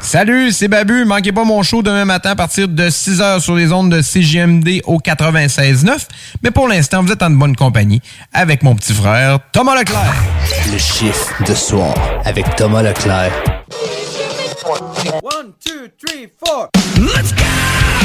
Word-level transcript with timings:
Salut, 0.00 0.52
c'est 0.52 0.68
Babu. 0.68 1.04
Manquez 1.04 1.32
pas 1.32 1.44
mon 1.44 1.62
show 1.62 1.82
demain 1.82 2.04
matin 2.04 2.30
à 2.30 2.36
partir 2.36 2.68
de 2.68 2.88
6h 2.88 3.40
sur 3.40 3.54
les 3.56 3.72
ondes 3.72 3.90
de 3.90 4.00
CGMD 4.00 4.80
au 4.84 4.98
96.9. 4.98 6.06
Mais 6.42 6.50
pour 6.50 6.68
l'instant, 6.68 7.02
vous 7.02 7.12
êtes 7.12 7.22
en 7.22 7.30
bonne 7.30 7.56
compagnie 7.56 8.00
avec 8.32 8.62
mon 8.62 8.74
petit 8.74 8.94
frère 8.94 9.38
Thomas 9.52 9.74
Leclerc. 9.78 10.14
Le 10.72 10.78
chiffre 10.78 11.44
de 11.44 11.54
soir 11.54 11.94
avec 12.24 12.56
Thomas 12.56 12.82
Leclerc. 12.82 13.32
One, 15.22 15.52
two, 15.64 15.88
three, 15.98 16.28
four. 16.38 16.68
Let's 16.96 17.32
go! 17.32 17.97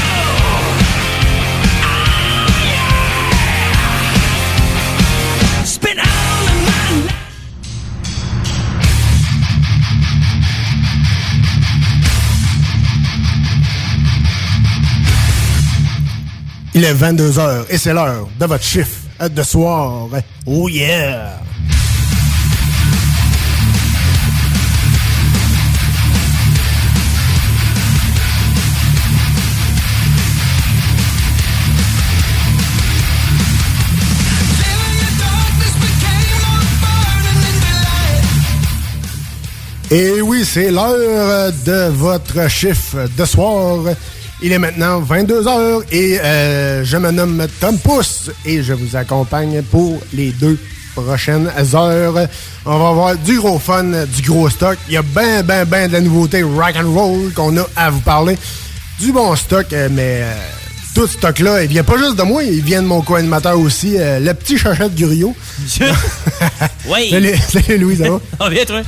Il 16.75 16.83
est 16.83 16.93
22h 16.93 17.65
et 17.69 17.77
c'est 17.77 17.93
l'heure 17.93 18.27
de 18.39 18.45
votre 18.45 18.63
chiffre 18.63 19.29
de 19.29 19.43
soir. 19.43 20.07
Oh 20.47 20.67
yeah! 20.67 21.39
Et 39.91 40.21
oui, 40.21 40.43
c'est 40.43 40.71
l'heure 40.71 41.51
de 41.67 41.89
votre 41.91 42.49
chiffre 42.49 43.07
de 43.15 43.25
soir. 43.25 43.77
Il 44.45 44.51
est 44.51 44.59
maintenant 44.59 45.01
22h 45.01 45.83
et 45.93 46.19
euh, 46.19 46.83
je 46.83 46.97
me 46.97 47.11
nomme 47.11 47.47
Tom 47.61 47.77
Pousse 47.77 48.29
et 48.43 48.61
je 48.61 48.73
vous 48.73 48.97
accompagne 48.97 49.61
pour 49.61 50.01
les 50.11 50.31
deux 50.31 50.59
prochaines 50.93 51.49
heures. 51.73 52.27
On 52.65 52.77
va 52.77 52.89
avoir 52.89 53.15
du 53.15 53.39
gros 53.39 53.57
fun, 53.57 53.85
du 54.05 54.21
gros 54.23 54.49
stock. 54.49 54.77
Il 54.89 54.95
y 54.95 54.97
a 54.97 55.01
ben, 55.01 55.43
ben, 55.43 55.63
ben 55.63 55.87
de 55.87 55.93
la 55.93 56.01
nouveauté 56.01 56.43
rock 56.43 56.75
and 56.75 56.91
roll 56.91 57.31
qu'on 57.33 57.55
a 57.55 57.65
à 57.77 57.89
vous 57.89 58.01
parler. 58.01 58.37
Du 58.99 59.13
bon 59.13 59.33
stock, 59.37 59.71
euh, 59.71 59.87
mais 59.89 60.23
euh, 60.23 60.33
tout 60.93 61.07
ce 61.07 61.13
stock-là, 61.13 61.63
il 61.63 61.69
vient 61.69 61.83
pas 61.83 61.97
juste 61.97 62.15
de 62.15 62.23
moi, 62.23 62.43
il 62.43 62.61
vient 62.63 62.81
de 62.81 62.87
mon 62.87 63.01
co-animateur 63.01 63.57
aussi, 63.59 63.97
euh, 63.97 64.19
le 64.19 64.33
petit 64.33 64.57
chachette 64.57 64.93
Gurio. 64.95 65.35
Oui. 66.89 67.09
Salut, 67.11 67.33
salut 67.49 67.77
Louis, 67.77 67.97
ça 67.97 68.09
va? 68.09 68.19
Ah, 68.39 68.49
bien, 68.49 68.65
toi? 68.65 68.81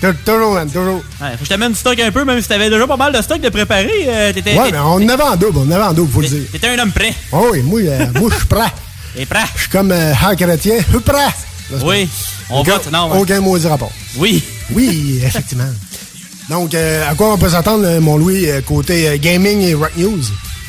Tou- 0.00 0.06
Toujours, 0.24 0.52
man, 0.54 0.68
toujours. 0.70 1.02
Ouais, 1.20 1.30
faut 1.32 1.38
que 1.38 1.44
je 1.44 1.48
t'amène 1.48 1.72
du 1.72 1.78
stock 1.78 1.98
un 1.98 2.10
peu, 2.12 2.24
même 2.24 2.40
si 2.40 2.48
t'avais 2.48 2.70
déjà 2.70 2.86
pas 2.86 2.96
mal 2.96 3.12
de 3.12 3.20
stock 3.20 3.40
de 3.40 3.48
préparer. 3.48 3.90
euh, 4.06 4.32
t'étais, 4.32 4.56
Ouais, 4.56 4.70
mais 4.70 4.78
on 4.78 5.06
avait 5.08 5.22
en 5.22 5.36
double, 5.36 5.58
on 5.58 5.70
avait 5.70 5.82
en 5.82 5.92
double, 5.92 6.12
faut 6.12 6.20
le 6.20 6.28
dire. 6.28 6.42
t'étais 6.52 6.68
un 6.68 6.78
homme 6.78 6.92
prêt. 6.92 7.12
Oh 7.32 7.48
oui, 7.52 7.60
moi, 7.62 7.80
euh, 7.80 8.06
moi 8.14 8.30
je 8.32 8.36
suis 8.36 8.46
prêt. 8.46 8.72
Et 9.16 9.26
prêt? 9.26 9.40
Je 9.56 9.60
suis 9.62 9.70
comme 9.70 9.90
euh, 9.90 10.12
Han 10.14 10.36
Chrétien, 10.36 10.76
je 10.78 10.90
suis 10.92 11.00
prêt. 11.00 11.14
Là, 11.72 11.78
Oui. 11.84 12.08
On 12.50 12.60
aucun, 12.60 12.72
vote. 12.74 12.88
Non, 12.92 13.10
ouais. 13.12 13.18
aucun 13.18 13.40
maudit 13.40 13.66
rapport. 13.66 13.92
Oui. 14.16 14.42
Oui, 14.72 15.20
effectivement. 15.24 15.64
Donc, 16.48 16.74
euh, 16.74 17.08
à 17.10 17.14
quoi 17.14 17.32
on 17.34 17.38
peut 17.38 17.48
s'attendre, 17.50 17.84
euh, 17.86 18.00
mon 18.00 18.16
Louis, 18.16 18.46
côté 18.66 19.18
gaming 19.20 19.60
et 19.62 19.74
rock 19.74 19.92
news? 19.96 20.20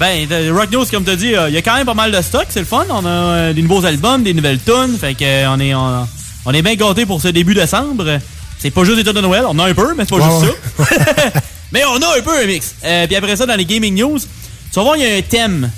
Ben, 0.02 0.28
Rock 0.52 0.72
News, 0.72 0.86
comme 0.90 1.04
t'as 1.04 1.16
dit, 1.16 1.36
euh, 1.36 1.48
il 1.48 1.54
y 1.54 1.58
a 1.58 1.62
quand 1.62 1.76
même 1.76 1.86
pas 1.86 1.94
mal 1.94 2.12
de 2.12 2.20
stock, 2.24 2.48
c'est 2.50 2.60
le 2.60 2.66
fun. 2.66 2.86
On 2.90 3.06
a 3.06 3.08
euh, 3.08 3.54
des 3.54 3.62
nouveaux 3.62 3.86
albums, 3.86 4.24
des 4.24 4.34
nouvelles 4.34 4.58
tunes. 4.60 4.98
Fait 5.00 5.14
que 5.14 5.24
euh, 5.24 5.48
on 5.48 5.60
est, 5.60 5.76
on, 5.76 6.08
on 6.46 6.52
est 6.52 6.64
bien 6.64 6.74
gâtés 6.74 7.06
pour 7.06 7.22
ce 7.22 7.28
début 7.28 7.54
décembre. 7.54 8.18
C'est 8.58 8.72
pas 8.72 8.84
juste 8.84 8.98
des 8.98 9.04
tunes 9.04 9.14
de 9.14 9.22
Noël, 9.22 9.44
on 9.48 9.60
a 9.60 9.70
un 9.70 9.76
peu, 9.76 9.94
mais 9.96 10.06
c'est 10.10 10.18
pas 10.18 10.28
juste 10.28 10.56
ça. 10.80 11.40
mais 11.72 11.84
on 11.86 12.02
a 12.02 12.18
un 12.18 12.22
peu 12.24 12.36
un 12.36 12.48
mix. 12.48 12.74
Euh, 12.84 13.06
Puis 13.06 13.16
après 13.16 13.36
ça, 13.36 13.46
dans 13.46 13.56
les 13.56 13.64
gaming 13.66 13.96
news, 13.96 14.18
tu 14.18 14.76
vas 14.76 14.82
voir, 14.82 14.98
il 14.98 15.04
y 15.04 15.06
a 15.06 15.18
un 15.18 15.22
thème. 15.22 15.70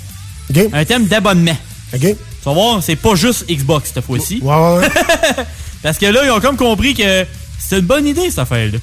Un 0.72 0.84
thème 0.86 1.04
d'abonnement. 1.04 1.56
OK. 1.92 2.00
Tu 2.00 2.16
vas 2.46 2.52
voir, 2.52 2.82
c'est 2.82 2.96
pas 2.96 3.16
juste 3.16 3.44
Xbox 3.46 3.90
cette 3.92 4.04
fois-ci. 4.06 4.40
Ouais, 4.42 4.54
ouais, 4.54 4.78
ouais. 4.78 4.88
Parce 5.82 5.98
que 5.98 6.06
là, 6.06 6.24
ils 6.24 6.30
ont 6.30 6.40
comme 6.40 6.56
compris 6.56 6.94
que 6.94 7.26
c'est 7.58 7.78
une 7.78 7.84
bonne 7.84 8.06
idée, 8.06 8.30
cette 8.30 8.38
affaire-là. 8.38 8.78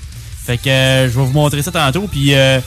Fait 0.45 0.57
que 0.59 0.69
euh, 0.69 1.09
je 1.09 1.19
vais 1.19 1.25
vous 1.25 1.31
montrer 1.33 1.63
ça 1.63 1.71
tantôt. 1.71 2.07
Puis 2.11 2.35
euh, 2.35 2.59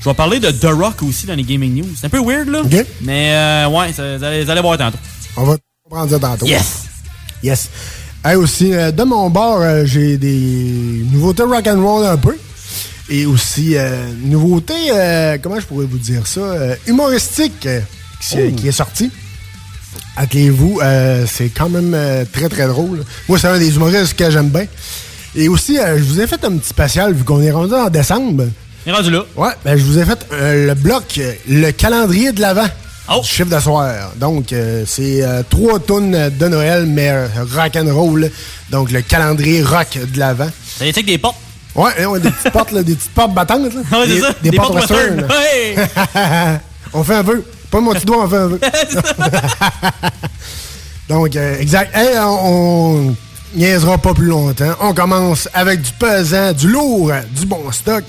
je 0.00 0.08
vais 0.08 0.14
parler 0.14 0.40
de 0.40 0.50
The 0.50 0.66
Rock 0.72 1.02
aussi 1.02 1.26
dans 1.26 1.34
les 1.34 1.42
gaming 1.42 1.74
news. 1.74 1.88
C'est 1.98 2.06
un 2.06 2.10
peu 2.10 2.20
weird, 2.20 2.48
là. 2.48 2.62
Mais 3.02 3.32
euh, 3.34 3.68
ouais, 3.68 3.92
ça- 3.92 4.16
vous 4.16 4.24
allez, 4.24 4.44
vous 4.44 4.50
allez 4.50 4.60
voir 4.60 4.78
tantôt. 4.78 4.98
On 5.36 5.44
va 5.44 5.56
prendre 5.90 6.10
ça 6.10 6.18
tantôt. 6.18 6.46
Yes! 6.46 6.84
Yes. 7.42 7.68
Hey, 8.24 8.34
aussi, 8.36 8.72
euh, 8.74 8.90
de 8.90 9.02
mon 9.04 9.30
bord, 9.30 9.60
euh, 9.60 9.84
j'ai 9.84 10.16
des 10.18 11.04
nouveautés 11.12 11.44
rock'n'roll 11.44 12.04
un 12.06 12.16
peu. 12.16 12.36
Et 13.10 13.24
aussi, 13.26 13.76
euh, 13.76 14.06
nouveauté, 14.22 14.74
euh, 14.92 15.38
comment 15.42 15.58
je 15.58 15.64
pourrais 15.66 15.86
vous 15.86 15.98
dire 15.98 16.26
ça, 16.26 16.40
humoristique 16.86 17.60
qui, 18.20 18.36
Oh. 18.36 18.52
qui 18.56 18.68
est 18.68 18.72
sorti. 18.72 19.10
Attelez-vous, 20.16 20.80
euh, 20.82 21.24
c'est 21.26 21.48
quand 21.48 21.68
même 21.68 21.96
très 22.32 22.48
très 22.48 22.66
drôle. 22.66 23.04
Moi, 23.28 23.38
c'est 23.38 23.46
un 23.46 23.58
des 23.58 23.74
humoristes 23.76 24.14
que 24.14 24.30
j'aime 24.30 24.48
bien. 24.50 24.66
Et 25.36 25.48
aussi, 25.48 25.76
je 25.76 26.02
vous 26.02 26.20
ai 26.20 26.26
fait 26.26 26.44
un 26.44 26.56
petit 26.56 26.68
spécial 26.68 27.14
vu 27.14 27.22
qu'on 27.24 27.40
est 27.40 27.50
rendu 27.52 27.72
en 27.74 27.88
décembre. 27.88 28.44
On 28.88 28.92
est 28.92 28.94
rendu 28.94 29.10
là. 29.10 29.22
Ouais, 29.36 29.50
ben, 29.66 29.76
je 29.76 29.84
vous 29.84 29.98
ai 29.98 30.04
fait 30.06 30.18
euh, 30.32 30.68
le 30.68 30.74
bloc, 30.74 31.18
euh, 31.18 31.34
le 31.46 31.70
calendrier 31.72 32.32
de 32.32 32.40
l'Avent. 32.40 32.68
Oh. 33.10 33.20
Du 33.20 33.28
chiffre 33.28 33.54
de 33.54 33.60
soir. 33.60 34.12
Donc, 34.16 34.50
euh, 34.54 34.84
c'est 34.86 35.22
euh, 35.22 35.42
trois 35.50 35.78
tonnes 35.78 36.30
de 36.30 36.48
Noël, 36.48 36.86
mais 36.86 37.26
rock 37.54 37.76
and 37.76 37.94
roll. 37.94 38.30
Donc, 38.70 38.90
le 38.90 39.02
calendrier 39.02 39.62
rock 39.62 39.98
de 40.10 40.18
l'Avent. 40.18 40.48
Ça 40.78 40.86
y 40.86 40.88
est, 40.88 40.92
que 40.94 41.00
des 41.04 41.18
portes? 41.18 41.36
Ouais, 41.74 42.06
ouais, 42.06 42.18
des 42.18 42.30
petites 42.30 42.50
portes, 42.50 42.72
là, 42.72 42.82
des 42.82 42.94
petites 42.94 43.10
portes 43.10 43.34
battantes. 43.34 43.74
Là. 43.74 43.80
Ouais, 43.98 44.06
c'est 44.06 44.14
des, 44.14 44.20
ça. 44.20 44.32
des 44.42 44.52
portes 44.52 44.74
western. 44.74 45.20
western. 45.20 45.30
Ouais! 45.30 45.74
on 46.94 47.04
fait 47.04 47.16
un 47.16 47.24
peu. 47.24 47.44
Pas 47.70 47.80
mon 47.80 47.92
petit 47.92 48.06
doigt, 48.06 48.24
on 48.24 48.28
fait 48.28 48.36
un 48.36 48.48
peu. 48.48 48.58
Donc, 51.10 51.36
euh, 51.36 51.58
exact. 51.60 51.94
Hey, 51.94 52.16
on, 52.20 53.08
on 53.10 53.16
niaisera 53.54 53.98
pas 53.98 54.14
plus 54.14 54.28
longtemps. 54.28 54.72
On 54.80 54.94
commence 54.94 55.46
avec 55.52 55.82
du 55.82 55.92
pesant, 55.92 56.54
du 56.54 56.68
lourd, 56.68 57.12
du 57.38 57.44
bon 57.44 57.70
stock. 57.70 58.04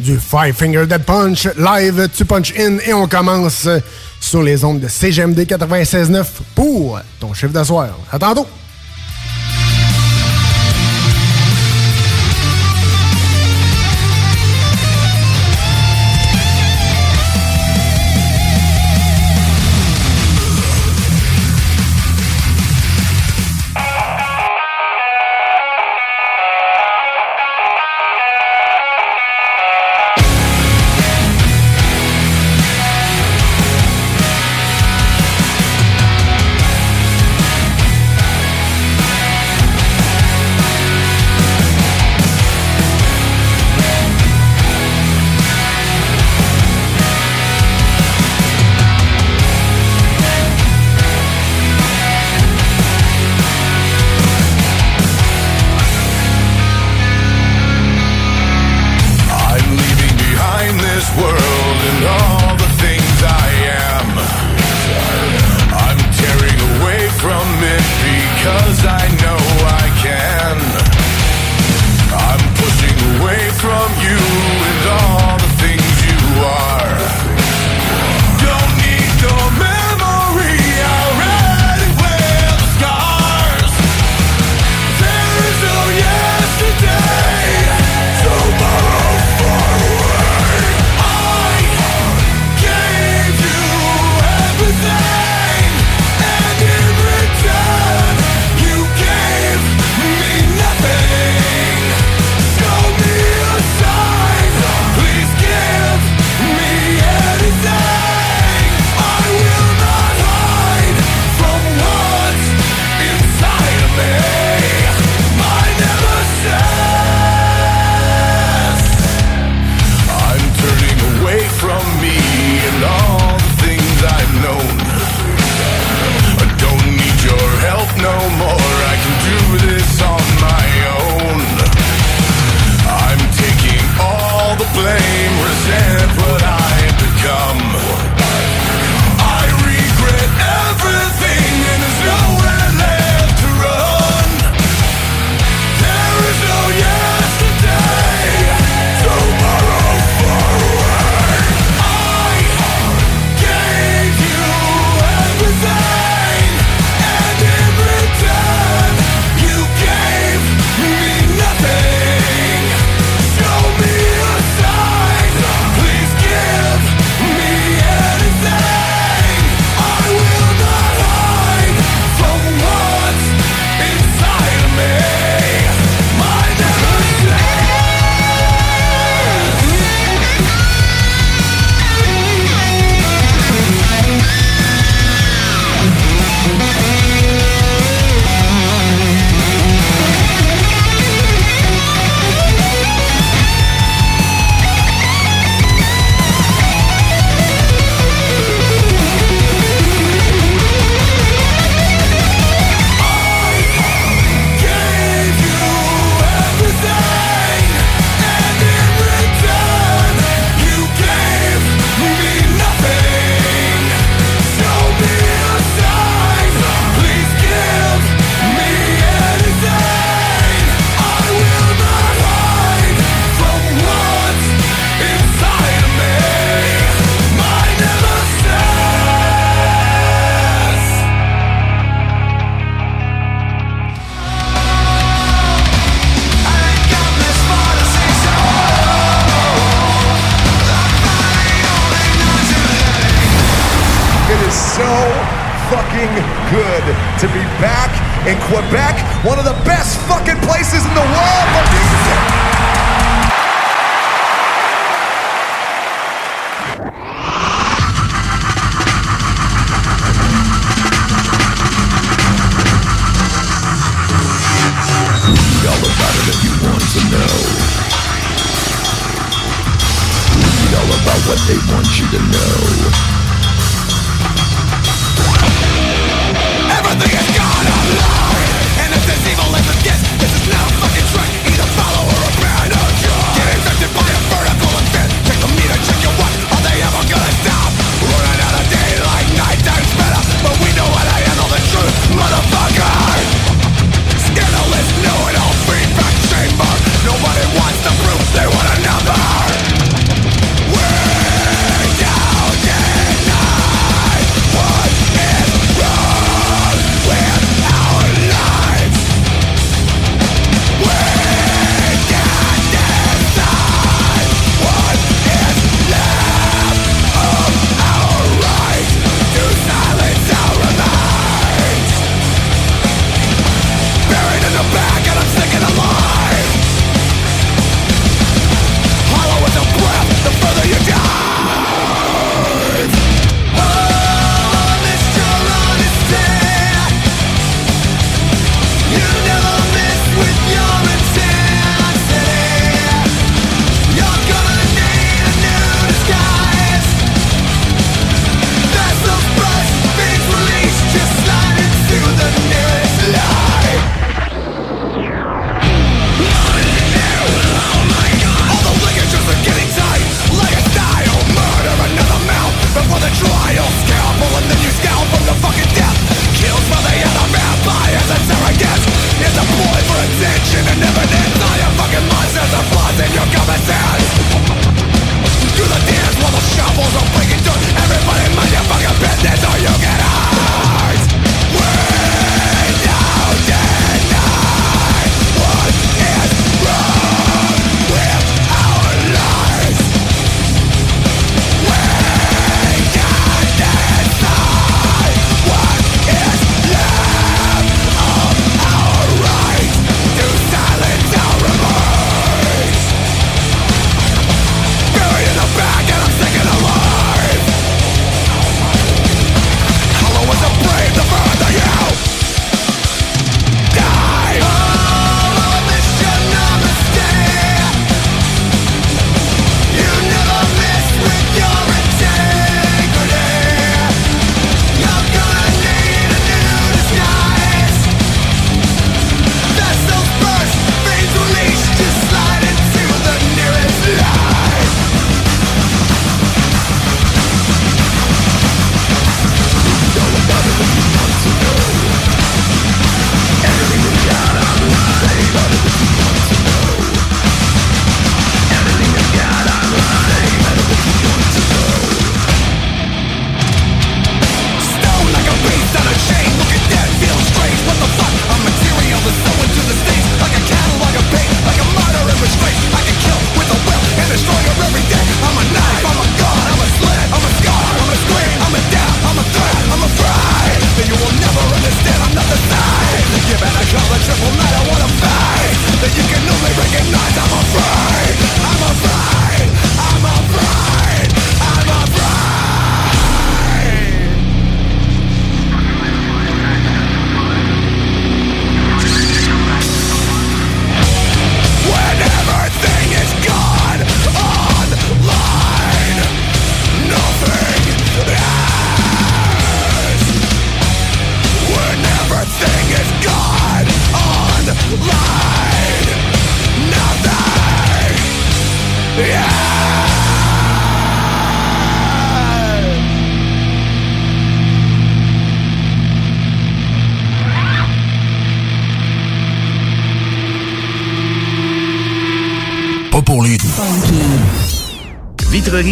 Du 0.00 0.18
Five 0.18 0.54
Finger 0.54 0.86
Dead 0.86 1.02
Punch, 1.04 1.48
live 1.56 2.08
tu 2.14 2.24
punch 2.24 2.54
in 2.58 2.78
et 2.78 2.92
on 2.92 3.06
commence 3.06 3.68
sur 4.20 4.42
les 4.42 4.64
ondes 4.64 4.80
de 4.80 4.88
CGMD 4.88 5.40
96.9 5.40 6.24
pour 6.54 7.00
ton 7.18 7.34
chiffre 7.34 7.52
de 7.52 7.64
soir. 7.64 7.88
À 8.10 8.18
tantôt! 8.18 8.46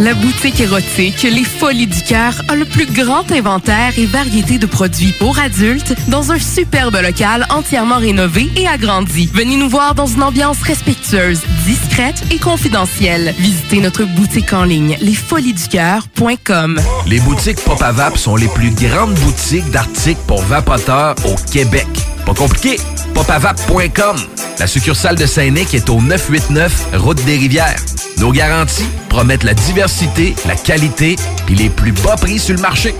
La 0.00 0.14
boutique 0.14 0.60
érotique 0.60 1.22
Les 1.24 1.42
Folies 1.42 1.88
du 1.88 2.02
Cœur 2.02 2.32
a 2.46 2.54
le 2.54 2.64
plus 2.64 2.86
grand 2.86 3.30
inventaire 3.32 3.92
et 3.98 4.06
variété 4.06 4.58
de 4.58 4.66
produits 4.66 5.12
pour 5.18 5.40
adultes 5.40 5.92
dans 6.06 6.30
un 6.30 6.38
superbe 6.38 6.96
local 7.02 7.44
entièrement 7.50 7.98
rénové 7.98 8.48
et 8.54 8.68
agrandi. 8.68 9.28
Venez 9.34 9.56
nous 9.56 9.68
voir 9.68 9.96
dans 9.96 10.06
une 10.06 10.22
ambiance 10.22 10.62
respectueuse, 10.62 11.40
discrète 11.66 12.22
et 12.30 12.38
confidentielle. 12.38 13.34
Visitez 13.38 13.80
notre 13.80 14.04
boutique 14.04 14.52
en 14.52 14.62
ligne 14.62 14.96
lesfoliesducoeur.com. 15.00 16.80
Les 17.08 17.18
boutiques 17.18 17.60
Pop 17.64 17.82
sont 18.16 18.36
les 18.36 18.48
plus 18.48 18.70
grandes 18.70 19.14
boutiques 19.14 19.68
d'articles 19.70 20.22
pour 20.28 20.42
vapoteurs 20.42 21.16
au 21.24 21.34
Québec. 21.50 21.88
Pas 22.24 22.34
compliqué, 22.34 22.76
popavap.com. 23.14 24.16
La 24.60 24.66
succursale 24.68 25.16
de 25.16 25.26
Saint-Nic 25.26 25.74
est 25.74 25.90
au 25.90 26.00
989 26.00 26.88
Route 26.98 27.24
des 27.24 27.36
Rivières. 27.36 27.87
Nos 28.20 28.32
garanties 28.32 28.88
promettent 29.08 29.44
la 29.44 29.54
diversité, 29.54 30.34
la 30.46 30.56
qualité 30.56 31.14
et 31.48 31.54
les 31.54 31.70
plus 31.70 31.92
bas 31.92 32.16
prix 32.16 32.38
sur 32.38 32.54
le 32.54 32.60
marché. 32.60 32.94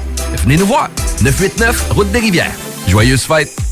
Venez 0.44 0.56
nous 0.56 0.66
voir. 0.66 0.90
989 1.22 1.90
Route 1.90 2.12
des 2.12 2.20
Rivières. 2.20 2.54
Joyeuses 2.86 3.24
fêtes! 3.24 3.67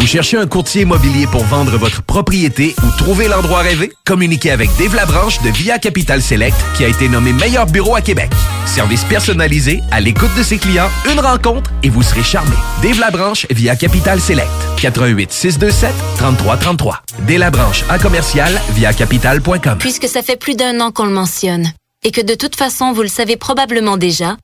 Vous 0.00 0.06
cherchez 0.06 0.38
un 0.38 0.46
courtier 0.46 0.82
immobilier 0.82 1.26
pour 1.26 1.44
vendre 1.44 1.76
votre 1.76 2.02
propriété 2.02 2.74
ou 2.82 2.90
trouver 2.96 3.28
l'endroit 3.28 3.58
rêvé? 3.58 3.92
Communiquez 4.06 4.50
avec 4.50 4.70
Dave 4.78 4.94
Labranche 4.94 5.42
de 5.42 5.50
Via 5.50 5.78
Capital 5.78 6.22
Select 6.22 6.56
qui 6.74 6.84
a 6.84 6.88
été 6.88 7.06
nommé 7.06 7.34
meilleur 7.34 7.66
bureau 7.66 7.94
à 7.94 8.00
Québec. 8.00 8.30
Service 8.64 9.04
personnalisé, 9.04 9.82
à 9.90 10.00
l'écoute 10.00 10.34
de 10.38 10.42
ses 10.42 10.56
clients, 10.56 10.88
une 11.12 11.20
rencontre 11.20 11.70
et 11.82 11.90
vous 11.90 12.02
serez 12.02 12.22
charmé. 12.22 12.56
Dave 12.82 12.98
Labranche 12.98 13.46
via 13.50 13.76
Capital 13.76 14.22
Select. 14.22 14.48
88 14.80 15.30
627 15.30 15.94
3333. 16.16 17.02
Dave 17.26 17.38
Labranche 17.38 17.84
à 17.90 17.98
commercial 17.98 18.58
via 18.72 18.94
capital.com. 18.94 19.76
Puisque 19.78 20.08
ça 20.08 20.22
fait 20.22 20.36
plus 20.36 20.56
d'un 20.56 20.80
an 20.80 20.92
qu'on 20.92 21.04
le 21.04 21.12
mentionne 21.12 21.70
et 22.04 22.10
que 22.10 22.22
de 22.22 22.34
toute 22.34 22.56
façon 22.56 22.94
vous 22.94 23.02
le 23.02 23.08
savez 23.08 23.36
probablement 23.36 23.98
déjà, 23.98 24.38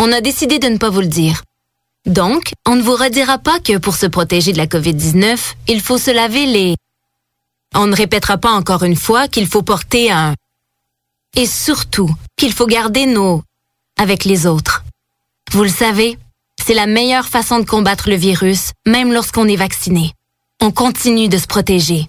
on 0.00 0.12
a 0.12 0.20
décidé 0.20 0.60
de 0.60 0.68
ne 0.68 0.78
pas 0.78 0.88
vous 0.88 1.00
le 1.00 1.08
dire. 1.08 1.42
Donc, 2.06 2.52
on 2.66 2.76
ne 2.76 2.82
vous 2.82 2.94
redira 2.96 3.38
pas 3.38 3.60
que 3.60 3.76
pour 3.76 3.94
se 3.94 4.06
protéger 4.06 4.52
de 4.52 4.58
la 4.58 4.66
COVID-19, 4.66 5.38
il 5.68 5.80
faut 5.80 5.98
se 5.98 6.10
laver 6.10 6.46
les... 6.46 6.76
On 7.74 7.86
ne 7.86 7.94
répétera 7.94 8.38
pas 8.38 8.52
encore 8.52 8.84
une 8.84 8.96
fois 8.96 9.28
qu'il 9.28 9.46
faut 9.46 9.62
porter 9.62 10.10
un... 10.10 10.34
Et 11.36 11.46
surtout, 11.46 12.10
qu'il 12.36 12.52
faut 12.52 12.66
garder 12.66 13.06
nos... 13.06 13.42
avec 13.98 14.24
les 14.24 14.46
autres. 14.46 14.84
Vous 15.52 15.62
le 15.62 15.68
savez, 15.68 16.18
c'est 16.64 16.74
la 16.74 16.86
meilleure 16.86 17.26
façon 17.26 17.58
de 17.58 17.64
combattre 17.64 18.08
le 18.08 18.16
virus, 18.16 18.72
même 18.86 19.12
lorsqu'on 19.12 19.48
est 19.48 19.56
vacciné. 19.56 20.12
On 20.60 20.70
continue 20.70 21.28
de 21.28 21.38
se 21.38 21.46
protéger. 21.46 22.08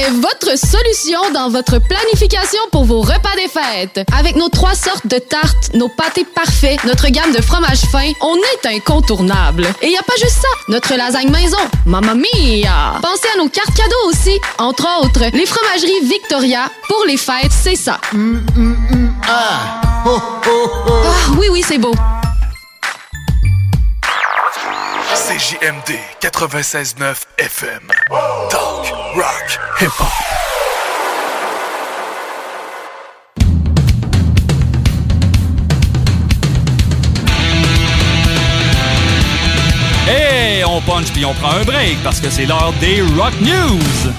est 0.00 0.10
votre 0.10 0.58
solution 0.58 1.18
dans 1.34 1.50
votre 1.50 1.78
planification 1.78 2.60
pour 2.72 2.84
vos 2.84 3.00
repas 3.00 3.34
des 3.36 3.48
fêtes. 3.48 4.06
Avec 4.18 4.36
nos 4.36 4.48
trois 4.48 4.74
sortes 4.74 5.06
de 5.06 5.18
tartes, 5.18 5.74
nos 5.74 5.88
pâtés 5.88 6.24
parfaits, 6.24 6.82
notre 6.84 7.08
gamme 7.08 7.32
de 7.32 7.42
fromages 7.42 7.82
fins, 7.92 8.12
on 8.22 8.36
est 8.36 8.76
incontournable. 8.76 9.66
Et 9.82 9.86
il 9.86 9.92
y 9.92 9.98
a 9.98 10.02
pas 10.02 10.14
juste 10.18 10.40
ça, 10.40 10.48
notre 10.68 10.94
lasagne 10.94 11.30
maison, 11.30 11.58
mamma 11.84 12.14
mia! 12.14 12.98
Pensez 13.02 13.28
à 13.34 13.38
nos 13.38 13.48
cartes 13.48 13.74
cadeaux 13.76 14.08
aussi, 14.08 14.38
entre 14.58 14.86
autres, 15.02 15.24
les 15.34 15.46
fromageries 15.46 16.04
Victoria, 16.04 16.70
pour 16.88 17.04
les 17.06 17.16
fêtes, 17.16 17.52
c'est 17.52 17.76
ça. 17.76 18.00
Ah! 19.28 19.80
Ah, 20.06 20.40
oui, 21.38 21.48
oui, 21.50 21.62
c'est 21.66 21.78
beau. 21.78 21.92
CJMD 25.14 25.98
96.9 26.20 27.14
FM. 27.38 27.80
Talk, 28.48 28.99
rock, 29.14 29.58
hip-hop. 29.80 30.08
Et 40.08 40.64
on 40.64 40.80
punch 40.82 41.10
puis 41.12 41.24
on 41.24 41.34
prend 41.34 41.50
un 41.50 41.64
break 41.64 42.02
parce 42.04 42.20
que 42.20 42.30
c'est 42.30 42.46
l'heure 42.46 42.72
des 42.80 43.02
Rock 43.16 43.34
News. 43.40 44.12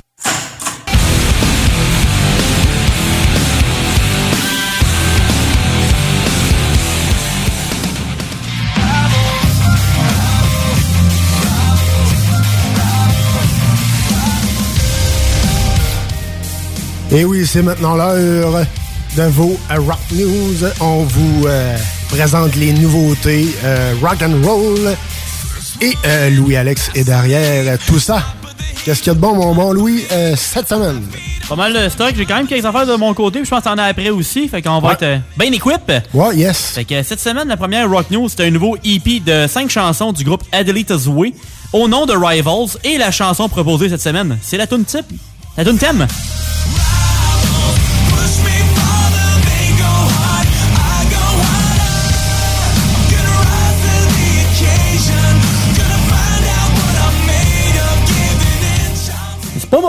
Et 17.12 17.26
oui, 17.26 17.46
c'est 17.46 17.62
maintenant 17.62 17.96
l'heure 17.96 18.66
de 19.18 19.24
vos 19.24 19.58
Rock 19.70 20.00
News. 20.14 20.56
On 20.80 21.04
vous 21.04 21.46
euh, 21.46 21.78
présente 22.10 22.56
les 22.56 22.72
nouveautés 22.74 23.48
euh, 23.64 23.94
rock 24.02 24.22
and 24.22 24.42
roll. 24.48 24.96
Et 25.82 25.94
euh, 26.06 26.30
Louis-Alex 26.30 26.92
est 26.96 27.04
derrière 27.04 27.78
tout 27.86 28.00
ça. 28.00 28.24
Qu'est-ce 28.86 29.00
qu'il 29.00 29.08
y 29.08 29.12
a 29.12 29.16
de 29.16 29.20
bon, 29.20 29.36
mon 29.36 29.54
bon 29.54 29.74
Louis, 29.74 30.06
euh, 30.12 30.36
cette 30.38 30.70
semaine? 30.70 31.04
Pas 31.50 31.56
mal 31.58 31.74
de 31.74 31.90
stock. 31.90 32.14
J'ai 32.16 32.26
quand 32.26 32.38
même 32.38 32.48
quelques 32.48 32.66
affaires 32.66 32.88
de 32.88 32.96
mon 32.96 33.14
côté. 33.14 33.40
puis 33.40 33.46
Je 33.46 33.50
pense 33.50 33.60
que 33.64 33.66
t'en 33.70 33.78
as 33.78 33.84
après 33.86 34.10
aussi. 34.10 34.48
Fait 34.48 34.62
qu'on 34.62 34.80
va 34.80 34.90
Ouais. 34.90 34.94
être 35.00 35.22
bien 35.38 35.52
équipé. 35.52 36.00
Ouais, 36.14 36.36
yes. 36.38 36.72
Fait 36.76 36.86
que 36.86 37.04
cette 37.04 37.20
semaine, 37.20 37.48
la 37.50 37.58
première 37.58 37.90
Rock 37.90 38.10
News, 38.10 38.30
c'est 38.30 38.46
un 38.46 38.52
nouveau 38.52 38.78
EP 38.86 39.20
de 39.20 39.48
5 39.48 39.70
chansons 39.70 40.14
du 40.14 40.24
groupe 40.24 40.44
Adelita's 40.54 41.08
Way 41.08 41.34
au 41.74 41.90
nom 41.90 42.06
de 42.06 42.14
Rivals. 42.14 42.78
Et 42.86 42.98
la 42.98 43.12
chanson 43.12 43.50
proposée 43.50 43.90
cette 43.90 44.02
semaine, 44.02 44.38
c'est 44.42 44.58
la 44.58 44.66
tune 44.66 44.86
type. 44.86 45.06
La 45.58 45.66
tune 45.66 45.78
thème. 45.78 46.08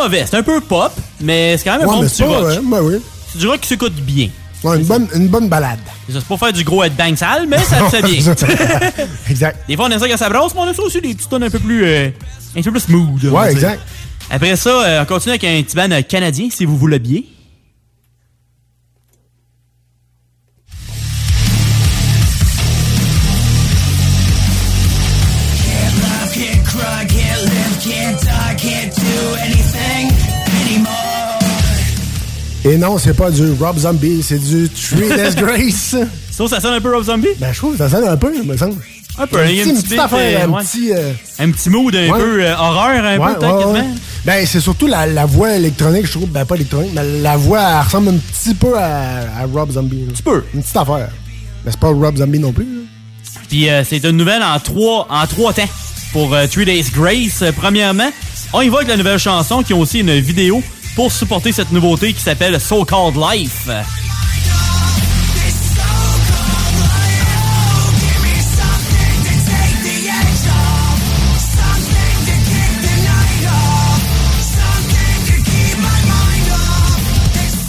Mauvais, 0.03 0.25
c'est 0.29 0.37
un 0.37 0.43
peu 0.43 0.61
pop, 0.61 0.93
mais 1.21 1.57
c'est 1.57 1.65
quand 1.65 1.79
même 1.79 1.89
un 1.89 1.93
bon 1.93 2.01
petit 2.03 2.23
rock. 2.23 2.45
ouais, 2.45 2.59
ben 2.63 2.81
oui. 2.83 2.95
C'est 3.33 3.39
du 3.39 3.47
rock 3.49 3.61
qui 3.61 3.69
s'écoute 3.69 3.95
bien. 3.95 4.29
Ouais, 4.65 4.79
une, 4.79 4.85
bonne, 4.85 5.09
une 5.15 5.29
bonne 5.29 5.49
balade. 5.49 5.81
C'est 6.09 6.25
pas 6.25 6.37
faire 6.37 6.53
du 6.53 6.63
gros 6.63 6.85
headbang 6.85 7.17
sale, 7.17 7.47
mais 7.49 7.59
ça 7.59 7.89
fait 7.89 8.03
bien. 8.07 8.35
exact. 9.29 9.59
Des 9.67 9.77
fois, 9.77 9.87
on 9.87 9.91
aime 9.91 9.99
ça 9.99 10.09
quand 10.09 10.17
ça 10.17 10.29
brasse, 10.29 10.55
mais 10.55 10.61
on 10.61 10.69
aime 10.69 10.75
ça 10.75 10.83
aussi 10.83 11.01
des 11.01 11.15
petits 11.15 11.29
tonnes 11.29 11.43
un 11.43 11.51
peu 11.51 11.59
plus, 11.59 11.85
euh, 11.85 12.09
un 12.57 12.63
peu 12.63 12.71
plus 12.71 12.81
smooth. 12.81 13.25
Ouais, 13.25 13.51
exact. 13.51 13.81
Après 14.31 14.55
ça, 14.57 14.71
euh, 14.71 15.03
on 15.03 15.05
continue 15.07 15.33
avec 15.33 15.45
un 15.45 15.63
petit 15.63 15.75
band 15.75 15.91
euh, 15.91 16.03
canadien, 16.03 16.49
si 16.51 16.65
vous 16.65 16.77
voulez 16.77 17.01
bien. 17.01 17.21
Et 32.65 32.77
non, 32.77 32.97
c'est 32.97 33.15
pas 33.15 33.31
du 33.31 33.53
Rob 33.61 33.77
Zombie, 33.79 34.23
c'est 34.23 34.39
du 34.39 34.69
Three 34.69 35.09
Days 35.09 35.35
Grace. 35.37 35.97
Ça, 36.31 36.47
ça 36.47 36.61
sonne 36.61 36.75
un 36.75 36.81
peu 36.81 36.95
Rob 36.95 37.05
Zombie? 37.05 37.29
Ben, 37.41 37.53
je 37.53 37.59
trouve 37.59 37.73
que 37.73 37.79
ça 37.79 37.89
sonne 37.89 38.05
un 38.07 38.17
peu, 38.17 38.33
me 38.45 38.57
semble. 38.57 38.77
Un 39.19 39.27
peu, 39.27 39.45
il 39.47 39.57
y 39.57 39.61
a 39.61 39.65
une 39.65 39.75
petite, 39.83 39.99
affaire, 39.99 40.49
un 40.49 40.63
petit... 40.63 40.93
euh, 40.93 41.13
Un 41.39 41.51
petit 41.51 41.69
mood 41.69 41.95
un 41.95 42.11
peu 42.13 42.43
euh, 42.43 42.55
horreur, 42.57 43.05
un 43.05 43.35
peu, 43.35 43.47
ouais. 43.73 43.85
Ben, 44.25 44.47
c'est 44.47 44.61
surtout 44.61 44.87
la, 44.87 45.07
la 45.07 45.27
voix 45.27 45.55
électronique, 45.57 46.07
je 46.07 46.13
trouve. 46.13 46.29
Ben, 46.29 46.45
pas 46.45 46.55
électronique, 46.55 46.93
mais 46.95 47.21
la 47.21 47.37
voix, 47.37 47.61
elle 47.61 47.85
ressemble 47.85 48.11
un 48.11 48.17
petit 48.17 48.55
peu 48.55 48.79
à, 48.79 49.41
à 49.41 49.45
Rob 49.53 49.73
Zombie. 49.73 50.05
Un 50.09 50.13
petit 50.13 50.23
peu. 50.23 50.45
Une 50.55 50.63
petite 50.63 50.77
affaire. 50.77 51.09
Mais 51.65 51.71
c'est 51.73 51.81
pas 51.81 51.89
Rob 51.89 52.17
Zombie 52.17 52.39
non 52.39 52.53
plus. 52.53 52.67
Puis 53.49 53.69
euh, 53.69 53.83
c'est 53.85 54.03
une 54.05 54.17
nouvelle 54.17 54.43
en 54.43 54.59
trois, 54.61 55.07
en 55.11 55.27
trois 55.27 55.53
temps 55.53 55.69
pour 56.13 56.33
euh, 56.33 56.47
Three 56.47 56.65
Days 56.65 56.87
Grace. 56.95 57.43
Euh, 57.43 57.51
premièrement, 57.55 58.11
on 58.55 58.63
y 58.63 58.69
va 58.69 58.77
avec 58.79 58.89
la 58.89 58.97
nouvelle 58.97 59.19
chanson 59.19 59.63
qui 59.63 59.73
a 59.73 59.77
aussi 59.77 59.99
une 59.99 60.19
vidéo 60.21 60.63
pour 60.95 61.11
supporter 61.13 61.53
cette 61.53 61.73
nouveauté 61.73 62.13
qui 62.13 62.21
s'appelle 62.21 62.61
So 62.61 62.85
Called 62.85 63.17
Life. 63.17 63.69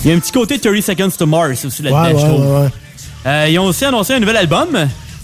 Il 0.03 0.09
y 0.09 0.12
a 0.12 0.17
un 0.17 0.19
petit 0.19 0.33
côté 0.33 0.59
30 0.59 0.81
Seconds 0.81 1.12
to 1.17 1.25
Mars 1.25 1.63
aussi 1.63 1.81
là-dedans, 1.81 2.03
Ouais, 2.03 2.12
je 2.19 2.25
trouve. 2.25 2.45
ouais, 2.45 2.62
ouais. 2.63 2.69
Euh, 3.25 3.47
ils 3.49 3.57
ont 3.57 3.65
aussi 3.65 3.86
annoncé 3.86 4.13
un 4.13 4.19
nouvel 4.19 4.36
album 4.36 4.67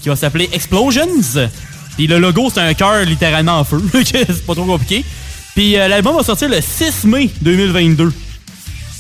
qui 0.02 0.08
va 0.08 0.16
s'appeler 0.16 0.50
Explosions. 0.54 1.50
Puis 1.98 2.08
le 2.08 2.18
logo, 2.18 2.50
c'est 2.54 2.62
un 2.62 2.74
cœur 2.74 3.04
littéralement 3.04 3.60
en 3.60 3.64
feu. 3.66 3.84
c'est 4.06 4.46
pas 4.46 4.56
trop 4.56 4.64
compliqué. 4.64 5.04
Puis 5.56 5.78
euh, 5.78 5.88
l'album 5.88 6.16
va 6.16 6.24
sortir 6.24 6.50
le 6.50 6.62
6 6.62 7.06
mai 7.06 7.30
2022. 7.42 8.12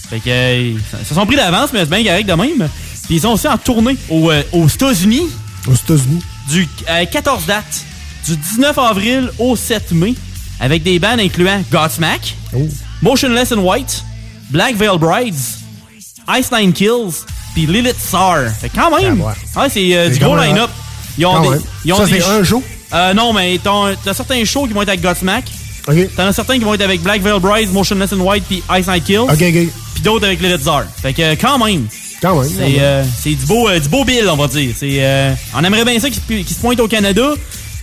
Fait 0.09 0.19
que, 0.19 0.29
euh, 0.29 0.73
ils 1.01 1.05
se 1.07 1.13
sont 1.13 1.25
pris 1.25 1.35
d'avance, 1.35 1.69
mais 1.73 1.79
c'est 1.79 1.89
bien 1.89 2.03
correct 2.03 2.27
de 2.27 2.33
même. 2.33 2.67
Puis 3.05 3.15
ils 3.15 3.21
sont 3.21 3.29
aussi 3.29 3.47
en 3.47 3.57
tournée 3.57 3.95
aux, 4.09 4.31
euh, 4.31 4.41
aux 4.51 4.67
États-Unis. 4.67 5.27
Aux 5.67 5.73
États-Unis. 5.75 6.21
Du 6.49 6.67
euh, 6.89 7.05
14 7.05 7.45
dates. 7.45 7.85
Du 8.27 8.35
19 8.35 8.77
avril 8.77 9.31
au 9.39 9.55
7 9.55 9.91
mai. 9.91 10.15
Avec 10.59 10.83
des 10.83 10.99
bands 10.99 11.17
incluant 11.17 11.62
Godsmack, 11.71 12.35
Oh. 12.53 12.67
Motionless 13.01 13.53
in 13.53 13.59
White, 13.59 14.03
Black 14.49 14.75
Veil 14.75 14.97
Brides, 14.99 15.35
Ice 16.38 16.51
Nine 16.51 16.73
Kills, 16.73 17.23
puis 17.53 17.65
Lilith 17.65 17.95
Tsar. 17.97 18.49
Fait 18.59 18.67
quand 18.69 18.91
même, 18.99 19.23
Ah, 19.55 19.62
ouais, 19.62 19.69
c'est 19.69 19.95
euh, 19.95 20.09
C'est 20.12 20.17
du 20.19 20.25
gros 20.25 20.35
line-up. 20.35 20.69
Ils 21.17 21.25
ont 21.25 21.33
Quand 21.33 21.51
des, 21.51 21.57
ils 21.85 21.93
ont 21.93 21.97
Ça, 21.97 22.07
c'est 22.07 22.23
un 22.23 22.43
show? 22.43 22.62
Euh, 22.93 23.13
non, 23.13 23.31
mais 23.31 23.57
t'as 23.63 23.95
t'as 24.03 24.13
certains 24.13 24.43
shows 24.43 24.67
qui 24.67 24.73
vont 24.73 24.81
être 24.81 24.89
avec 24.89 25.01
Godsmack. 25.01 25.45
OK. 25.89 26.15
T'en 26.15 26.28
as 26.28 26.34
certains 26.34 26.58
qui 26.60 26.63
vont 26.63 26.73
être 26.73 26.82
avec 26.84 27.02
Black 27.02 27.21
Veil 27.21 27.39
Brides, 27.39 27.71
Motionless 27.73 28.13
in 28.13 28.19
White, 28.19 28.43
puis 28.47 28.63
Ice 28.80 28.88
Nine 28.88 29.02
Kills. 29.02 29.17
OK, 29.19 29.32
OK. 29.32 29.39
Puis 29.93 30.04
d'autres 30.04 30.25
avec 30.28 30.41
Lilith 30.41 30.62
Tsar. 30.62 30.84
Fait 31.02 31.13
que 31.13 31.36
quand 31.36 31.58
même. 31.65 31.88
Quand 32.21 32.39
même. 32.39 32.49
C'est 32.49 32.80
euh, 32.80 33.04
c'est 33.21 33.32
du 33.36 33.45
beau 33.45 33.67
euh, 33.69 33.80
du 33.80 33.88
beau 33.89 34.04
bill, 34.06 34.28
on 34.30 34.36
va 34.36 34.47
dire. 34.47 34.73
C'est 34.78 34.97
euh, 34.99 35.34
on 35.56 35.63
aimerait 35.63 35.86
bien 35.86 35.99
ça 35.99 36.10
qu'il 36.10 36.21
se- 36.21 36.28
qu'il 36.28 36.47
se 36.56 36.60
pointe 36.62 36.80
au 36.80 36.88
Canada. 36.88 37.32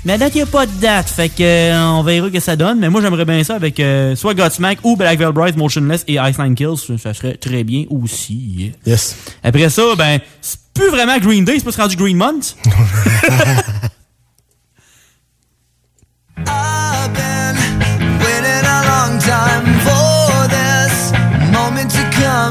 Mais 0.04 0.12
à 0.12 0.18
date, 0.18 0.34
il 0.34 0.38
n'y 0.38 0.42
a 0.42 0.46
pas 0.46 0.66
de 0.66 0.72
date. 0.80 1.08
Fait 1.08 1.28
que 1.30 1.42
euh, 1.42 1.82
on 1.90 2.02
verra 2.04 2.30
que 2.30 2.38
ça 2.38 2.54
donne. 2.54 2.78
Mais 2.78 2.88
moi, 2.88 3.00
j'aimerais 3.02 3.24
bien 3.24 3.42
ça 3.42 3.56
avec 3.56 3.80
euh, 3.80 4.14
soit 4.14 4.34
Godsmack 4.34 4.78
ou 4.84 4.94
Black 4.94 5.18
Veil 5.18 5.32
Brides, 5.32 5.56
Motionless 5.56 6.04
et 6.06 6.14
Ice 6.14 6.38
Nine 6.38 6.54
Kills. 6.54 6.76
Ça- 7.02 7.12
serait 7.14 7.34
très 7.36 7.64
bien 7.64 7.86
aussi. 7.90 8.70
Yes. 8.86 9.16
Après 9.42 9.68
ça, 9.68 9.82
ben, 9.98 10.20
c'est 10.40 10.58
plus 10.74 10.90
vraiment 10.90 11.18
Green 11.18 11.44
Day, 11.44 11.54
c'est 11.58 11.64
pas 11.74 11.82
rendu 11.82 11.96
Green 11.96 12.16
Month. 12.18 12.54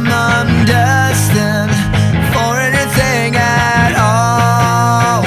I'm 0.03 0.65
destined 0.65 1.71
for 2.33 2.55
anything 2.59 3.35
at 3.35 3.95
all. 3.97 5.23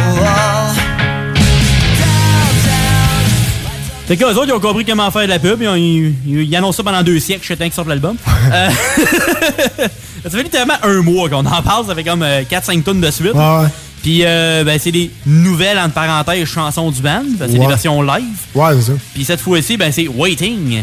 Fait 4.06 4.16
que 4.16 4.24
eux 4.24 4.28
autres, 4.38 4.46
ils 4.48 4.52
ont 4.54 4.60
compris 4.60 4.86
comment 4.86 5.10
faire 5.10 5.22
de 5.24 5.26
la 5.28 5.38
pub. 5.38 5.60
Ils, 5.60 5.68
ont- 5.68 5.74
ils- 5.76 6.14
ils 6.26 6.56
annoncent 6.56 6.78
ça 6.78 6.82
pendant 6.82 7.02
deux 7.02 7.18
siècles, 7.20 7.42
je 7.42 7.48
sais 7.48 7.56
qu'ils 7.56 7.72
sortent 7.74 7.88
l'album. 7.88 8.16
Euh, 8.50 8.68
ça 10.24 10.30
fait 10.30 10.42
littéralement 10.42 10.78
un 10.82 11.02
mois 11.02 11.28
qu'on 11.28 11.44
en 11.44 11.62
parle. 11.62 11.86
Ça 11.86 11.94
fait 11.94 12.04
comme 12.04 12.24
4-5 12.24 12.82
tonnes 12.84 13.02
de 13.02 13.10
suite. 13.10 13.34
Ouais. 13.34 13.66
Puis, 14.02 14.20
euh, 14.24 14.64
ben, 14.64 14.78
c'est 14.80 14.92
des 14.92 15.10
nouvelles, 15.26 15.78
entre 15.78 15.92
parenthèses, 15.92 16.46
chansons 16.48 16.90
du 16.90 17.02
band. 17.02 17.22
C'est 17.38 17.44
Ouais. 17.52 17.58
des 17.58 17.66
versions 17.66 18.00
live. 18.00 18.24
Ouais, 18.54 18.70
c'est 18.76 18.92
ça. 18.92 18.98
Puis 19.12 19.24
cette 19.24 19.40
fois-ci, 19.40 19.76
ben, 19.76 19.92
c'est 19.92 20.08
Waiting. 20.08 20.82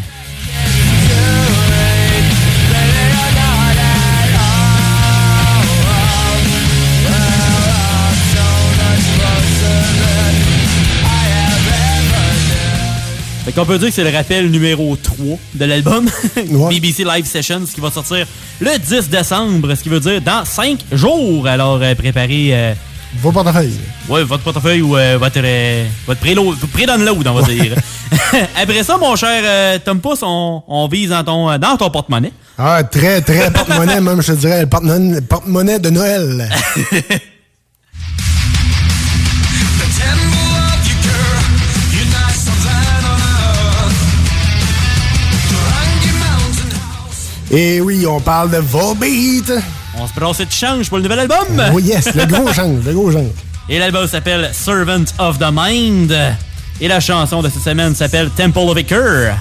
Fait 13.46 13.52
qu'on 13.52 13.66
peut 13.66 13.78
dire 13.78 13.90
que 13.90 13.94
c'est 13.94 14.04
le 14.04 14.10
rappel 14.16 14.50
numéro 14.50 14.96
3 14.96 15.38
de 15.54 15.66
l'album. 15.66 16.10
BBC 16.70 17.04
Live 17.04 17.26
Sessions 17.26 17.62
qui 17.74 17.80
va 17.80 17.92
sortir 17.92 18.26
le 18.60 18.78
10 18.80 19.10
décembre, 19.10 19.76
ce 19.76 19.84
qui 19.84 19.90
veut 19.90 20.00
dire 20.00 20.20
dans 20.20 20.44
5 20.44 20.80
jours. 20.92 21.48
Alors 21.48 21.80
euh, 21.82 21.94
préparez 21.94 22.50
euh, 22.54 22.74
Vos 23.22 23.32
portefeuilles. 23.32 23.78
ouais, 24.10 24.24
votre 24.24 24.44
portefeuille 24.44 24.82
ou 24.82 24.98
euh, 24.98 25.18
votre, 25.20 25.40
euh, 25.44 25.86
votre 26.08 26.20
pré-download, 26.20 27.28
on 27.28 27.34
va 27.34 27.42
dire. 27.44 27.76
Après 28.62 28.84
ça, 28.84 28.98
mon 28.98 29.16
cher 29.16 29.42
euh, 29.44 29.78
Tom 29.84 30.00
Pouce, 30.02 30.20
on, 30.22 30.64
on 30.68 30.88
vise 30.88 31.10
dans 31.10 31.24
ton, 31.24 31.58
dans 31.58 31.78
ton 31.78 31.90
porte-monnaie. 31.90 32.34
Ah, 32.58 32.84
très, 32.84 33.22
très 33.22 33.52
porte-monnaie, 33.52 34.02
même, 34.02 34.22
je 34.22 34.34
te 34.34 34.38
dirais. 34.40 34.62
Le 34.62 35.22
porte-monnaie 35.22 35.80
de 35.80 35.90
Noël. 35.92 36.50
Et 47.52 47.80
oui, 47.82 48.06
on 48.08 48.20
parle 48.20 48.52
de 48.52 48.58
Volbeat. 48.58 49.52
On 49.98 50.08
se 50.08 50.14
brasse 50.14 50.40
de 50.40 50.52
change 50.52 50.90
pour 50.90 50.98
le 50.98 51.04
nouvel 51.04 51.20
album. 51.20 51.64
Oui, 51.74 51.84
yes, 51.84 52.14
le 52.14 52.26
gros 52.26 52.52
change, 52.54 52.84
le 52.86 52.94
gros 52.94 53.12
change. 53.12 53.30
Et 53.70 53.80
l'album 53.80 54.08
s'appelle 54.08 54.50
Servant 54.54 55.06
of 55.20 55.40
the 55.40 55.46
Mind. 55.52 56.16
Et 56.82 56.88
la 56.88 57.00
chanson 57.00 57.42
de 57.42 57.50
cette 57.50 57.64
semaine 57.64 57.96
s'appelle 57.96 58.30
Temple 58.36 58.60
of 58.60 58.78
Iker. 58.78 59.36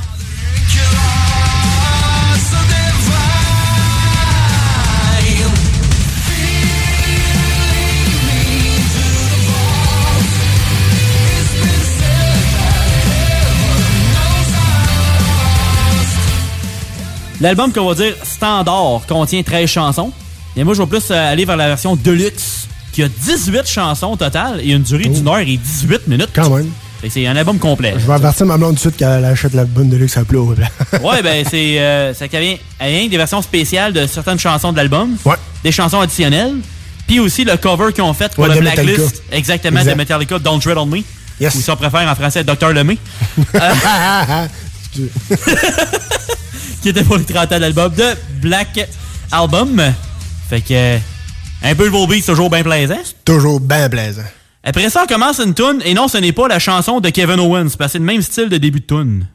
L'album 17.45 17.71
qu'on 17.75 17.87
va 17.87 17.95
dire 17.95 18.15
standard 18.23 19.03
contient 19.07 19.43
13 19.43 19.69
chansons. 19.69 20.11
Et 20.57 20.65
moi, 20.65 20.73
je 20.73 20.81
vais 20.81 20.87
plus 20.89 21.11
euh, 21.11 21.31
aller 21.33 21.45
vers 21.45 21.59
la 21.59 21.67
version 21.69 21.95
deluxe, 21.95 22.67
qui 22.91 23.03
a 23.03 23.09
18 23.09 23.67
chansons 23.67 24.13
au 24.13 24.17
total 24.17 24.61
et 24.63 24.71
une 24.73 24.83
durée 24.83 25.05
d'une 25.11 25.29
heure 25.29 25.41
et 25.41 25.59
18 25.59 26.09
minutes. 26.09 26.31
Quand 26.35 26.49
même. 26.49 26.71
C'est 27.11 27.27
un 27.27 27.37
album 27.37 27.59
complet. 27.59 27.93
Je 27.99 28.07
vais 28.07 28.15
avertir 28.15 28.47
ma 28.47 28.57
blonde 28.57 28.71
tout 28.71 28.75
de 28.77 28.81
suite 28.81 28.97
qu'elle 28.97 29.27
achète 29.27 29.53
la 29.53 29.67
bonne 29.67 29.91
de 29.91 29.97
luxe 29.99 30.17
à 30.17 30.25
plat. 30.25 30.41
ouais, 31.03 31.23
ben 31.23 31.45
c'est 31.51 31.79
euh, 31.81 32.15
ça 32.15 32.29
vient 32.29 32.57
avec 32.81 33.11
des 33.11 33.17
versions 33.19 33.43
spéciales 33.43 33.93
de 33.93 34.07
certaines 34.07 34.39
chansons 34.39 34.73
de 34.73 34.79
l'album, 34.79 35.15
Ouais. 35.27 35.37
des 35.63 35.71
chansons 35.71 36.01
additionnelles, 36.01 36.55
puis 37.07 37.21
aussi 37.21 37.45
le 37.45 37.59
cover 37.59 37.93
qu'ils 37.93 38.05
ont 38.05 38.15
fait 38.15 38.33
pour 38.33 38.45
Ouais, 38.45 38.55
le 38.55 38.61
Blacklist, 38.63 39.23
exactement 39.31 39.81
Exact. 39.81 39.93
de 39.93 39.99
Metallica, 39.99 40.39
Don't 40.39 40.61
Tread 40.61 40.79
on 40.79 40.87
Me, 40.87 41.03
Yes. 41.39 41.55
ou 41.57 41.61
si 41.61 41.71
on 41.71 41.77
préfère 41.77 42.09
en 42.11 42.15
français 42.15 42.43
Dr 42.43 42.71
Lemay, 42.73 42.97
Euh, 43.55 44.47
qui 46.85 46.91
était 46.91 47.03
pour 47.03 47.17
les 47.17 47.25
30 47.25 47.51
ans 47.51 47.57
de 47.57 47.61
l'album 47.63 47.95
de 47.95 48.05
Black 48.43 48.91
Album. 49.33 49.81
Fait 50.51 50.61
que 50.61 50.75
euh, 50.75 50.99
un 51.63 51.75
peu 51.75 51.85
le 51.85 51.91
Volbeat, 51.91 52.23
c'est 52.23 52.33
toujours 52.33 52.51
bien 52.51 52.63
plaisant. 52.63 52.99
Toujours 53.25 53.59
bien 53.59 53.89
plaisant. 53.89 54.21
Après 54.63 54.91
ça, 54.91 55.05
on 55.05 55.07
commence 55.07 55.41
une 55.41 55.55
tune 55.55 55.81
et 55.83 55.95
non, 55.95 56.09
ce 56.09 56.19
n'est 56.19 56.33
pas 56.33 56.47
la 56.47 56.59
chanson 56.59 57.01
de 57.01 57.09
Kevin 57.09 57.41
Owens, 57.41 57.71
parce 57.79 57.93
que 57.93 57.93
c'est 57.93 57.99
le 58.01 58.05
même 58.05 58.21
style 58.21 58.51
de 58.51 58.59
début 58.59 58.81
de 58.81 58.85
tune. 58.85 59.27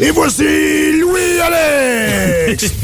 Et 0.00 0.10
voici 0.10 1.00
Louis 1.00 1.40
Alex! 1.40 2.74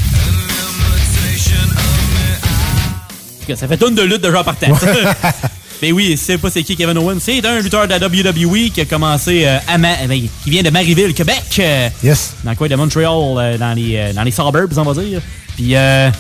Ça 3.56 3.68
fait 3.68 3.76
tonne 3.76 3.94
de 3.94 4.00
lutte 4.00 4.22
de 4.22 4.30
genre 4.30 4.42
partant. 4.42 4.68
Mais 5.82 5.92
oui, 5.92 6.16
c'est 6.16 6.38
pas 6.38 6.50
c'est 6.50 6.62
qui 6.62 6.76
Kevin 6.76 6.96
Owens. 6.98 7.18
C'est 7.20 7.44
un 7.44 7.60
lutteur 7.60 7.86
de 7.86 7.92
la 7.94 7.98
WWE 8.06 8.70
qui 8.72 8.80
a 8.80 8.84
commencé 8.84 9.42
euh, 9.44 9.58
à 9.68 9.76
Ma- 9.78 10.06
ben, 10.08 10.20
qui 10.42 10.50
vient 10.50 10.62
de 10.62 10.70
Marieville, 10.70 11.12
Québec. 11.14 11.42
euh, 11.58 11.88
Yes. 12.02 12.34
Dans 12.44 12.50
le 12.52 12.56
coin 12.56 12.68
de 12.68 12.76
Montréal, 12.76 13.10
euh, 13.10 13.58
dans, 13.58 13.74
les, 13.74 13.96
euh, 13.96 14.12
dans 14.12 14.22
les 14.22 14.30
suburbs, 14.30 14.72
on 14.78 14.82
va 14.82 15.02
dire. 15.02 15.20
Puis 15.56 15.76
euh, 15.76 16.10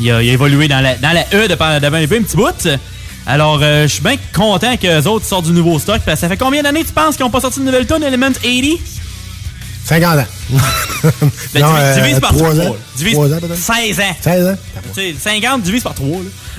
il, 0.00 0.10
a, 0.10 0.22
il 0.22 0.30
a 0.30 0.32
évolué 0.32 0.68
dans 0.68 0.80
la, 0.80 0.94
dans 0.96 1.12
la 1.12 1.22
E 1.34 1.48
depuis 1.48 1.80
depuis 1.80 2.16
un 2.16 2.22
petit 2.22 2.36
bout. 2.36 2.68
Alors, 3.26 3.60
je 3.60 3.86
suis 3.88 4.02
bien 4.02 4.16
content 4.34 4.76
que 4.78 4.86
les 4.86 5.06
autres 5.06 5.26
sortent 5.26 5.44
du 5.46 5.52
nouveau 5.52 5.78
stock. 5.78 6.00
parce 6.06 6.16
que 6.16 6.20
ça 6.22 6.28
fait 6.28 6.38
combien 6.38 6.62
d'années 6.62 6.84
tu 6.84 6.92
penses 6.92 7.14
qu'ils 7.16 7.26
n'ont 7.26 7.30
pas 7.30 7.40
sorti 7.42 7.60
de 7.60 7.64
nouvelle 7.66 7.86
tune 7.86 8.02
Element 8.02 8.32
80? 8.32 8.76
50 9.84 10.18
ans. 10.18 10.24
Ben, 11.54 11.60
Non, 11.62 11.68
divi- 11.68 11.78
euh, 11.78 11.94
divise 12.02 12.20
par 12.20 12.30
trois 12.34 12.52
3. 12.54 12.66
ans. 12.66 12.76
Divise 12.96 13.12
Trois 13.14 13.26
ans, 13.32 13.38
peut-être. 13.40 13.56
16 13.58 14.00
ans. 14.00 14.16
16 14.20 14.46
ans? 14.48 14.56
Tu 14.94 15.00
sais, 15.00 15.14
50 15.18 15.62
divise 15.62 15.82
par 15.82 15.94
3. 15.94 16.08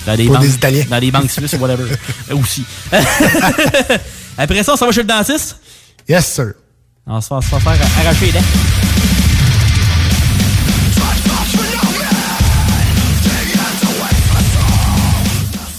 Dans 0.06 0.16
des 0.16 0.24
Pour 0.24 0.34
banques, 0.34 0.42
des 0.44 0.54
Italiens. 0.54 0.84
Dans 0.88 1.00
des 1.00 1.10
banques 1.10 1.30
suisses 1.30 1.52
ou 1.52 1.56
whatever. 1.58 1.84
Euh, 2.30 2.36
aussi. 2.36 2.64
Après 4.38 4.62
ça, 4.62 4.72
on 4.72 4.76
s'en 4.76 4.86
va 4.86 4.92
chez 4.92 5.02
le 5.02 5.06
dentiste? 5.06 5.58
Yes, 6.08 6.26
sir. 6.26 6.52
On 7.06 7.20
se 7.20 7.28
va 7.32 7.40
se 7.40 7.46
faire 7.48 7.60
arracher 8.00 8.26
les 8.26 8.32
dents. 8.32 8.85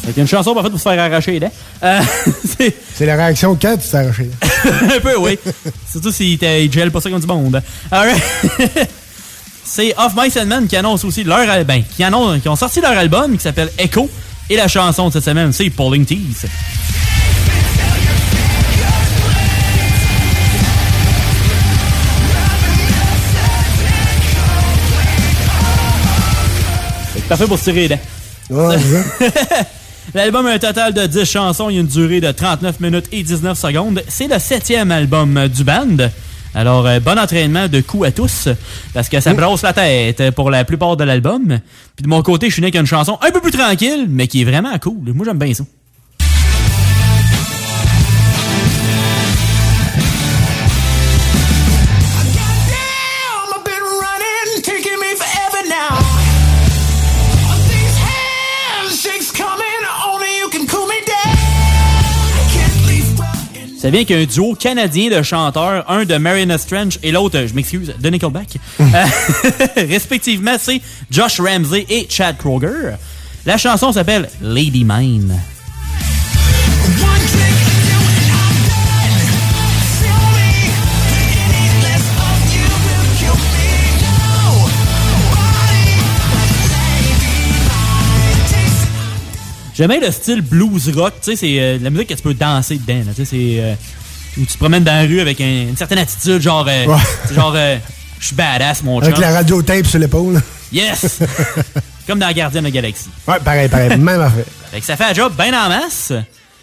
Avec 0.08 0.16
une 0.18 0.28
chanson 0.28 0.54
parfaite 0.54 0.72
pour 0.72 0.80
se 0.80 0.88
faire 0.90 1.04
arracher 1.04 1.32
les 1.34 1.40
dents. 1.42 1.52
Euh, 1.84 2.00
c'est 2.96 3.06
la 3.06 3.18
réaction 3.18 3.58
quand 3.62 3.76
tu 3.76 3.90
t'es 3.90 3.98
arraché. 3.98 4.30
un 4.96 5.00
peu, 5.02 5.18
oui. 5.20 5.38
Surtout 5.92 6.14
s'ils 6.14 6.38
te 6.40 6.46
gèlent 6.72 6.92
pas 6.92 7.02
ça 7.02 7.10
comme 7.10 7.20
du 7.20 7.28
monde. 7.28 7.62
Alright. 7.92 8.24
C'est 9.70 9.94
Off 9.98 10.14
Mice 10.18 10.38
and 10.38 10.46
Men 10.46 10.66
qui 10.66 10.78
annonce 10.78 11.04
aussi 11.04 11.26
leur 11.26 11.40
al- 11.40 11.66
ben, 11.66 11.84
qui, 11.84 12.02
annonce, 12.02 12.42
qui 12.42 12.48
ont 12.48 12.56
sorti 12.56 12.80
leur 12.80 12.98
album 12.98 13.36
qui 13.36 13.44
s'appelle 13.44 13.70
Echo. 13.78 14.10
Et 14.50 14.56
la 14.56 14.70
chanson 14.70 15.10
de 15.10 15.14
cette 15.14 15.26
semaine, 15.26 15.52
c'est 15.52 15.70
Pulling 15.70 16.06
Teeth. 16.06 16.46
Parfait 27.28 27.46
pour 27.46 27.60
se 27.60 27.66
tirer 27.66 27.88
les 27.88 27.90
dents. 27.90 28.00
Ouais. 28.50 28.78
L'album 30.14 30.46
a 30.46 30.52
un 30.52 30.60
total 30.60 30.94
de 30.94 31.06
10 31.06 31.26
chansons, 31.26 31.68
a 31.68 31.72
une 31.72 31.86
durée 31.86 32.22
de 32.22 32.32
39 32.32 32.80
minutes 32.80 33.08
et 33.12 33.24
19 33.24 33.58
secondes. 33.58 34.02
C'est 34.08 34.28
le 34.28 34.40
septième 34.40 34.92
album 34.92 35.48
du 35.50 35.64
band. 35.64 35.98
Alors, 36.56 36.88
euh, 36.88 37.00
bon 37.00 37.20
entraînement 37.20 37.68
de 37.68 37.82
coups 37.82 38.08
à 38.08 38.12
tous, 38.12 38.48
parce 38.94 39.10
que 39.10 39.20
ça 39.20 39.34
brosse 39.34 39.64
la 39.64 39.74
tête 39.74 40.32
pour 40.32 40.50
la 40.50 40.64
plupart 40.64 40.96
de 40.96 41.04
l'album. 41.04 41.60
Puis 41.96 42.04
de 42.04 42.08
mon 42.08 42.22
côté, 42.24 42.48
je 42.48 42.54
suis 42.54 42.62
né 42.62 42.68
avec 42.68 42.80
une 42.80 42.88
chanson 42.88 43.20
un 43.22 43.32
peu 43.32 43.42
plus 43.42 43.52
tranquille, 43.52 44.06
mais 44.10 44.28
qui 44.28 44.42
est 44.42 44.46
vraiment 44.46 44.76
cool. 44.80 45.14
Moi, 45.14 45.26
j'aime 45.26 45.38
bien 45.38 45.54
ça. 45.54 45.66
Ça 63.88 63.92
vient 63.92 64.04
qu'un 64.04 64.26
duo 64.26 64.54
canadien 64.54 65.10
de 65.10 65.24
chanteurs, 65.24 65.90
un 65.90 66.04
de 66.04 66.18
Mariana 66.18 66.58
Strange 66.58 67.00
et 67.04 67.12
l'autre, 67.14 67.46
je 67.48 67.54
m'excuse, 67.54 67.94
de 67.98 68.10
Nickelback. 68.10 68.58
Euh, 68.82 69.06
respectivement, 69.88 70.56
c'est 70.60 70.82
Josh 71.10 71.40
Ramsey 71.40 71.86
et 71.90 72.06
Chad 72.10 72.38
Kroger. 72.38 72.96
La 73.46 73.58
chanson 73.58 73.94
s'appelle 73.94 74.30
Lady 74.42 74.84
Mine. 74.84 75.34
J'aime 89.78 89.90
bien 89.90 90.00
le 90.00 90.12
style 90.12 90.42
blues 90.42 90.90
rock, 90.96 91.14
tu 91.22 91.32
sais, 91.32 91.36
c'est 91.36 91.60
euh, 91.60 91.78
la 91.80 91.90
musique 91.92 92.10
que 92.10 92.14
tu 92.16 92.22
peux 92.24 92.34
danser 92.34 92.78
dedans, 92.80 93.02
tu 93.10 93.14
sais, 93.14 93.26
c'est 93.26 93.60
euh, 93.62 93.74
où 94.38 94.42
tu 94.42 94.48
te 94.54 94.58
promènes 94.58 94.84
dans 94.84 94.94
la 94.96 95.04
rue 95.04 95.20
avec 95.20 95.40
un- 95.40 95.68
une 95.70 95.78
certaine 95.78 96.00
attitude, 96.00 96.42
genre, 96.42 96.66
euh, 96.68 96.86
Ouais. 96.86 97.36
genre, 97.36 97.54
euh, 97.56 97.78
je 98.20 98.26
suis 98.28 98.36
badass, 98.36 98.82
mon 98.84 99.00
Avec 99.00 99.14
chum. 99.14 99.22
la 99.22 99.32
radio 99.34 99.62
tape 99.62 99.86
sur 99.86 100.00
l'épaule. 100.00 100.42
Yes! 100.72 101.20
Comme 102.08 102.20
dans 102.20 102.32
Gardien 102.32 102.62
de 102.62 102.66
la 102.66 102.72
Galaxie. 102.72 103.10
Ouais, 103.28 103.40
pareil, 103.44 103.70
pareil. 103.70 103.90
Même 103.98 104.22
affaire. 104.22 104.46
Fait 104.72 104.80
que 104.80 104.86
ça 104.86 104.96
fait 104.98 105.04
un 105.06 105.14
job 105.14 105.34
bien 105.38 105.54
en 105.54 105.70
masse. 105.70 106.12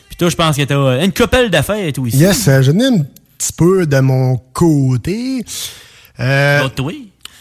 Puis 0.09 0.17
toi, 0.17 0.29
je 0.31 0.35
pense 0.37 0.57
que 0.57 0.63
t'as 0.63 1.05
une 1.05 1.13
couple 1.13 1.51
d'affaires 1.51 1.87
et 1.87 1.93
tout 1.93 2.07
ici. 2.07 2.17
Yes, 2.19 2.49
euh, 2.49 2.63
je 2.63 2.71
n'ai 2.73 2.87
un 2.87 2.99
petit 3.39 3.53
peu 3.57 3.87
de 3.87 4.01
mon 4.01 4.39
côté. 4.53 5.45
Euh, 6.19 6.69
toi? 6.71 6.93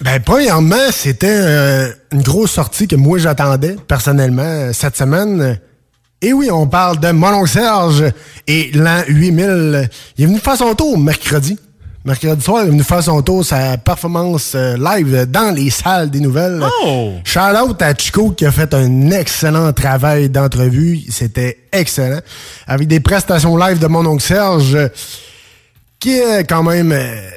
Ben, 0.01 0.19
premièrement, 0.21 0.91
c'était 0.91 1.27
euh, 1.29 1.89
une 2.11 2.21
grosse 2.21 2.51
sortie 2.51 2.87
que 2.87 2.95
moi 2.95 3.17
j'attendais 3.17 3.75
personnellement 3.87 4.41
euh, 4.43 4.73
cette 4.73 4.97
semaine. 4.97 5.59
Et 6.21 6.33
oui, 6.33 6.49
on 6.51 6.67
parle 6.67 6.99
de 6.99 7.11
Mon 7.11 7.27
oncle 7.27 7.49
Serge 7.49 8.03
et 8.47 8.71
l'an 8.73 9.01
8000. 9.07 9.89
Il 10.17 10.23
est 10.23 10.27
venu 10.27 10.39
faire 10.39 10.57
son 10.57 10.73
tour 10.73 10.97
mercredi. 10.97 11.57
Mercredi 12.05 12.43
soir, 12.43 12.63
il 12.63 12.67
est 12.67 12.71
venu 12.71 12.83
faire 12.83 13.01
son 13.01 13.21
tour, 13.21 13.45
sa 13.45 13.77
performance 13.77 14.53
euh, 14.55 14.75
live 14.77 15.25
dans 15.29 15.55
les 15.55 15.69
salles 15.69 16.09
des 16.09 16.19
nouvelles. 16.19 16.61
Oh! 16.85 17.13
Shout 17.23 17.39
out 17.39 17.81
à 17.81 17.95
Chico 17.95 18.31
qui 18.31 18.45
a 18.45 18.51
fait 18.51 18.73
un 18.73 19.11
excellent 19.11 19.71
travail 19.71 20.29
d'entrevue. 20.29 20.99
C'était 21.09 21.59
excellent. 21.71 22.19
Avec 22.67 22.89
des 22.89 22.99
prestations 22.99 23.55
live 23.55 23.79
de 23.79 23.87
mon 23.87 24.05
oncle 24.05 24.23
Serge, 24.23 24.77
qui 25.97 26.19
est 26.19 26.43
quand 26.43 26.63
même 26.63 26.91
euh, 26.91 27.29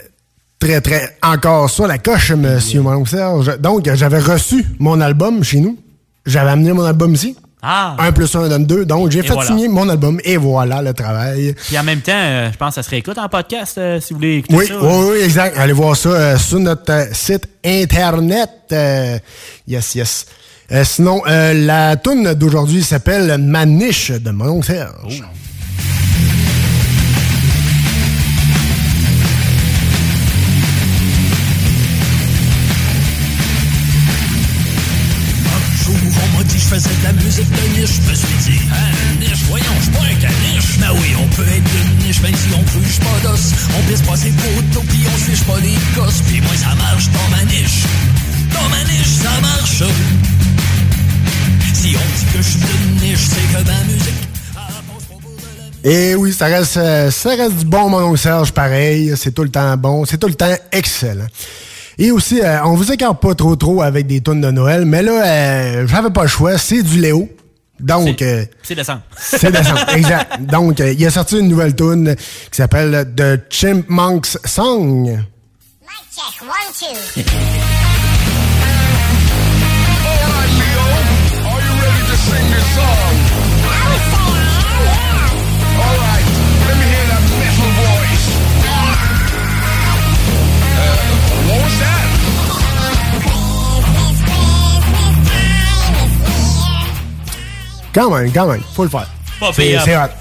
très, 0.59 0.81
très 0.81 1.16
encore 1.23 1.71
sur 1.71 1.87
la 1.87 1.99
coche, 1.99 2.33
monsieur 2.33 2.81
mon 2.83 3.05
Serge. 3.05 3.59
Donc, 3.59 3.88
j'avais 3.95 4.19
reçu 4.19 4.64
mon 4.79 5.01
album 5.01 5.42
chez 5.45 5.61
nous. 5.61 5.79
J'avais 6.25 6.51
amené 6.51 6.73
mon 6.73 6.85
album 6.85 7.14
ici. 7.14 7.37
Ah! 7.62 7.97
1 7.99 8.12
plus 8.12 8.35
1 8.35 8.49
donne 8.49 8.66
2. 8.66 8.85
Donc, 8.85 9.11
j'ai 9.11 9.23
fait 9.23 9.33
voilà. 9.33 9.49
signer 9.49 9.69
mon 9.69 9.88
album 9.88 10.21
et 10.25 10.37
voilà 10.37 10.83
le 10.83 10.92
travail. 10.92 11.55
Puis 11.66 11.79
en 11.79 11.83
même 11.83 12.01
temps, 12.01 12.12
euh, 12.14 12.51
je 12.53 12.57
pense 12.57 12.71
que 12.71 12.75
ça 12.77 12.83
se 12.83 12.90
réécoute 12.90 13.19
en 13.19 13.29
podcast 13.29 13.79
euh, 13.79 14.01
si 14.01 14.12
vous 14.12 14.19
voulez 14.19 14.37
écouter 14.37 14.55
Oui, 14.57 14.66
ça. 14.69 14.79
oui, 14.81 15.11
oui, 15.12 15.19
exact. 15.25 15.57
Allez 15.59 15.73
voir 15.73 15.97
ça 15.97 16.09
euh, 16.11 16.37
sur 16.38 16.61
notre 16.61 17.09
site 17.12 17.49
internet. 17.64 18.51
Yes, 19.66 19.95
yes. 19.95 20.27
Sinon, 20.85 21.23
la 21.27 21.97
tune 21.97 22.35
d'aujourd'hui 22.35 22.83
s'appelle 22.83 23.38
Ma 23.38 23.64
niche 23.64 24.11
de 24.11 24.31
mon 24.31 24.62
Serge. 24.62 25.23
Un 25.23 25.46
cruche 42.66 43.00
pas 43.00 43.29
d'os. 43.29 43.52
On 43.79 43.90
pisse 43.90 44.02
pas 44.02 44.16
ses 44.16 44.31
poteaux, 44.31 44.85
puis 44.88 45.00
on 45.12 45.18
suit 45.18 45.44
pas 45.44 45.61
les 45.61 45.79
gosses. 45.94 46.22
Puis 46.26 46.40
moi, 46.40 46.55
ça 46.57 46.74
marche 46.74 47.07
dans 47.11 47.37
ma 47.37 47.44
niche. 47.44 47.85
Dans 48.52 48.68
ma 48.68 48.85
niche, 48.85 49.14
ça 49.22 49.40
marche. 49.40 49.83
Si 51.74 51.94
on 51.94 52.18
dit 52.18 52.26
que 52.33 52.38
je 52.38 52.48
suis 52.48 52.61
de 52.61 53.05
niche, 53.05 53.26
c'est 53.29 53.59
que 53.59 53.66
ma 53.66 53.85
musique. 53.85 54.26
Et 55.85 56.16
oui, 56.16 56.33
ça 56.33 56.46
reste, 56.46 56.79
euh, 56.79 57.11
ça 57.12 57.31
reste 57.31 57.59
du 57.59 57.64
bon, 57.64 57.88
mon 57.88 58.02
oncle 58.02 58.18
Serge, 58.18 58.50
pareil. 58.50 59.12
C'est 59.16 59.31
tout 59.33 59.44
le 59.44 59.50
temps 59.50 59.76
bon. 59.76 60.05
C'est 60.05 60.18
tout 60.18 60.26
le 60.26 60.35
temps 60.35 60.52
excellent. 60.72 61.26
Et 61.98 62.11
aussi, 62.11 62.40
euh, 62.42 62.59
on 62.64 62.74
vous 62.74 62.90
écarte 62.92 63.20
pas 63.22 63.35
trop 63.35 63.57
trop 63.57 63.83
avec 63.83 64.07
des 64.07 64.20
tunes 64.20 64.40
de 64.40 64.50
Noël, 64.50 64.85
mais 64.85 65.02
là, 65.02 65.24
euh, 65.24 65.87
j'avais 65.87 66.11
pas 66.11 66.22
le 66.22 66.29
choix. 66.29 66.59
C'est 66.59 66.83
du 66.83 67.00
Léo. 67.00 67.29
Donc, 67.81 68.23
euh, 68.23 68.45
C'est 68.62 68.75
décent. 68.75 69.01
c'est 69.19 69.51
décent, 69.53 69.87
exact. 69.95 70.43
Donc, 70.43 70.81
euh, 70.81 70.93
il 70.93 71.07
a 71.07 71.11
sorti 71.11 71.39
une 71.39 71.49
nouvelle 71.49 71.75
tune 71.75 72.15
qui 72.17 72.57
s'appelle 72.57 73.12
The 73.17 73.41
Chipmunks 73.51 74.39
Song. 74.45 75.19
Check, 76.15 76.43
one, 76.43 76.73
two. 76.75 78.07
Quand 97.97 98.11
même, 98.15 98.31
quand 98.31 98.47
même, 98.47 98.61
faut 98.75 98.85
le 98.85 98.91
faire. 98.91 99.09
C'est. 99.55 99.75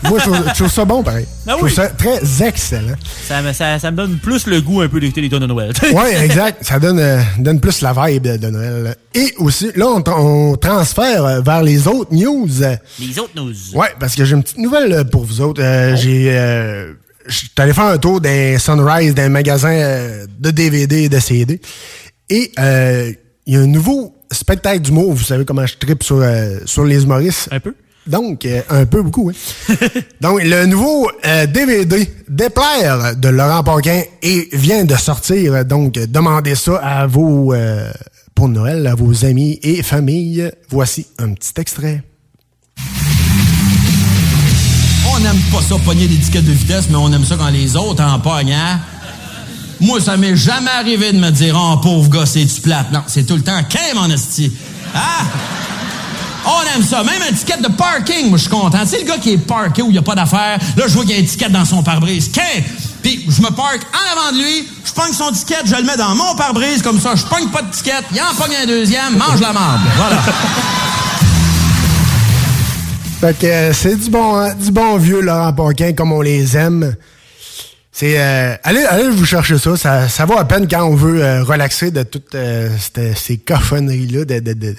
Moi, 0.03 0.19
je 0.19 0.23
trouve, 0.23 0.43
je 0.49 0.53
trouve 0.53 0.71
ça 0.71 0.83
bon, 0.85 1.03
pareil. 1.03 1.25
Ah 1.47 1.51
je 1.51 1.51
trouve 1.51 1.63
oui. 1.69 1.73
ça 1.73 1.87
très 1.87 2.47
excellent. 2.47 2.95
Ça, 3.27 3.41
me- 3.41 3.53
ça, 3.53 3.79
ça 3.79 3.91
me 3.91 3.97
donne 3.97 4.17
plus 4.17 4.47
le 4.47 4.61
goût 4.61 4.81
un 4.81 4.87
peu 4.89 4.99
d'écouter 4.99 5.21
les 5.21 5.29
tonnes 5.29 5.41
de 5.41 5.47
Noël. 5.47 5.71
Oui, 5.93 6.09
exact. 6.21 6.63
Ça 6.65 6.79
donne, 6.79 6.99
euh, 6.99 7.21
donne 7.37 7.59
plus 7.59 7.81
la 7.81 7.93
vibe 7.93 8.23
de, 8.27 8.49
Noël. 8.49 8.95
Et 9.13 9.33
aussi, 9.37 9.71
là, 9.75 9.87
on, 9.87 10.03
on 10.11 10.55
transfère 10.57 11.41
vers 11.41 11.63
les 11.63 11.87
autres 11.87 12.13
news. 12.13 12.47
Les 12.99 13.19
autres 13.19 13.31
news. 13.35 13.53
Ouais, 13.73 13.87
parce 13.99 14.15
que 14.15 14.25
j'ai 14.25 14.35
une 14.35 14.43
petite 14.43 14.57
nouvelle 14.57 14.91
euh, 14.91 15.03
pour 15.03 15.23
vous 15.25 15.41
autres. 15.41 15.61
Euh, 15.61 15.95
J'ai, 15.95 16.37
euh, 16.37 16.93
je 17.27 17.35
suis 17.37 17.49
allé 17.57 17.73
faire 17.73 17.85
un 17.85 17.97
tour 17.97 18.19
d'un 18.21 18.57
Sunrise, 18.57 19.15
d'un 19.15 19.29
magasin 19.29 19.71
euh, 19.71 20.25
de 20.39 20.51
DVD 20.51 21.03
et 21.03 21.09
de 21.09 21.19
CD. 21.19 21.61
Et 22.29 22.51
euh, 22.59 23.11
il 23.45 23.53
y 23.53 23.57
a 23.57 23.61
un 23.61 23.67
nouveau 23.67 24.14
spectacle 24.31 24.81
d'humour. 24.81 25.13
Vous 25.13 25.23
savez 25.23 25.45
comment 25.45 25.65
je 25.65 25.75
tripe 25.77 26.03
sur, 26.03 26.17
euh, 26.21 26.59
sur 26.65 26.85
les 26.85 27.03
humoristes. 27.03 27.49
Un 27.51 27.59
peu. 27.59 27.73
Donc, 28.07 28.45
euh, 28.45 28.61
un 28.69 28.85
peu 28.85 29.01
beaucoup, 29.01 29.29
oui. 29.29 29.35
Donc, 30.21 30.43
le 30.43 30.65
nouveau 30.67 31.09
euh, 31.25 31.47
DVD 31.47 32.07
Déplaire 32.29 33.15
de 33.15 33.29
Laurent 33.29 33.63
Paquin 33.63 34.01
et 34.21 34.47
vient 34.53 34.85
de 34.85 34.95
sortir. 34.95 35.65
Donc, 35.65 35.93
demandez 35.93 36.55
ça 36.55 36.75
à 36.77 37.07
vos, 37.07 37.53
euh, 37.53 37.91
pour 38.35 38.47
Noël, 38.47 38.85
à 38.85 38.93
vos 38.93 39.25
amis 39.25 39.59
et 39.63 39.81
familles. 39.81 40.51
Voici 40.69 41.07
un 41.17 41.33
petit 41.33 41.59
extrait. 41.59 42.03
On 45.11 45.19
n'aime 45.19 45.39
pas 45.51 45.61
ça 45.61 45.75
pogner 45.83 46.07
des 46.07 46.17
tickets 46.17 46.45
de 46.45 46.51
vitesse, 46.51 46.85
mais 46.89 46.97
on 46.97 47.11
aime 47.11 47.25
ça 47.25 47.37
quand 47.37 47.49
les 47.49 47.75
autres 47.75 48.03
en 48.03 48.19
pognent, 48.19 48.53
hein? 48.53 48.79
Moi, 49.81 49.99
ça 50.01 50.17
m'est 50.17 50.35
jamais 50.35 50.71
arrivé 50.71 51.11
de 51.11 51.19
me 51.19 51.29
dire, 51.31 51.57
oh, 51.59 51.77
pauvre 51.77 52.09
gars, 52.09 52.25
c'est-tu 52.25 52.61
plate? 52.61 52.91
Non, 52.91 53.01
c'est 53.07 53.25
tout 53.25 53.35
le 53.35 53.43
temps, 53.43 53.61
qu'aime 53.69 53.97
en 53.97 54.09
esti. 54.09 54.51
Ah! 54.93 55.25
On 56.45 56.77
aime 56.77 56.83
ça. 56.83 57.03
Même 57.03 57.21
un 57.27 57.33
ticket 57.33 57.57
de 57.57 57.69
parking, 57.69 58.29
moi, 58.29 58.37
je 58.37 58.43
suis 58.43 58.51
content. 58.51 58.79
Tu 58.81 58.89
sais, 58.89 58.99
le 58.99 59.05
gars 59.05 59.17
qui 59.17 59.33
est 59.33 59.37
parké 59.37 59.81
où 59.81 59.87
il 59.87 59.93
n'y 59.93 59.97
a 59.97 60.03
pas 60.03 60.15
d'affaires, 60.15 60.59
là, 60.77 60.83
je 60.87 60.93
vois 60.93 61.03
qu'il 61.03 61.15
y 61.15 61.19
a 61.19 61.21
un 61.21 61.25
ticket 61.25 61.49
dans 61.49 61.65
son 61.65 61.81
pare-brise. 61.81 62.29
Qu'un! 62.29 62.61
Puis, 63.01 63.25
je 63.27 63.41
me 63.41 63.49
parque 63.49 63.81
en 63.93 64.19
avant 64.19 64.35
de 64.35 64.43
lui, 64.43 64.67
je 64.83 64.91
pogne 64.91 65.13
son 65.13 65.31
ticket, 65.31 65.55
je 65.65 65.75
le 65.75 65.83
mets 65.83 65.97
dans 65.97 66.15
mon 66.15 66.35
pare-brise, 66.35 66.81
comme 66.81 66.99
ça, 66.99 67.15
je 67.15 67.23
pogne 67.23 67.49
pas 67.49 67.61
de 67.61 67.71
ticket, 67.71 67.91
il 68.11 68.21
en 68.21 68.33
pogne 68.35 68.55
un 68.63 68.65
deuxième, 68.65 69.17
mange 69.17 69.41
la 69.41 69.53
marde. 69.53 69.81
Voilà. 69.95 70.21
Fait 73.19 73.37
que 73.39 73.45
euh, 73.45 73.73
c'est 73.73 73.95
du 73.95 74.09
bon, 74.09 74.35
hein, 74.37 74.53
du 74.55 74.71
bon 74.71 74.97
vieux 74.97 75.21
Laurent 75.21 75.53
Paquin 75.53 75.93
comme 75.93 76.11
on 76.11 76.21
les 76.21 76.57
aime. 76.57 76.95
C'est 77.97 78.15
euh, 78.19 78.55
allez, 78.63 78.83
allez 78.83 79.07
vous 79.09 79.23
chercher 79.25 79.57
ça, 79.57 79.77
ça. 79.77 80.09
Ça 80.09 80.25
vaut 80.25 80.37
à 80.37 80.43
peine 80.45 80.67
quand 80.69 80.83
on 80.83 80.95
veut 80.95 81.23
euh, 81.23 81.43
relaxer 81.43 81.91
de 81.91 82.03
toutes 82.03 82.35
euh, 82.35 82.67
cette- 82.77 83.17
ces 83.17 83.37
cochonneries-là 83.37 84.25
de, 84.25 84.39
de, 84.39 84.51
de, 84.51 84.75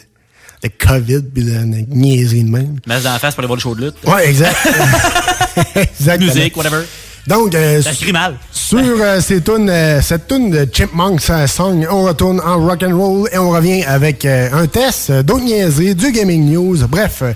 de 0.63 0.69
COVID 0.79 1.23
pis 1.35 1.43
de, 1.45 1.51
de 1.53 1.85
niaiseries 1.95 2.45
de 2.45 2.51
même. 2.51 2.77
Masse 2.87 3.05
dans 3.05 3.15
la 3.15 3.19
face 3.19 3.35
pour 3.35 3.41
aller 3.41 3.47
voir 3.47 3.57
le 3.57 3.63
show 3.63 3.75
de 3.75 3.87
lutte. 3.87 3.95
Ouais, 4.05 4.29
exact. 4.29 4.55
Exactement. 5.75 6.35
Musique, 6.35 6.57
whatever. 6.59 6.83
Donc, 7.27 7.55
euh, 7.55 7.83
mal. 8.13 8.35
sur 8.53 8.79
euh, 8.79 9.21
ces 9.23 9.41
tunes, 9.41 9.71
euh, 9.71 10.03
cette 10.03 10.29
tune 10.29 10.51
de 10.51 10.69
Chipmunks 10.71 11.31
euh, 11.31 11.47
Song, 11.47 11.87
on 11.91 12.03
retourne 12.03 12.41
en 12.41 12.59
rock 12.65 12.83
and 12.85 12.97
roll 12.97 13.29
et 13.33 13.39
on 13.39 13.49
revient 13.51 13.83
avec 13.85 14.25
euh, 14.27 14.51
un 14.53 14.67
test, 14.67 15.11
d'autres 15.11 15.43
niaiseries, 15.45 15.95
du 15.95 16.13
gaming 16.13 16.53
news, 16.53 16.87
bref, 16.87 17.23
euh, 17.23 17.33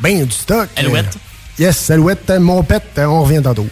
ben 0.00 0.24
du 0.24 0.30
stock. 0.30 0.68
Alouette. 0.76 1.16
Yes, 1.58 1.90
Alouette, 1.90 2.30
mon 2.38 2.62
pet, 2.62 2.82
on 2.98 3.22
revient 3.24 3.40
tantôt. 3.42 3.66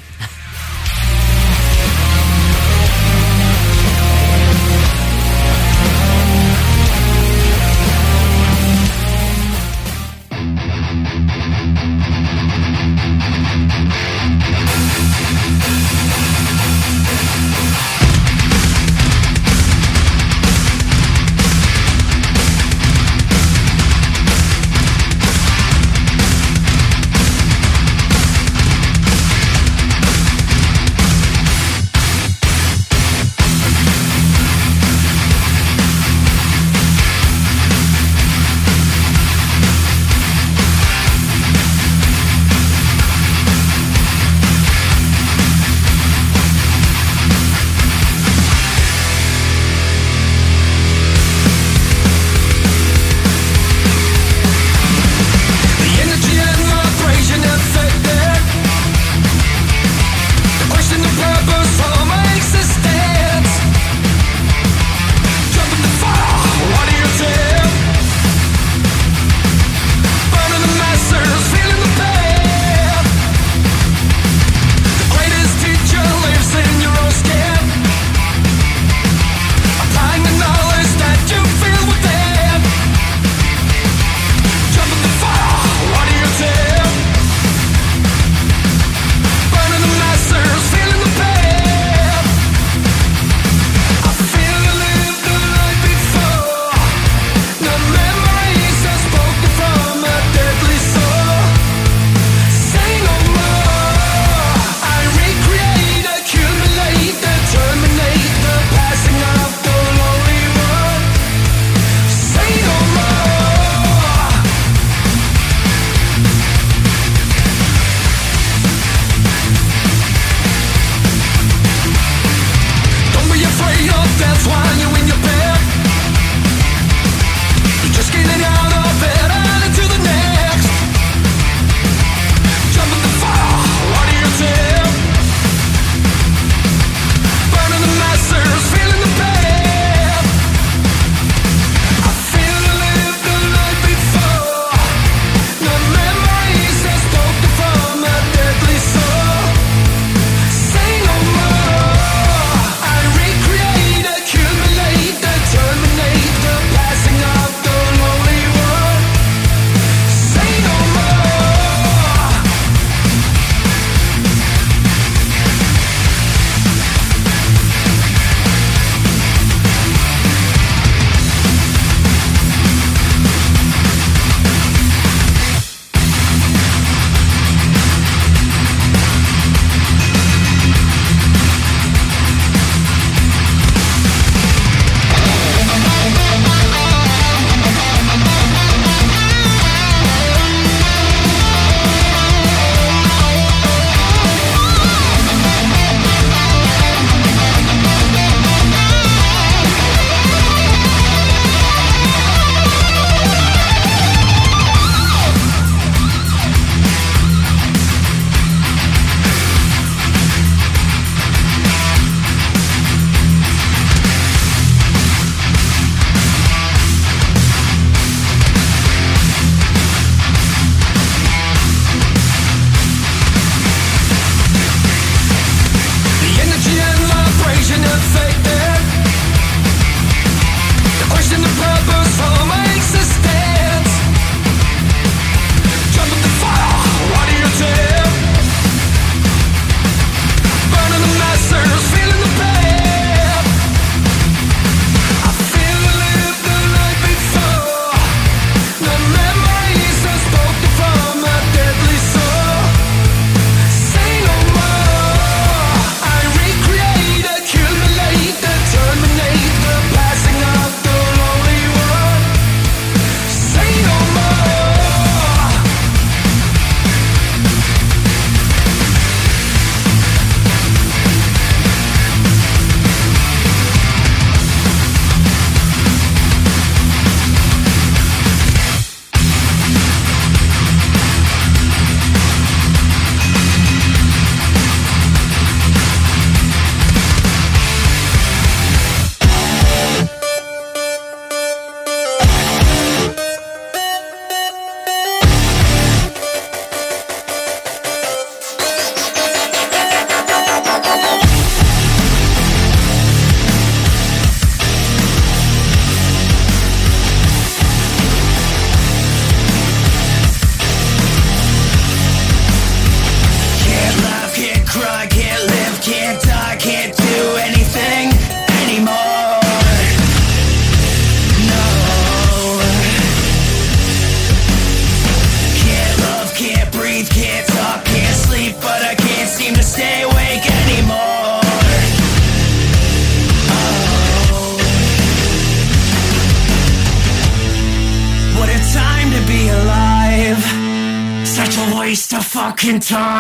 Fucking 342.70 342.80
time. 342.80 343.19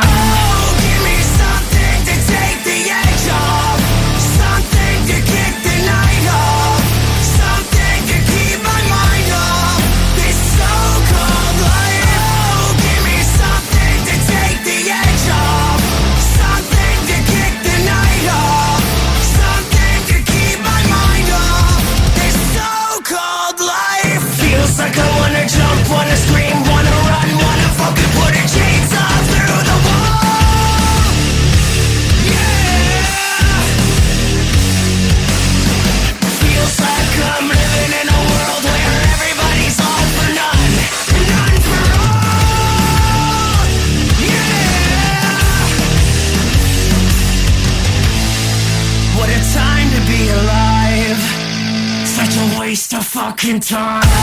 Fucking 53.50 53.60
time. 53.60 54.19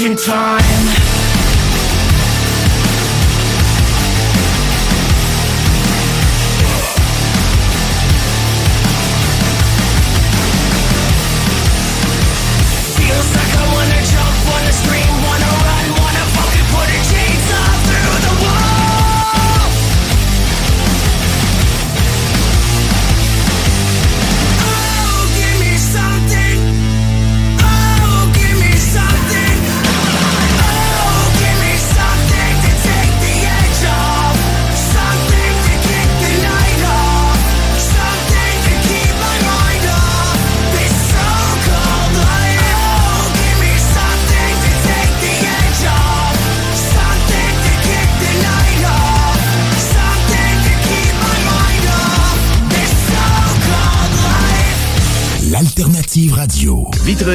in 0.00 0.14
time. 0.14 1.15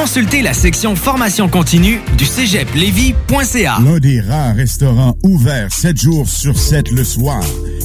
Consultez 0.00 0.42
la 0.42 0.54
section 0.54 0.94
formation 0.94 1.48
continue 1.48 2.00
du 2.16 2.24
cégeplevy.ca. 2.24 3.78
L'un 3.84 3.98
des 3.98 4.20
rares 4.20 4.54
restaurants 4.54 5.16
ouverts 5.24 5.72
7 5.72 6.00
jours 6.00 6.28
sur 6.28 6.56
7 6.56 6.92
le 6.92 7.02
soir 7.02 7.42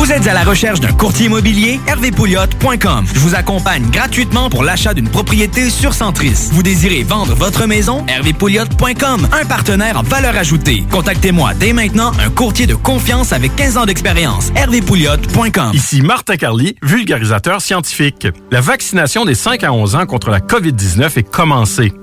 Vous 0.00 0.12
êtes 0.12 0.26
à 0.26 0.32
la 0.32 0.44
recherche 0.44 0.80
d'un 0.80 0.94
courtier 0.94 1.26
immobilier? 1.26 1.78
hervépouliot.com. 1.86 3.04
Je 3.12 3.20
vous 3.20 3.34
accompagne 3.34 3.84
gratuitement 3.90 4.48
pour 4.48 4.64
l'achat 4.64 4.94
d'une 4.94 5.10
propriété 5.10 5.68
sur 5.68 5.92
Centris. 5.92 6.48
Vous 6.52 6.62
désirez 6.62 7.02
vendre 7.02 7.34
votre 7.34 7.66
maison? 7.66 8.06
hervépouliot.com. 8.08 9.28
Un 9.30 9.44
partenaire 9.44 9.98
en 9.98 10.02
valeur 10.02 10.34
ajoutée. 10.36 10.84
Contactez-moi 10.90 11.52
dès 11.52 11.74
maintenant 11.74 12.12
un 12.18 12.30
courtier 12.30 12.66
de 12.66 12.74
confiance 12.74 13.34
avec 13.34 13.54
15 13.56 13.76
ans 13.76 13.84
d'expérience. 13.84 14.50
hervépouliot.com. 14.56 15.72
Ici 15.74 16.00
Martin 16.00 16.36
Carly, 16.38 16.76
vulgarisateur 16.82 17.60
scientifique. 17.60 18.26
La 18.50 18.62
vaccination 18.62 19.26
des 19.26 19.34
5 19.34 19.62
à 19.64 19.72
11 19.74 19.96
ans 19.96 20.06
contre 20.06 20.30
la 20.30 20.40
COVID-19 20.40 21.18
est 21.18 21.30
commencée. 21.30 21.92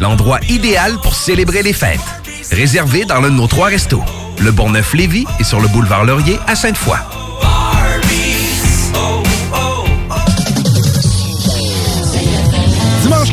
L'endroit 0.00 0.40
idéal 0.48 0.98
pour 1.02 1.14
célébrer 1.14 1.62
les 1.62 1.72
fêtes. 1.72 2.00
Réservé 2.50 3.04
dans 3.04 3.20
l'un 3.20 3.30
de 3.30 3.36
nos 3.36 3.46
trois 3.46 3.68
restos. 3.68 4.02
Le 4.40 4.50
Bonneuf-Lévis 4.50 5.26
et 5.38 5.44
sur 5.44 5.60
le 5.60 5.68
boulevard 5.68 6.04
Laurier 6.04 6.38
à 6.46 6.56
Sainte-Foy. 6.56 6.98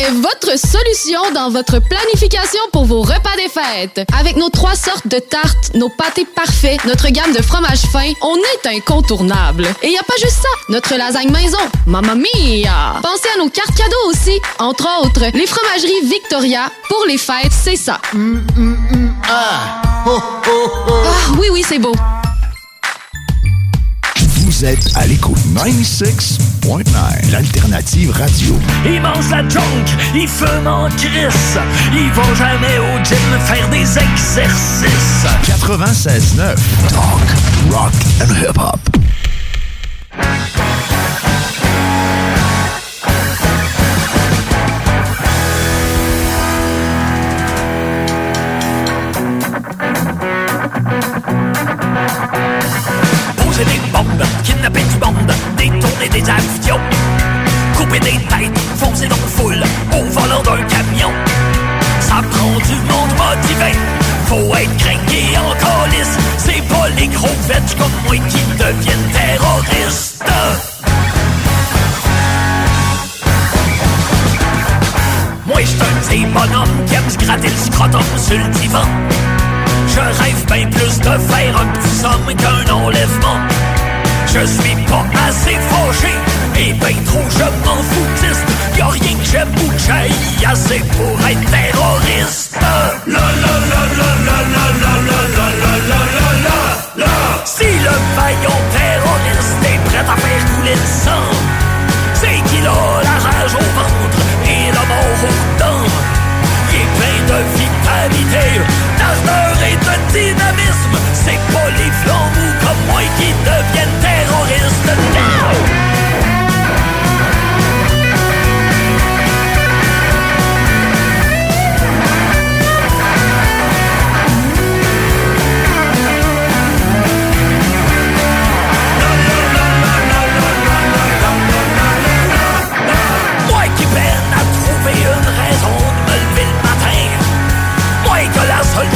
est 0.00 0.10
votre 0.12 0.58
solution 0.58 1.20
dans 1.34 1.50
votre 1.50 1.78
planification 1.78 2.60
pour 2.72 2.84
vos 2.84 3.02
repas 3.02 3.36
des 3.36 3.48
fêtes. 3.48 4.06
Avec 4.18 4.36
nos 4.36 4.48
trois 4.48 4.74
sortes 4.74 5.06
de 5.06 5.18
tartes, 5.18 5.74
nos 5.74 5.88
pâtés 5.90 6.24
parfaits, 6.24 6.84
notre 6.86 7.08
gamme 7.08 7.32
de 7.32 7.42
fromages 7.42 7.82
fins, 7.92 8.12
on 8.22 8.36
est 8.36 8.76
incontournable. 8.76 9.66
Et 9.82 9.90
y 9.90 9.98
a 9.98 10.02
pas 10.02 10.14
juste 10.20 10.38
ça, 10.42 10.48
notre 10.68 10.94
lasagne 10.96 11.30
maison, 11.30 11.58
mamma 11.86 12.14
mia! 12.14 13.00
Pensez 13.02 13.28
à 13.34 13.38
nos 13.38 13.50
cartes 13.50 13.76
cadeaux 13.76 14.08
aussi, 14.08 14.40
entre 14.58 14.88
autres, 15.02 15.24
les 15.34 15.46
fromageries 15.46 16.04
Victoria, 16.04 16.70
pour 16.88 17.04
les 17.06 17.18
fêtes, 17.18 17.52
c'est 17.52 17.76
ça. 17.76 18.00
Ah! 19.28 19.82
Ah 20.06 21.38
oui, 21.38 21.48
oui, 21.52 21.64
c'est 21.66 21.78
beau. 21.78 21.92
Vous 24.50 24.64
êtes 24.64 24.96
à 24.96 25.06
l'écoute 25.06 25.38
96.9, 25.54 27.30
l'alternative 27.30 28.10
radio. 28.10 28.58
Ils 28.84 29.00
mangent 29.00 29.30
la 29.30 29.48
junk, 29.48 29.62
ils 30.12 30.26
fument 30.26 30.66
en 30.66 30.88
crisse. 30.88 31.56
Ils 31.92 32.10
vont 32.10 32.34
jamais 32.34 32.78
au 32.80 33.04
gym 33.04 33.16
faire 33.44 33.68
des 33.68 33.86
exercices. 33.96 35.24
96.9, 35.44 36.56
talk, 36.88 37.20
rock 37.70 37.92
and 38.20 38.34
hip-hop. 38.42 38.80
Poser 53.36 53.64
des 53.64 53.80
kidnapper 54.42 54.82
du 54.82 54.98
monde, 54.98 55.32
détourner 55.56 56.08
des 56.08 56.22
avions. 56.30 56.80
Couper 57.76 58.00
des 58.00 58.18
têtes, 58.28 58.58
foncer 58.76 59.08
dans 59.08 59.16
le 59.16 59.30
foule, 59.36 59.62
au 59.92 60.04
volant 60.10 60.42
d'un 60.42 60.62
camion. 60.64 61.10
Ça 62.00 62.22
prend 62.30 62.56
du 62.68 62.74
monde 62.90 63.12
motivé, 63.16 63.72
faut 64.26 64.54
être 64.54 64.76
craqué 64.78 65.38
en 65.38 65.52
calice. 65.54 66.16
C'est 66.38 66.62
pas 66.68 66.88
les 66.96 67.08
gros 67.08 67.28
vêtements 67.48 67.78
comme 67.78 67.92
moi 68.06 68.16
qui 68.28 68.42
deviennent 68.58 69.10
terroristes. 69.12 70.24
Moi 75.46 75.60
j'suis 75.62 75.80
un 75.80 76.00
petit 76.00 76.26
bonhomme 76.26 76.84
qui 76.86 76.94
aime 76.94 77.10
se 77.10 77.18
gratter 77.18 77.48
le 77.48 77.56
scrotum 77.56 78.02
sur 78.16 78.38
le 78.38 78.48
divan. 78.60 78.84
Je 79.88 80.22
rêve 80.22 80.46
bien 80.46 80.68
plus 80.70 80.98
de 80.98 81.18
faire 81.18 81.60
un 81.60 81.66
petit 81.66 81.96
somme 81.96 82.34
qu'un 82.36 82.72
enlèvement. 82.72 83.59
Je 84.32 84.46
suis 84.46 84.76
pas 84.86 85.04
assez 85.26 85.58
fâché 85.70 86.14
et 86.56 86.72
ben 86.74 86.94
trop 87.04 87.24
je 87.30 87.66
m'en 87.66 87.82
foutiste. 87.82 88.46
Y'a 88.78 88.86
rien 88.86 89.16
que 89.18 89.24
j'aime 89.24 89.48
ou 89.56 89.68
que 89.70 90.46
assez 90.46 90.78
pour 90.78 91.26
être 91.26 91.50
terroriste. 91.50 92.56
La 92.60 92.94
la 93.12 93.26
la 93.42 93.54
la 93.70 93.82
la 93.98 94.10
la 94.24 94.38
la 94.54 94.66
la 94.78 94.94
la 95.08 95.46
la 95.60 95.72
la 95.88 96.00
la 96.14 96.30
la 96.46 97.04
la. 97.04 97.44
Si 97.44 97.64
le 97.64 97.96
vaillant 98.14 98.62
terroriste 98.70 99.62
est 99.64 99.80
prêt 99.90 99.98
à 99.98 100.16
faire 100.16 100.44
couler 100.54 100.76
le 100.76 100.88
sang, 101.04 101.28
c'est 102.14 102.40
qu'il 102.48 102.66
a 102.68 103.02
la 103.02 103.16
rage 103.26 103.54
au 103.54 103.66
ventre 103.78 104.22
et 104.46 104.70
la 104.70 104.84
mort 104.92 105.22
aux 105.26 105.58
dents. 105.58 105.90
Il 106.72 106.76
est 106.76 106.90
plein 106.98 107.20
de 107.30 107.38
vitalité, 107.58 108.46
d'ardeur 108.96 109.56
et 109.68 109.74
de 109.74 110.12
dynamisme. 110.12 111.09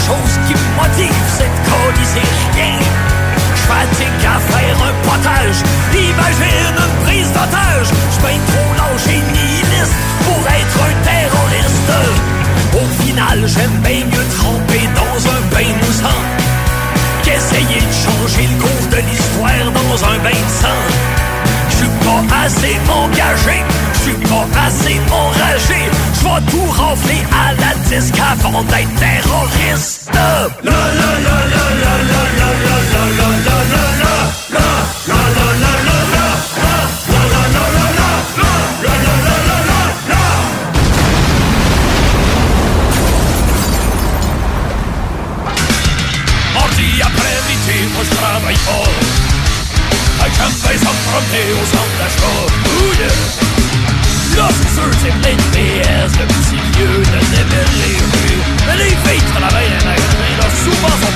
Chose 0.04 0.34
qui 0.46 0.52
me 0.52 0.68
motive, 0.76 1.24
c'est 1.36 1.48
de 1.54 1.60
coller 1.68 2.28
rien. 2.52 2.78
J'fatigue 3.56 4.24
à 4.34 4.38
faire 4.52 4.76
un 4.88 4.94
potage. 5.06 5.58
Imagine 5.92 6.76
une 6.84 7.04
prise 7.04 7.30
d'otage. 7.32 7.88
J'suis 8.12 8.40
trop 8.50 8.70
lâche 8.78 9.08
et 9.08 9.22
nihiliste 9.32 9.96
pour 10.24 10.42
être 10.60 10.78
un 10.88 10.94
terroriste. 11.08 11.92
Au 12.82 13.02
final, 13.02 13.38
j'aime 13.46 13.78
bien 13.82 14.04
mieux 14.04 14.28
tremper 14.38 14.84
dans 15.00 15.18
un 15.36 15.40
bain 15.52 15.70
moussant 15.80 16.22
qu'essayer 17.22 17.80
de 17.80 17.94
changer 18.04 18.46
le 18.52 18.56
cours 18.60 18.86
de 18.90 19.00
l'histoire 19.08 19.66
dans 19.72 20.04
un 20.04 20.18
bain 20.18 20.40
de 20.46 20.52
sang 20.60 21.23
pas 22.04 22.22
assez 22.44 22.76
engagé, 22.88 23.58
je 23.94 23.98
suis 24.00 24.18
pas 24.28 24.46
assez 24.66 25.00
enragé, 25.10 25.80
je 26.14 26.50
tout 26.50 26.70
rafler 26.70 27.22
à 27.32 27.52
la 27.54 27.72
disque 27.88 28.18
avant 28.18 28.62
d'être 28.64 28.94
terroriste. 28.96 30.10
La 30.12 30.48
la 30.62 30.80
la 31.00 31.12
la 31.14 31.36
la 31.52 31.64
la 31.82 31.94
la 31.94 32.24
la 32.24 32.74
la 32.74 33.04
la 33.04 33.40
la 33.44 33.58
la 33.64 34.26
la 34.52 34.68
la 35.06 35.22
la 35.22 35.72
la 35.72 35.88
la 35.88 36.14
Moi 47.94 48.04
I 50.24 50.28
can't 50.30 50.83
centre 51.20 51.96
d'achat. 51.98 52.38
Ouh, 52.66 52.92
yeah. 52.98 53.54
Là, 54.36 54.48
c'est 54.50 54.70
sûr, 54.74 54.90
c'est 55.00 55.14
plein 55.20 55.36
de 55.36 55.42
PS, 55.52 56.12
le 56.18 56.26
petit 56.26 56.60
vieux 56.76 56.98
de 56.98 57.20
démêler. 57.30 57.96
Mais 58.66 58.76
les 58.76 58.90
filles 58.90 59.24
travaillent 59.32 59.70
dans 59.70 59.78
les 59.78 59.84
magasins, 59.84 60.34
là, 60.38 60.46
souvent 60.64 60.88
sont. 60.88 61.14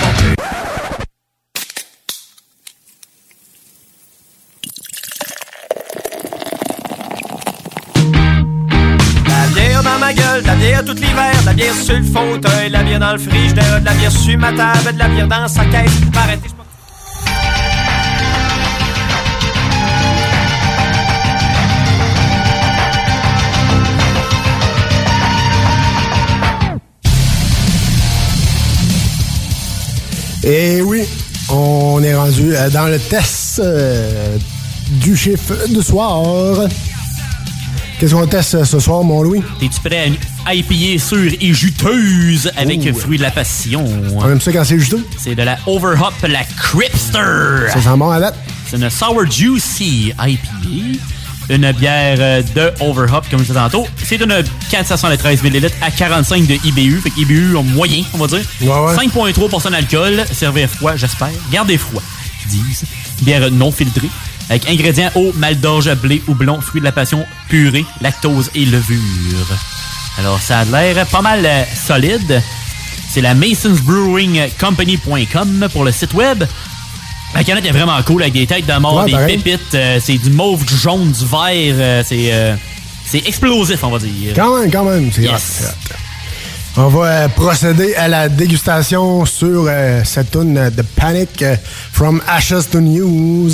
La 9.26 9.46
bière 9.55 9.82
dans 9.82 9.99
ma 9.99 10.12
gueule, 10.12 10.42
de 10.42 10.46
la 10.46 10.55
bière 10.55 10.84
tout 10.84 10.94
l'hiver, 10.94 11.40
de 11.40 11.46
la 11.46 11.53
bière 11.55 11.74
sur 11.74 11.96
le 11.96 12.05
fauteuil, 12.05 12.68
de 12.68 12.72
la 12.72 12.82
bière 12.84 13.01
dans 13.01 13.12
le 13.12 13.18
frigidaire, 13.18 13.80
de 13.80 13.84
la 13.84 13.92
bière 13.94 14.12
sur 14.12 14.38
ma 14.38 14.53
table, 14.53 14.92
de 14.94 14.99
la 14.99 15.09
bière 15.09 15.26
dans 15.26 15.49
sa 15.49 15.64
caisse. 15.64 15.90
Arrêtez, 16.14 16.51
Et 30.45 30.80
oui, 30.82 31.03
on 31.49 32.03
est 32.03 32.14
rendu 32.14 32.55
euh, 32.55 32.70
dans 32.70 32.86
le 32.86 32.99
test 32.99 33.59
euh, 33.59 34.36
du 34.93 35.16
chiffre 35.16 35.55
de 35.68 35.80
soir. 35.82 36.68
Qu'est-ce 37.99 38.14
qu'on 38.14 38.26
teste 38.26 38.55
euh, 38.55 38.64
ce 38.64 38.78
soir, 38.78 39.03
mon 39.03 39.22
Louis? 39.22 39.43
Es-tu 39.61 39.80
prêt 39.80 39.99
à 39.99 40.07
une 40.07 40.16
IPA 40.47 41.03
sûre 41.05 41.32
et 41.41 41.53
juteuse 41.53 42.51
avec 42.57 42.80
Oh. 42.91 42.95
fruit 42.97 43.18
de 43.18 43.22
la 43.22 43.30
passion? 43.32 43.84
On 44.14 44.28
aime 44.30 44.41
ça 44.41 44.53
quand 44.53 44.64
c'est 44.64 44.78
juteux? 44.78 45.05
C'est 45.18 45.34
de 45.34 45.43
la 45.43 45.59
Overhop, 45.66 46.12
la 46.26 46.45
Cripster. 46.45 47.70
Ça 47.72 47.82
sent 47.82 47.97
bon 47.97 48.11
à 48.11 48.20
date? 48.20 48.36
C'est 48.70 48.76
une 48.76 48.89
Sour 48.91 49.26
Juicy 49.30 50.12
IPA. 50.18 50.99
Une 51.51 51.72
bière 51.72 52.18
euh, 52.20 52.42
de 52.42 52.72
Overhop, 52.80 53.22
comme 53.30 53.40
je 53.40 53.44
disais 53.44 53.55
tantôt. 53.55 53.86
C'est 54.05 54.20
une 54.20 54.44
473 54.70 55.42
ml 55.44 55.70
à 55.80 55.90
45 55.90 56.46
de 56.46 56.55
IBU. 56.66 57.01
Fait 57.01 57.09
que 57.11 57.20
IBU 57.20 57.57
en 57.57 57.62
moyen, 57.62 58.03
on 58.12 58.18
va 58.18 58.26
dire. 58.26 58.44
5,3 58.61 59.70
d'alcool. 59.70 60.24
Servez 60.30 60.66
froid, 60.66 60.96
j'espère. 60.96 61.30
Gardez 61.51 61.78
froid, 61.78 62.03
ils 62.44 62.51
disent. 62.51 62.84
Bière 63.22 63.51
non 63.51 63.72
filtrée. 63.72 64.11
Avec 64.51 64.68
ingrédients 64.68 65.11
eau, 65.14 65.32
mal 65.36 65.59
d'orge, 65.61 65.90
blé, 65.96 66.22
houblon, 66.26 66.61
fruits 66.61 66.80
de 66.80 66.86
la 66.86 66.92
passion, 66.92 67.24
purée, 67.49 67.86
lactose 68.01 68.51
et 68.55 68.64
levure. 68.64 68.99
Alors, 70.18 70.40
ça 70.40 70.61
a 70.61 70.64
l'air 70.64 71.05
pas 71.07 71.20
mal 71.22 71.44
euh, 71.44 71.64
solide. 71.74 72.40
C'est 73.11 73.20
la 73.22 73.34
masonsbrewingcompany.com 73.34 75.68
pour 75.72 75.84
le 75.84 75.92
site 75.92 76.14
web. 76.14 76.44
La 77.35 77.45
canette 77.45 77.64
est 77.66 77.70
vraiment 77.72 78.01
cool 78.03 78.22
avec 78.22 78.35
des 78.35 78.47
têtes 78.47 78.66
de 78.66 78.72
mort, 78.81 78.97
Ouais, 78.97 79.07
des 79.07 79.12
pareil. 79.12 79.39
pépites. 79.39 79.74
euh, 79.74 79.99
c'est 80.03 80.16
du 80.18 80.31
mauve, 80.31 80.64
du 80.64 80.74
jaune, 80.76 81.12
du 81.12 81.24
vert. 81.26 81.74
euh, 81.79 82.03
c'est 82.07 82.33
euh, 82.33 82.55
c'est 83.07 83.26
explosif, 83.26 83.83
on 83.85 83.91
va 83.91 83.99
dire. 83.99 84.33
Quand 84.35 84.59
même, 84.59 84.70
quand 84.70 84.85
même, 84.85 85.11
c'est 85.12 85.22
Yes. 85.22 85.74
On 86.76 86.89
va 86.89 87.07
euh, 87.07 87.29
procéder 87.29 87.95
à 87.97 88.07
la 88.09 88.29
dégustation 88.29 89.24
sur 89.26 89.66
euh, 89.68 90.03
cette 90.05 90.31
tune 90.31 90.55
de 90.70 90.83
Panic 90.83 91.43
euh, 91.43 91.57
From 91.93 92.22
Ashes 92.29 92.68
to 92.70 92.81
News. 92.81 93.51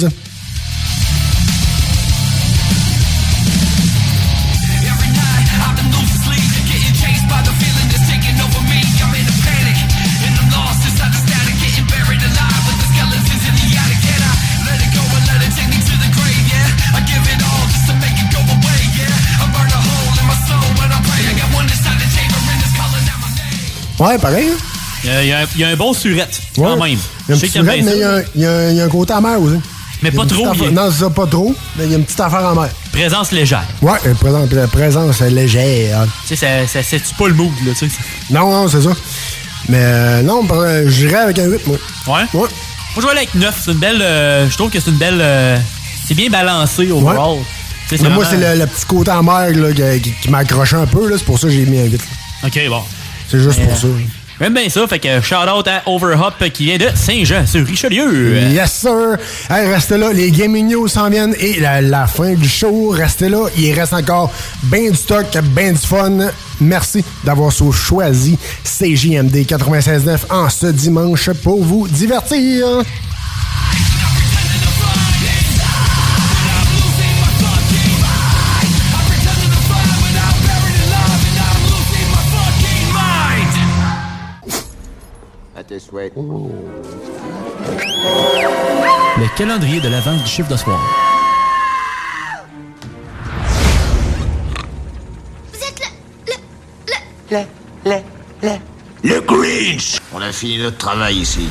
Ouais, 24.04 24.18
pareil. 24.18 24.48
hein? 24.50 24.56
Il 25.04 25.24
y 25.26 25.28
y, 25.28 25.32
a 25.32 25.38
un- 25.40 25.46
il 25.54 25.60
y 25.60 25.64
a 25.64 25.68
un 25.68 25.76
bon 25.76 25.92
surette, 25.92 26.40
Ouais. 26.56 26.64
quand 26.64 26.76
même. 26.82 26.98
Il 27.28 27.30
y 27.30 27.32
a 27.32 27.36
un 27.36 27.38
petit 27.38 27.50
surette, 27.50 27.82
mais 27.84 27.92
il 27.92 27.98
y, 28.40 28.44
a 28.46 28.72
y 28.72 28.80
a 28.80 28.84
un- 28.84 28.88
côté 28.88 29.12
amer 29.12 29.38
aussi. 29.40 29.56
Mais 30.02 30.10
pas 30.10 30.24
trop, 30.26 30.46
affaire- 30.48 30.72
Non, 30.72 30.90
c'est 30.90 31.00
ça, 31.04 31.10
pas 31.10 31.26
trop, 31.26 31.54
mais 31.76 31.84
il 31.84 31.90
y 31.90 31.94
a 31.94 31.98
une 31.98 32.04
petite 32.04 32.20
affaire 32.20 32.40
en 32.44 32.54
mer. 32.54 32.70
Présence 32.92 33.32
légère. 33.32 33.64
Ouais, 33.82 33.98
présence, 34.20 34.48
présence 34.72 35.20
légère. 35.20 36.06
Tu 36.26 36.36
sais, 36.36 36.66
ça, 36.66 36.82
ça 36.82 36.96
pas 37.18 37.28
le 37.28 37.34
mood, 37.34 37.52
là, 37.66 37.72
tu 37.78 37.88
sais. 37.88 37.96
Non, 38.30 38.50
non, 38.50 38.68
c'est 38.68 38.82
ça. 38.82 38.90
Mais 39.68 39.78
euh, 39.80 40.22
non, 40.22 40.46
euh, 40.52 40.88
j'irais 40.90 41.16
avec 41.16 41.38
un 41.38 41.46
8, 41.46 41.66
moi. 41.66 41.76
Ouais? 42.06 42.12
Ouais. 42.34 42.40
Moi, 42.40 42.48
je 42.96 43.00
vais 43.02 43.08
aller 43.10 43.18
avec 43.20 43.34
9. 43.34 43.60
C'est 43.64 43.72
une 43.72 43.78
belle. 43.78 44.02
euh, 44.02 44.48
je 44.50 44.56
trouve 44.56 44.70
que 44.70 44.78
c'est 44.80 44.90
une 44.90 44.96
belle. 44.98 45.18
euh, 45.20 45.56
c'est 46.06 46.14
bien 46.14 46.28
balancé 46.28 46.90
overall. 46.90 47.38
Tu 47.88 47.96
sais, 47.96 48.02
Mais 48.02 48.10
moi, 48.10 48.24
c'est 48.28 48.36
le, 48.36 48.58
le 48.60 48.66
petit 48.66 48.84
côté 48.86 49.10
amer 49.10 49.50
là, 49.50 49.98
qui, 50.00 50.12
qui- 50.12 50.30
m'accrochait 50.30 50.76
un 50.76 50.86
peu. 50.86 51.08
là, 51.08 51.16
C'est 51.18 51.24
pour 51.24 51.38
ça 51.38 51.46
que 51.48 51.52
j'ai 51.54 51.64
mis 51.66 51.78
un 51.80 51.84
8. 51.84 52.00
Ok, 52.44 52.60
bon. 52.68 52.82
C'est 53.28 53.38
juste 53.40 53.60
pour 53.62 53.76
ça. 53.76 53.86
J'aime 54.40 54.52
bien 54.54 54.68
ça. 54.68 54.86
Fait 54.88 54.98
que 54.98 55.20
shout 55.20 55.34
out 55.34 55.68
à 55.68 55.82
Overhop 55.86 56.32
qui 56.52 56.64
vient 56.64 56.76
de 56.76 56.88
Saint-Jean 56.94 57.46
sur 57.46 57.64
Richelieu. 57.64 58.36
Yes, 58.50 58.72
sir. 58.72 59.16
Hey, 59.48 59.68
restez 59.68 59.96
là. 59.96 60.12
Les 60.12 60.30
Gaming 60.32 60.68
News 60.72 60.88
s'en 60.88 61.08
viennent 61.08 61.36
et 61.38 61.60
la, 61.60 61.80
la 61.80 62.06
fin 62.06 62.34
du 62.34 62.48
show, 62.48 62.88
restez 62.88 63.28
là. 63.28 63.46
Il 63.56 63.72
reste 63.72 63.92
encore 63.92 64.32
bien 64.64 64.90
du 64.90 64.96
stock, 64.96 65.26
bien 65.54 65.72
du 65.72 65.78
fun. 65.78 66.18
Merci 66.60 67.04
d'avoir 67.22 67.52
choisi 67.52 68.36
CJMD 68.64 69.36
96.9 69.46 70.18
en 70.30 70.48
ce 70.48 70.66
dimanche 70.66 71.30
pour 71.42 71.62
vous 71.62 71.86
divertir. 71.86 72.66
Tes 85.66 85.78
souhaits. 85.80 86.12
Le 89.16 89.36
calendrier 89.36 89.80
de 89.80 89.88
la 89.88 90.00
vente 90.00 90.22
du 90.22 90.28
chiffre 90.28 90.50
de 90.50 90.56
soir. 90.56 90.80
Le, 97.30 97.38
le, 97.84 97.96
le. 98.42 98.50
Le 99.02 99.20
Grinch! 99.20 99.98
On 100.14 100.20
a 100.20 100.32
fini 100.32 100.58
notre 100.58 100.78
travail 100.78 101.18
ici. 101.18 101.48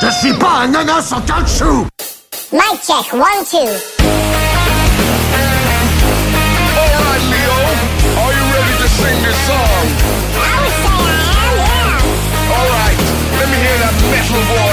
Je 0.00 0.10
suis 0.20 0.34
pas 0.34 0.60
un 0.62 0.68
nanas 0.68 1.12
en 1.12 1.20
caoutchouc! 1.20 1.86
Mic 2.52 2.80
check, 2.82 3.12
one, 3.12 3.44
two. 3.44 4.37
Song? 9.48 9.86
I 10.36 10.54
would 10.60 10.76
say 10.84 10.98
I 11.00 11.48
am, 11.48 11.54
yeah. 11.56 12.56
Alright, 12.56 12.98
let 13.38 13.46
me 13.48 13.56
hear 13.64 13.78
that 13.80 13.94
metal 14.12 14.42
voice. 14.52 14.67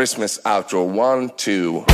Christmas 0.00 0.40
outro. 0.46 0.88
One, 0.88 1.28
two. 1.36 1.84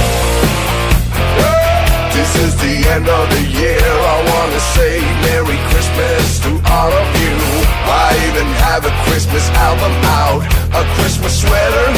This 2.15 2.31
is 2.39 2.55
the 2.63 2.75
end 2.95 3.09
of 3.09 3.25
the 3.35 3.43
year. 3.51 3.83
I 3.83 4.17
wanna 4.31 4.61
say 4.79 5.03
Merry 5.27 5.59
Christmas 5.75 6.39
to 6.47 6.51
all 6.71 6.93
of 7.03 7.09
you. 7.19 7.35
I 7.83 8.15
even 8.31 8.47
have 8.63 8.87
a 8.87 8.95
Christmas 9.11 9.51
album 9.59 9.91
out, 10.23 10.47
a 10.71 10.87
Christmas 10.95 11.35
sweater. 11.43 11.89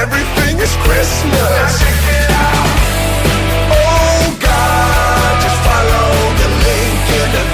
Everything 0.00 0.56
is 0.56 0.72
Christmas. 0.88 1.84
Oh 3.76 4.24
God, 4.40 5.32
just 5.44 5.58
follow 5.68 6.08
the 6.40 6.48
link 6.64 7.04
in 7.20 7.28
the 7.36 7.51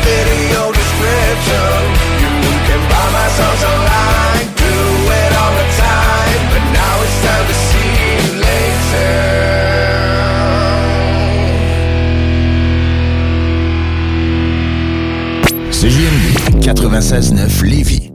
CJMD 15.81 16.61
96.9 16.61 17.63
Lévis. 17.65 18.11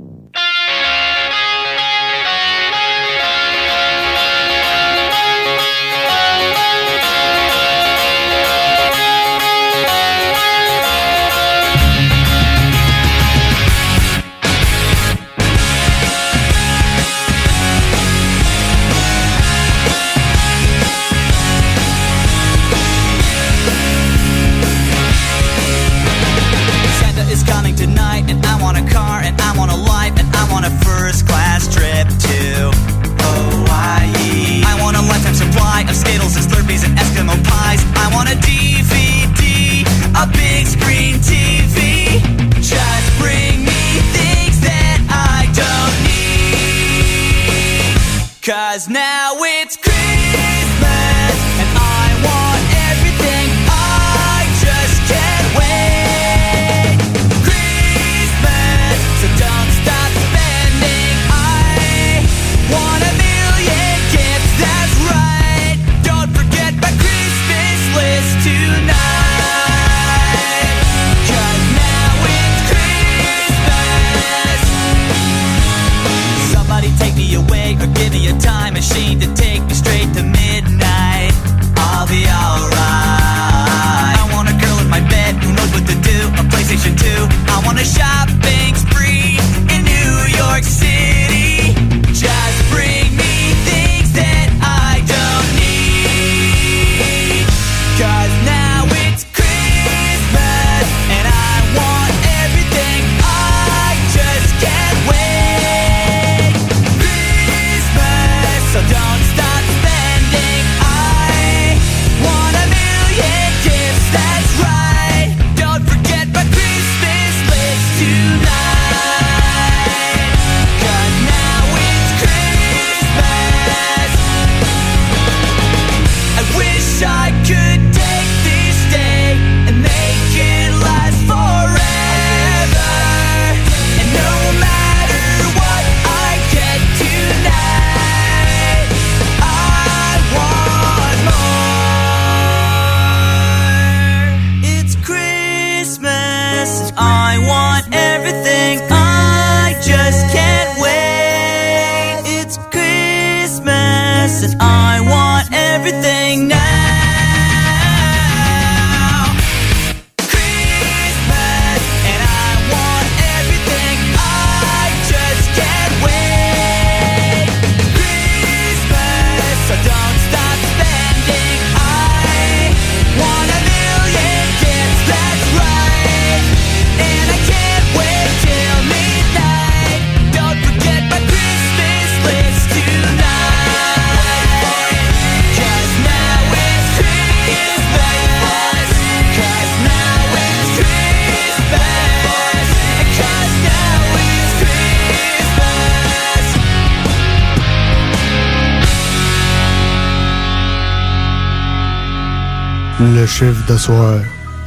Chiffre 203.44 203.66
de 203.74 203.78
soir, 203.78 204.20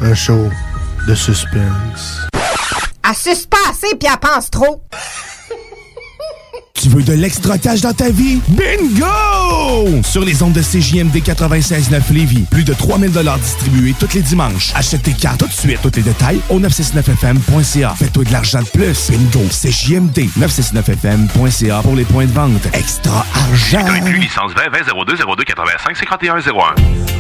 un 0.02 0.14
show 0.14 0.50
de 1.08 1.14
suspense. 1.14 2.26
Pas 3.02 3.10
assez 3.70 3.94
puis 3.98 4.08
elle 4.10 4.18
pense 4.18 4.50
trop. 4.50 4.82
Tu 6.74 6.88
veux 6.90 7.02
de 7.02 7.14
l'extra 7.14 7.56
cash 7.56 7.80
dans 7.80 7.94
ta 7.94 8.10
vie? 8.10 8.38
Bingo! 8.48 10.02
Sur 10.02 10.24
les 10.24 10.42
ondes 10.42 10.52
de 10.52 10.60
CJMD 10.60 11.16
96.9 11.16 12.12
Lévis, 12.12 12.44
plus 12.50 12.64
de 12.64 12.74
3000 12.74 13.10
distribués 13.40 13.94
tous 13.98 14.12
les 14.14 14.20
dimanches. 14.20 14.72
Achète 14.74 15.04
tes 15.04 15.14
cartes 15.14 15.38
tout 15.40 15.46
de 15.46 15.52
suite. 15.52 15.80
Tous 15.80 15.96
les 15.96 16.02
détails 16.02 16.40
au 16.50 16.60
969FM.ca. 16.60 17.94
Fais-toi 17.96 18.24
de 18.24 18.32
l'argent 18.32 18.60
de 18.60 18.68
plus. 18.68 19.10
Bingo! 19.10 19.46
CJMD 19.48 20.28
969FM.ca 20.38 21.80
pour 21.82 21.96
les 21.96 22.04
points 22.04 22.26
de 22.26 22.32
vente. 22.32 22.66
Extra 22.74 23.24
argent! 23.34 23.86
licence 24.20 24.52
20 24.54 24.70
20 24.70 24.78
02 25.06 25.16
02 25.16 25.44
85 25.44 25.96
51 25.96 26.40
01. 26.40 27.15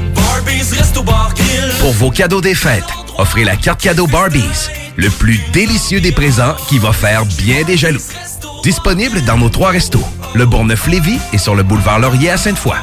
Pour 1.80 1.92
vos 1.92 2.10
cadeaux 2.10 2.40
des 2.40 2.54
fêtes, 2.54 2.84
offrez 3.18 3.44
la 3.44 3.56
carte 3.56 3.80
cadeau 3.80 4.06
Barbies, 4.06 4.70
le 4.96 5.10
plus 5.10 5.40
délicieux 5.52 6.00
des 6.00 6.12
présents 6.12 6.54
qui 6.68 6.78
va 6.78 6.92
faire 6.92 7.24
bien 7.26 7.62
des 7.64 7.76
jaloux. 7.76 8.02
Disponible 8.62 9.22
dans 9.22 9.38
nos 9.38 9.48
trois 9.48 9.70
restos, 9.70 10.04
le 10.34 10.46
Bourgneuf-Lévis 10.46 11.18
et 11.32 11.38
sur 11.38 11.54
le 11.54 11.62
boulevard 11.62 11.98
Laurier 11.98 12.30
à 12.30 12.36
Sainte-Foy. 12.36 12.76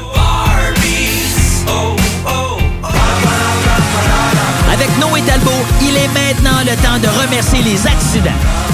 Avec 4.72 4.88
Noé 4.98 5.22
Talbot, 5.22 5.50
il 5.80 5.96
est 5.96 6.08
maintenant 6.08 6.60
le 6.60 6.76
temps 6.82 6.98
de 6.98 7.08
remercier 7.22 7.62
les 7.62 7.86
accidents. 7.86 8.73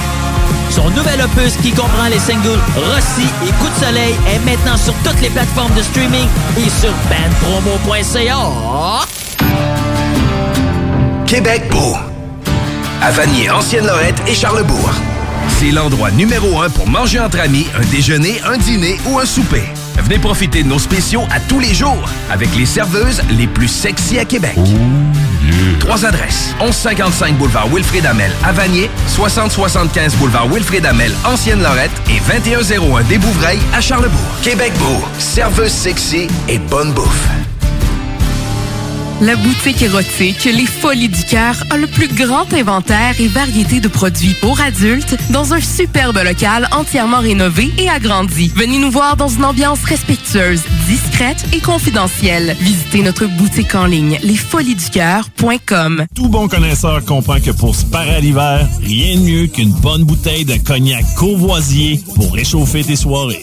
Son 0.71 0.89
nouvel 0.91 1.21
opus 1.21 1.57
qui 1.57 1.73
comprend 1.73 2.09
les 2.09 2.19
singles 2.19 2.61
Rossi 2.77 3.27
et 3.45 3.53
Coup 3.61 3.69
de 3.69 3.85
soleil 3.85 4.15
est 4.29 4.39
maintenant 4.49 4.77
sur 4.77 4.95
toutes 5.05 5.21
les 5.21 5.31
plateformes 5.31 5.75
de 5.75 5.83
streaming 5.83 6.29
et 6.59 6.71
sur 6.71 6.93
bandpromo.ca. 7.11 8.39
Québec 11.27 11.63
beau. 11.71 11.97
À 13.03 13.11
Vanier, 13.11 13.51
Ancienne-Lorette 13.51 14.23
et 14.29 14.35
Charlebourg. 14.35 14.91
C'est 15.59 15.73
l'endroit 15.73 16.11
numéro 16.11 16.61
un 16.61 16.71
pour 16.71 16.89
manger 16.89 17.19
entre 17.19 17.41
amis, 17.41 17.67
un 17.77 17.85
déjeuner, 17.87 18.41
un 18.47 18.57
dîner 18.57 18.99
ou 19.07 19.19
un 19.19 19.27
souper. 19.27 19.65
Venez 19.99 20.19
profiter 20.19 20.63
de 20.63 20.69
nos 20.69 20.79
spéciaux 20.79 21.23
à 21.31 21.41
tous 21.41 21.59
les 21.59 21.75
jours 21.75 22.09
avec 22.31 22.55
les 22.57 22.67
serveuses 22.67 23.23
les 23.37 23.47
plus 23.47 23.69
sexy 23.69 24.19
à 24.19 24.25
Québec. 24.25 24.57
Trois 25.79 26.05
adresses. 26.05 26.55
1155 26.61 27.37
boulevard 27.37 27.69
Wilfrid 27.69 28.07
Amel 28.07 28.31
à 28.45 28.53
Vanier, 28.53 28.91
6075 29.07 30.17
boulevard 30.17 30.49
Wilfrid 30.49 30.87
Amel, 30.87 31.13
Ancienne-Lorette 31.25 31.91
et 32.09 32.21
2101 32.31 33.03
des 33.05 33.19
Bouvrailles 33.19 33.61
à 33.73 33.81
Charlebourg. 33.81 34.21
Québec 34.43 34.73
beau, 34.79 35.05
serveuse 35.19 35.73
sexy 35.73 36.29
et 36.49 36.59
bonne 36.59 36.93
bouffe. 36.93 37.50
La 39.21 39.37
boutique 39.37 39.83
érotique 39.83 40.45
Les 40.45 40.65
Folies 40.65 41.11
du 41.11 41.25
Cœur 41.25 41.55
a 41.69 41.77
le 41.77 41.87
plus 41.87 42.09
grand 42.09 42.51
inventaire 42.55 43.21
et 43.21 43.29
variété 43.29 43.79
de 43.79 43.89
produits 43.89 44.35
pour 44.41 44.59
adultes 44.63 45.15
dans 45.31 45.53
un 45.53 45.61
superbe 45.61 46.19
local 46.25 46.67
entièrement 46.73 47.19
rénové 47.19 47.71
et 47.77 47.91
agrandi. 47.91 48.51
Venez 48.57 48.79
nous 48.79 48.91
voir 48.91 49.19
dans 49.19 49.29
une 49.29 49.45
ambiance 49.45 49.85
respectueuse, 49.85 50.63
discrète 50.87 51.45
et 51.53 51.61
confidentielle. 51.61 52.57
Visitez 52.61 53.03
notre 53.03 53.27
boutique 53.27 53.75
en 53.75 53.85
ligne 53.85 54.19
lesfoliesducoeur.com. 54.23 56.07
Tout 56.15 56.29
bon 56.31 56.49
connaisseur 56.49 57.05
comprend 57.05 57.41
que 57.41 57.51
pour 57.51 57.77
se 57.77 57.85
parer 57.85 58.15
à 58.15 58.21
l'hiver, 58.21 58.67
rien 58.83 59.17
de 59.17 59.21
mieux 59.21 59.47
qu'une 59.49 59.73
bonne 59.73 60.05
bouteille 60.05 60.47
de 60.47 60.57
cognac 60.57 61.05
courvoisier 61.17 62.01
pour 62.15 62.33
réchauffer 62.33 62.85
tes 62.85 62.97
soirées. 62.97 63.43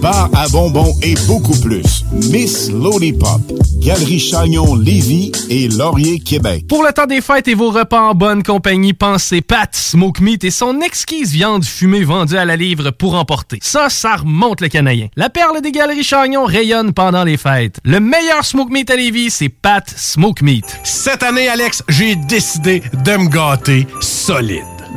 bar 0.00 0.30
à 0.34 0.48
bonbons 0.48 0.94
et 1.02 1.14
beaucoup 1.26 1.58
plus. 1.60 2.04
Miss 2.12 2.70
Lollipop, 2.70 3.40
Galerie 3.78 4.18
Chagnon 4.18 4.74
Lévis 4.74 5.32
et 5.50 5.68
Laurier 5.68 6.20
Québec. 6.20 6.64
Pour 6.68 6.84
le 6.84 6.92
temps 6.92 7.06
des 7.06 7.20
fêtes 7.20 7.48
et 7.48 7.54
vos 7.54 7.70
repas 7.70 8.00
en 8.00 8.14
bonne 8.14 8.42
compagnie, 8.42 8.92
pensez 8.92 9.40
Pat 9.40 9.74
Smoke 9.74 10.22
Meat 10.22 10.44
et 10.44 10.50
son 10.50 10.80
exquise 10.80 11.32
viande 11.32 11.64
fumée 11.64 12.04
vendue 12.04 12.36
à 12.36 12.44
la 12.44 12.56
livre 12.56 12.90
pour 12.90 13.14
emporter. 13.14 13.58
Ça, 13.62 13.88
ça 13.88 14.16
remonte 14.16 14.60
le 14.60 14.68
canadien. 14.68 15.08
La 15.16 15.30
perle 15.30 15.60
des 15.60 15.72
Galeries 15.72 16.04
Chagnon 16.04 16.44
rayonne 16.44 16.92
pendant 16.92 17.24
les 17.24 17.36
fêtes. 17.36 17.80
Le 17.84 18.00
meilleur 18.00 18.44
Smoke 18.44 18.72
Meat 18.72 18.90
à 18.90 18.96
Lévis, 18.96 19.30
c'est 19.30 19.48
Pat 19.48 19.88
Smoke 19.96 20.42
Meat. 20.42 20.64
Cette 20.84 21.22
année, 21.22 21.48
Alex, 21.48 21.82
j'ai 21.88 22.16
décidé 22.16 22.82
de 23.04 23.16
me 23.16 23.28
gâter 23.28 23.86
solide. 24.00 24.77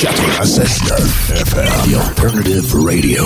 96.9 0.00 1.30
FM, 1.42 1.68
The 1.84 1.94
Alternative 1.94 2.74
Radio. 2.74 3.22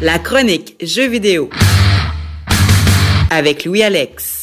La 0.00 0.20
chronique 0.20 0.76
Jeux 0.80 1.08
vidéo 1.08 1.50
avec 3.30 3.64
Louis 3.64 3.82
Alex. 3.82 4.37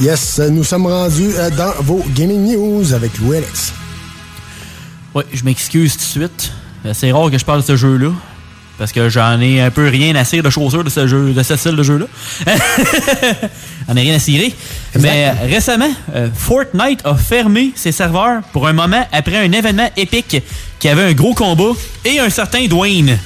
Yes, 0.00 0.38
nous 0.50 0.64
sommes 0.64 0.86
rendus 0.86 1.32
euh, 1.36 1.50
dans 1.50 1.72
vos 1.80 2.02
gaming 2.14 2.54
news 2.54 2.92
avec 2.94 3.18
Louis 3.18 3.36
Alex. 3.36 3.72
Ouais, 5.14 5.24
je 5.32 5.44
m'excuse 5.44 5.92
tout 5.92 5.98
de 5.98 6.02
suite. 6.26 6.52
Euh, 6.86 6.92
C'est 6.94 7.12
rare 7.12 7.30
que 7.30 7.36
je 7.36 7.44
parle 7.44 7.60
de 7.60 7.66
ce 7.66 7.76
jeu-là. 7.76 8.10
Parce 8.78 8.92
que 8.92 9.10
j'en 9.10 9.38
ai 9.42 9.60
un 9.60 9.70
peu 9.70 9.88
rien 9.88 10.14
à 10.16 10.24
cirer 10.24 10.40
de 10.40 10.48
chaussures 10.48 10.82
de 10.84 10.88
ce 10.88 11.06
jeu, 11.06 11.34
de 11.34 11.42
ce 11.42 11.54
style 11.56 11.76
de 11.76 11.82
jeu-là. 11.82 12.06
J'en 13.86 13.94
ai 13.94 14.00
rien 14.00 14.14
à 14.14 14.18
cirer. 14.18 14.54
Mais 14.98 15.28
euh, 15.28 15.46
récemment, 15.48 15.90
Fortnite 16.34 17.04
a 17.04 17.14
fermé 17.14 17.72
ses 17.74 17.92
serveurs 17.92 18.40
pour 18.54 18.66
un 18.66 18.72
moment 18.72 19.06
après 19.12 19.36
un 19.36 19.52
événement 19.52 19.90
épique 19.98 20.42
qui 20.78 20.88
avait 20.88 21.02
un 21.02 21.12
gros 21.12 21.34
combat 21.34 21.72
et 22.06 22.20
un 22.20 22.30
certain 22.30 22.64
Dwayne. 22.68 23.18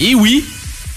Et 0.00 0.14
oui, 0.14 0.46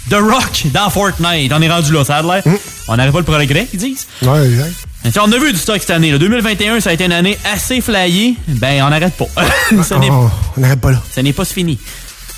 The 0.09 0.15
Rock 0.15 0.63
dans 0.73 0.89
Fortnite. 0.89 1.51
On 1.53 1.61
est 1.61 1.69
rendu 1.69 1.91
là, 1.91 2.05
ça 2.05 2.17
a 2.19 2.21
l'air. 2.21 2.43
On 2.87 2.95
n'arrive 2.95 3.11
pas 3.11 3.19
le 3.19 3.25
progrès, 3.25 3.67
ils 3.73 3.79
disent. 3.79 4.07
Ouais, 4.21 4.45
exact. 4.45 4.75
On 5.17 5.31
a 5.31 5.37
vu 5.37 5.51
du 5.51 5.59
stock 5.59 5.79
cette 5.79 5.91
année. 5.91 6.11
Le 6.11 6.19
2021, 6.19 6.79
ça 6.79 6.89
a 6.91 6.93
été 6.93 7.05
une 7.05 7.11
année 7.11 7.37
assez 7.53 7.81
flyée. 7.81 8.35
Ben, 8.47 8.83
on 8.83 8.89
n'arrête 8.89 9.13
pas. 9.15 9.25
Ça 9.83 9.97
Oh, 10.01 10.29
on 10.57 10.61
n'arrête 10.61 10.79
pas 10.79 10.91
là. 10.91 11.01
ça 11.13 11.21
n'est 11.21 11.33
pas 11.33 11.45
fini. 11.45 11.77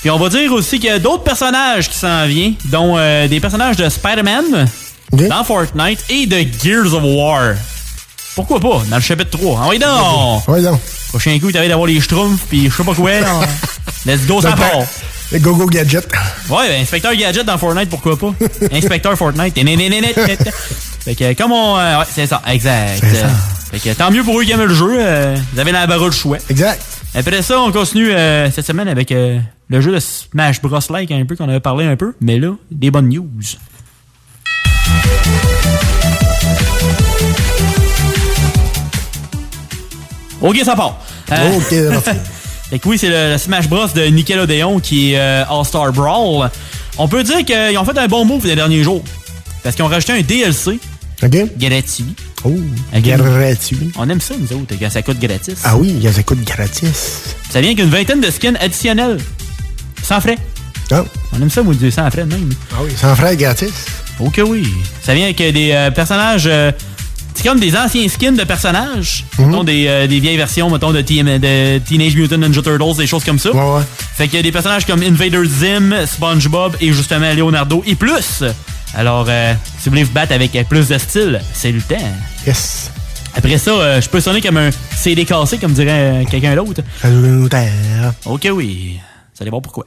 Puis 0.01 0.09
on 0.09 0.17
va 0.17 0.29
dire 0.29 0.51
aussi 0.51 0.79
qu'il 0.79 0.89
y 0.89 0.93
a 0.93 0.99
d'autres 0.99 1.23
personnages 1.23 1.89
qui 1.89 1.97
s'en 1.97 2.25
viennent, 2.27 2.55
dont 2.65 2.95
euh, 2.97 3.27
des 3.27 3.39
personnages 3.39 3.75
de 3.75 3.87
Spider-Man 3.89 4.67
dans 5.11 5.43
Fortnite 5.43 6.03
et 6.09 6.25
de 6.27 6.37
Gears 6.63 6.93
of 6.93 7.03
War. 7.03 7.53
Pourquoi 8.35 8.59
pas, 8.59 8.83
dans 8.89 8.97
le 8.97 9.01
chapitre 9.01 9.37
3. 9.37 9.61
Ah 9.63 9.67
oui, 9.69 9.79
non! 9.79 10.41
Ouais, 10.47 10.61
non. 10.61 10.79
Prochain 11.09 11.39
coup, 11.39 11.51
t'avais 11.51 11.69
d'avoir 11.69 11.87
les 11.87 12.01
schtroumpfs, 12.01 12.43
puis 12.49 12.69
je 12.69 12.75
sais 12.75 12.83
pas 12.83 12.93
quoi, 12.93 13.19
là. 13.19 13.39
Let's 14.05 14.25
go, 14.27 14.41
ça 14.41 14.49
le 14.51 14.55
part. 14.57 14.81
Les 15.31 15.39
Go-Go 15.39 15.65
Gadget. 15.67 16.07
Ouais, 16.49 16.67
ben, 16.67 16.81
inspecteur 16.81 17.15
gadget 17.15 17.45
dans 17.45 17.57
Fortnite, 17.57 17.89
pourquoi 17.89 18.17
pas? 18.17 18.33
inspecteur 18.71 19.17
Fortnite. 19.17 19.57
Fait 21.05 21.15
que, 21.15 21.33
comme 21.33 21.51
on. 21.51 21.77
euh, 21.77 21.99
ouais, 21.99 22.05
c'est 22.11 22.25
ça, 22.25 22.41
exact. 22.47 22.97
C'est 22.99 23.15
ça. 23.15 23.27
Fait 23.71 23.79
que, 23.79 23.93
tant 23.95 24.09
mieux 24.11 24.23
pour 24.23 24.39
eux 24.39 24.43
qui 24.43 24.51
aiment 24.51 24.63
le 24.63 24.73
jeu. 24.73 24.97
euh, 24.99 25.35
vous 25.53 25.59
avez 25.59 25.71
la 25.71 25.85
barre 25.87 26.03
de 26.05 26.11
chouette. 26.11 26.43
Exact. 26.49 26.81
Après 27.13 27.41
ça, 27.41 27.59
on 27.61 27.71
continue 27.71 28.11
euh, 28.11 28.49
cette 28.51 28.65
semaine 28.65 28.87
avec 28.87 29.11
euh, 29.11 29.39
le 29.69 29.81
jeu 29.81 29.91
de 29.93 29.99
Smash 29.99 30.61
Bros. 30.61 30.79
Like 30.89 31.11
un 31.11 31.23
peu, 31.25 31.35
qu'on 31.35 31.47
avait 31.47 31.59
parlé 31.59 31.85
un 31.85 31.95
peu. 31.95 32.13
Mais 32.21 32.39
là, 32.39 32.53
des 32.71 32.89
bonnes 32.91 33.09
news. 33.09 33.29
OK, 40.41 40.57
ça 40.63 40.75
part. 40.75 40.97
Euh, 41.31 41.57
OK. 41.57 42.03
Fait 42.69 42.79
que 42.79 42.89
oui, 42.89 42.97
c'est 42.97 43.09
le, 43.09 43.33
le 43.33 43.37
Smash 43.37 43.67
Bros 43.69 43.87
de 43.93 44.05
Nickelodeon 44.05 44.79
qui 44.79 45.13
est 45.13 45.19
euh, 45.19 45.43
All-Star 45.49 45.91
Brawl. 45.93 46.49
On 46.97 47.07
peut 47.07 47.23
dire 47.23 47.45
qu'ils 47.45 47.77
ont 47.77 47.85
fait 47.85 47.97
un 47.97 48.07
bon 48.07 48.25
move 48.25 48.45
les 48.45 48.55
derniers 48.55 48.83
jours. 48.83 49.03
Parce 49.63 49.75
qu'ils 49.75 49.85
ont 49.85 49.87
rajouté 49.89 50.13
un 50.13 50.21
DLC. 50.21 50.79
OK. 51.25 51.57
Gratuit. 51.57 52.05
Oh, 52.43 52.53
gratuit. 52.93 53.91
On 53.97 54.09
aime 54.09 54.21
ça, 54.21 54.35
nous 54.39 54.55
autres, 54.57 54.75
quand 54.79 54.89
ça 54.89 55.01
coûte 55.01 55.19
gratis. 55.19 55.55
Ah 55.63 55.77
oui, 55.77 56.05
ça 56.13 56.23
coûte 56.23 56.43
gratis. 56.43 57.21
Ça 57.49 57.61
vient 57.61 57.73
qu'une 57.73 57.89
vingtaine 57.89 58.21
de 58.21 58.29
skins 58.29 58.57
additionnels. 58.59 59.17
Sans 60.03 60.21
frais. 60.21 60.37
Ah. 60.91 61.03
On 61.33 61.41
aime 61.41 61.49
ça, 61.49 61.63
moi, 61.63 61.73
dire 61.73 61.91
sans 61.91 62.09
frais 62.11 62.25
même. 62.25 62.49
Ah 62.71 62.77
oui, 62.83 62.91
sans 62.95 63.15
frais 63.15 63.35
gratis. 63.35 63.73
Ok, 64.19 64.39
oui. 64.47 64.67
Ça 65.01 65.13
vient 65.15 65.25
avec 65.25 65.37
des 65.37 65.71
euh, 65.71 65.91
personnages. 65.91 66.45
euh, 66.47 66.71
c'est 67.33 67.43
comme 67.43 67.59
des 67.59 67.75
anciens 67.75 68.07
skins 68.07 68.35
de 68.35 68.43
personnages. 68.43 69.25
Mhm. 69.37 69.47
Mettons 69.47 69.63
des, 69.65 69.87
euh, 69.87 70.07
des 70.07 70.19
vieilles 70.19 70.37
versions, 70.37 70.69
mettons, 70.69 70.93
de, 70.93 71.01
TM 71.01 71.37
de 71.39 71.79
Teenage 71.79 72.15
Mutant 72.15 72.37
Ninja 72.37 72.61
Turtles, 72.61 72.97
des 72.97 73.07
choses 73.07 73.25
comme 73.25 73.39
ça. 73.39 73.51
Ouais, 73.51 73.77
ouais. 73.77 73.83
Fait 74.15 74.27
qu'il 74.27 74.37
y 74.37 74.39
a 74.39 74.43
des 74.43 74.53
personnages 74.53 74.85
comme 74.85 75.01
Invader 75.03 75.43
Zim, 75.45 76.05
SpongeBob 76.05 76.77
et 76.79 76.93
justement 76.93 77.33
Leonardo 77.33 77.83
et 77.85 77.95
plus. 77.95 78.43
Alors, 78.95 79.25
euh, 79.27 79.53
si 79.77 79.85
vous 79.85 79.91
voulez 79.91 80.03
vous 80.03 80.13
battre 80.13 80.31
avec 80.33 80.55
euh, 80.55 80.63
plus 80.63 80.87
de 80.87 80.97
style, 80.97 81.41
c'est 81.53 81.71
le 81.71 81.81
temps. 81.81 81.95
Yes. 82.47 82.91
Après 83.35 83.57
ça, 83.57 83.71
euh, 83.71 83.99
je 84.01 84.07
peux 84.09 84.21
sonner 84.21 84.41
comme 84.41 84.55
un 84.57 84.69
CD 84.95 85.25
cassé, 85.25 85.57
comme 85.57 85.73
dirait 85.73 85.91
euh, 85.91 86.23
quelqu'un 86.23 86.55
d'autre. 86.55 86.81
Ok, 88.25 88.47
oui. 88.53 88.97
Ça 89.33 89.41
allez 89.41 89.49
voir 89.49 89.61
pourquoi. 89.61 89.85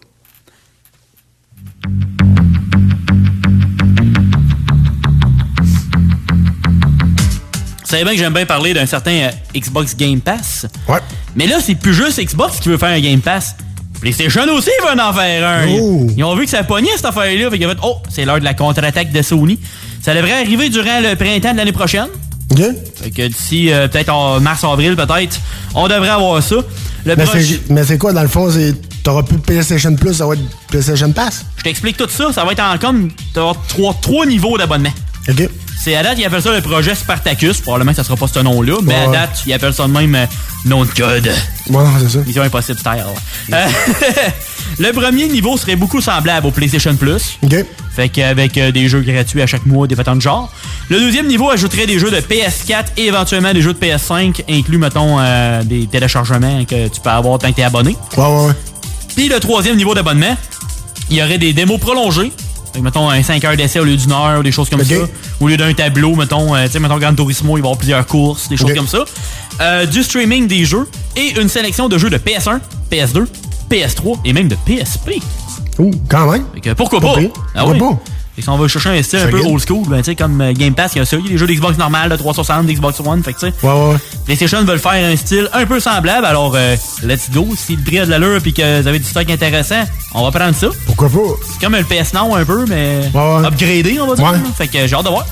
Vous 7.80 7.92
savez 7.94 8.04
bien 8.04 8.12
que 8.12 8.18
j'aime 8.18 8.34
bien 8.34 8.44
parler 8.44 8.74
d'un 8.74 8.84
certain 8.84 9.30
Xbox 9.56 9.96
Game 9.96 10.20
Pass. 10.20 10.66
Ouais. 10.86 10.98
Mais 11.34 11.46
là, 11.46 11.56
c'est 11.64 11.74
plus 11.74 11.94
juste 11.94 12.22
Xbox 12.22 12.60
qui 12.60 12.68
veut 12.68 12.76
faire 12.76 12.90
un 12.90 13.00
Game 13.00 13.22
Pass. 13.22 13.56
PlayStation 14.00 14.42
aussi 14.52 14.70
veut 14.82 15.00
en 15.00 15.12
faire 15.12 15.46
un. 15.48 15.66
Ils 16.16 16.22
ont 16.24 16.34
vu 16.36 16.44
que 16.44 16.50
ça 16.50 16.62
pognait 16.62 16.90
cette 16.96 17.06
affaire-là. 17.06 17.50
Fait 17.50 17.58
qu'ils 17.58 17.66
ont 17.66 17.70
fait, 17.70 17.78
oh, 17.82 17.96
c'est 18.08 18.24
l'heure 18.24 18.38
de 18.38 18.44
la 18.44 18.54
contre-attaque 18.54 19.12
de 19.12 19.22
Sony. 19.22 19.58
Ça 20.02 20.14
devrait 20.14 20.32
arriver 20.40 20.68
durant 20.68 21.00
le 21.00 21.14
printemps 21.16 21.52
de 21.52 21.56
l'année 21.58 21.72
prochaine. 21.72 22.06
OK. 22.50 22.60
Fait 23.02 23.10
que 23.10 23.26
d'ici 23.26 23.70
euh, 23.72 23.88
peut-être 23.88 24.08
en 24.10 24.40
mars-avril, 24.40 24.96
peut-être, 24.96 25.38
on 25.74 25.88
devrait 25.88 26.08
avoir 26.08 26.42
ça. 26.42 26.56
Le 27.04 27.16
Mais 27.68 27.84
c'est- 27.84 27.98
quoi, 27.98 28.12
dans 28.12 28.22
le 28.22 28.28
fond? 28.28 28.50
c'est 28.50 28.74
T'auras 29.02 29.22
plus 29.22 29.36
de 29.36 29.42
PlayStation 29.42 29.94
Plus, 29.94 30.14
ça 30.14 30.26
va 30.26 30.34
être 30.34 30.42
PlayStation 30.68 31.10
Pass? 31.12 31.44
Je 31.56 31.62
t'explique 31.62 31.96
tout 31.96 32.08
ça. 32.08 32.32
Ça 32.32 32.44
va 32.44 32.52
être 32.52 32.62
en 32.62 32.76
comme 32.78 33.10
t'as 33.32 33.52
trois, 33.68 33.96
trois 34.02 34.26
niveaux 34.26 34.58
d'abonnement. 34.58 34.92
OK. 35.28 35.48
C'est 35.80 35.94
à 35.94 36.02
date, 36.02 36.18
ils 36.18 36.24
appellent 36.24 36.42
ça 36.42 36.52
le 36.52 36.60
projet 36.60 36.94
Spartacus. 36.94 37.60
Probablement 37.60 37.92
que 37.92 37.96
ça 37.96 38.04
sera 38.04 38.16
pas 38.16 38.26
ce 38.26 38.40
nom-là, 38.40 38.78
mais 38.82 38.94
à 38.94 39.06
date, 39.08 39.42
ils 39.46 39.52
appellent 39.52 39.74
ça 39.74 39.86
de 39.86 39.92
même 39.92 40.14
euh, 40.14 40.26
nom 40.64 40.84
de 40.84 40.90
code. 40.90 41.30
Ouais, 41.70 41.84
c'est 42.00 42.10
ça. 42.10 42.18
Mission 42.26 42.42
Impossible 42.42 42.78
style. 42.78 43.04
Euh, 43.52 43.66
le 44.78 44.92
premier 44.92 45.28
niveau 45.28 45.56
serait 45.56 45.76
beaucoup 45.76 46.00
semblable 46.00 46.46
au 46.46 46.50
PlayStation 46.50 46.94
Plus. 46.96 47.38
OK. 47.42 47.64
Fait 47.94 48.08
qu'avec 48.08 48.56
euh, 48.58 48.70
des 48.70 48.88
jeux 48.88 49.00
gratuits 49.00 49.42
à 49.42 49.46
chaque 49.46 49.66
mois, 49.66 49.86
des 49.86 49.96
patents 49.96 50.16
de 50.16 50.20
genre. 50.20 50.52
Le 50.88 50.98
deuxième 51.00 51.26
niveau 51.26 51.50
ajouterait 51.50 51.86
des 51.86 51.98
jeux 51.98 52.10
de 52.10 52.18
PS4 52.18 52.84
et 52.96 53.06
éventuellement 53.06 53.52
des 53.52 53.60
jeux 53.62 53.72
de 53.72 53.78
PS5, 53.78 54.42
inclus, 54.48 54.78
mettons, 54.78 55.18
euh, 55.18 55.62
des 55.62 55.86
téléchargements 55.86 56.64
que 56.64 56.88
tu 56.88 57.00
peux 57.00 57.10
avoir 57.10 57.38
tant 57.38 57.50
que 57.50 57.56
t'es 57.56 57.62
abonné. 57.62 57.96
Ouais, 58.16 58.24
ouais, 58.24 58.46
ouais. 58.46 58.52
Puis 59.16 59.28
le 59.28 59.40
troisième 59.40 59.76
niveau 59.76 59.94
d'abonnement, 59.94 60.36
il 61.10 61.16
y 61.16 61.22
aurait 61.22 61.38
des 61.38 61.52
démos 61.52 61.80
prolongées. 61.80 62.32
Que, 62.78 62.84
mettons, 62.84 63.10
un 63.10 63.22
5 63.22 63.44
heures 63.44 63.56
d'essai 63.56 63.80
au 63.80 63.84
lieu 63.84 63.96
d'une 63.96 64.12
heure, 64.12 64.42
des 64.42 64.52
choses 64.52 64.68
comme 64.70 64.84
ça. 64.84 64.94
Au 65.40 65.48
lieu 65.48 65.56
d'un 65.56 65.72
tableau, 65.74 66.14
mettons, 66.14 66.54
euh, 66.54 66.66
tu 66.66 66.72
sais, 66.72 66.80
mettons, 66.80 66.98
Gran 66.98 67.14
Turismo, 67.14 67.56
il 67.56 67.60
va 67.62 67.66
y 67.66 67.70
avoir 67.70 67.78
plusieurs 67.78 68.06
courses, 68.06 68.48
des 68.48 68.56
choses 68.56 68.72
comme 68.74 68.86
ça. 68.86 69.04
Euh, 69.60 69.86
du 69.86 70.02
streaming 70.02 70.46
des 70.46 70.64
jeux 70.64 70.86
et 71.16 71.40
une 71.40 71.48
sélection 71.48 71.88
de 71.88 71.98
jeux 71.98 72.10
de 72.10 72.18
PS1, 72.18 72.60
PS2, 72.90 73.26
PS3 73.70 74.18
et 74.24 74.32
même 74.32 74.48
de 74.48 74.56
PSP. 74.64 75.20
Ouh, 75.78 75.90
quand 76.08 76.30
même. 76.30 76.44
Fait 76.54 76.60
que 76.60 76.70
pourquoi 76.74 77.00
Pas 77.00 77.14
pas? 77.14 77.20
Ah 77.54 77.64
Pourquoi 77.64 77.72
oui. 77.72 77.78
pas? 77.78 77.98
Que 78.38 78.44
si 78.44 78.48
on 78.50 78.56
va 78.56 78.68
chercher 78.68 78.90
un 78.90 79.02
style 79.02 79.18
un 79.18 79.26
peu 79.26 79.40
old 79.40 79.60
school, 79.66 79.82
ben, 79.88 79.96
tu 79.98 80.04
sais, 80.04 80.14
comme 80.14 80.40
euh, 80.40 80.52
Game 80.52 80.72
Pass, 80.72 80.92
il 80.94 80.98
y 80.98 81.00
a 81.00 81.04
ça. 81.04 81.16
Il 81.16 81.24
y 81.24 81.26
a 81.26 81.30
des 81.32 81.38
jeux 81.38 81.48
d'Xbox 81.48 81.76
normal, 81.76 82.08
de 82.08 82.14
360, 82.14 82.66
d'Xbox 82.66 83.00
One. 83.00 83.20
Fait 83.24 83.32
que, 83.32 83.40
tu 83.40 83.46
sais, 83.48 83.52
Ouais, 83.66 83.72
ouais, 83.72 83.88
ouais. 83.94 83.96
PlayStation 84.26 84.64
veulent 84.64 84.78
faire 84.78 84.92
un 84.92 85.16
style 85.16 85.48
un 85.52 85.66
peu 85.66 85.80
semblable. 85.80 86.24
Alors, 86.24 86.52
euh, 86.54 86.76
let's 87.02 87.30
go. 87.32 87.48
Si 87.56 87.74
le 87.74 87.82
prix 87.82 87.98
a 87.98 88.06
de 88.06 88.10
l'allure 88.10 88.40
et 88.46 88.52
que 88.52 88.80
vous 88.80 88.86
avez 88.86 89.00
du 89.00 89.04
stock 89.04 89.28
intéressant, 89.28 89.82
on 90.14 90.22
va 90.22 90.30
prendre 90.30 90.54
ça. 90.54 90.68
Pourquoi 90.86 91.08
pas? 91.08 91.18
C'est 91.50 91.60
comme 91.60 91.74
le 91.74 91.82
PS 91.82 92.14
Now 92.14 92.32
un 92.36 92.44
peu, 92.44 92.64
mais 92.68 93.10
upgradé, 93.44 93.98
on 94.00 94.06
va 94.06 94.14
dire. 94.14 94.24
Ouais. 94.24 94.38
Fait 94.56 94.68
que 94.68 94.86
j'ai 94.86 94.94
hâte 94.94 95.04
de 95.04 95.10
voir. 95.10 95.26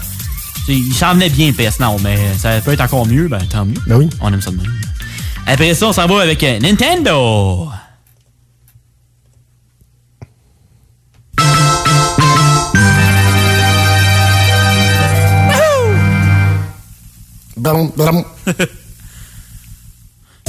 Il 0.68 0.92
s'en 0.92 1.14
venait 1.14 1.28
bien, 1.28 1.46
le 1.46 1.52
PS 1.52 1.78
Now, 1.78 1.96
mais 2.02 2.16
ça 2.38 2.60
peut 2.60 2.72
être 2.72 2.80
encore 2.80 3.06
mieux. 3.06 3.28
Ben, 3.28 3.38
tant 3.48 3.64
mieux. 3.64 3.74
Ben 3.86 3.96
oui. 3.98 4.10
On 4.20 4.32
aime 4.32 4.40
ça 4.40 4.50
de 4.50 4.56
même. 4.56 4.66
Après 5.46 5.74
ça, 5.74 5.86
on 5.86 5.92
s'en 5.92 6.08
va 6.08 6.22
avec 6.22 6.42
euh, 6.42 6.58
Nintendo. 6.58 7.68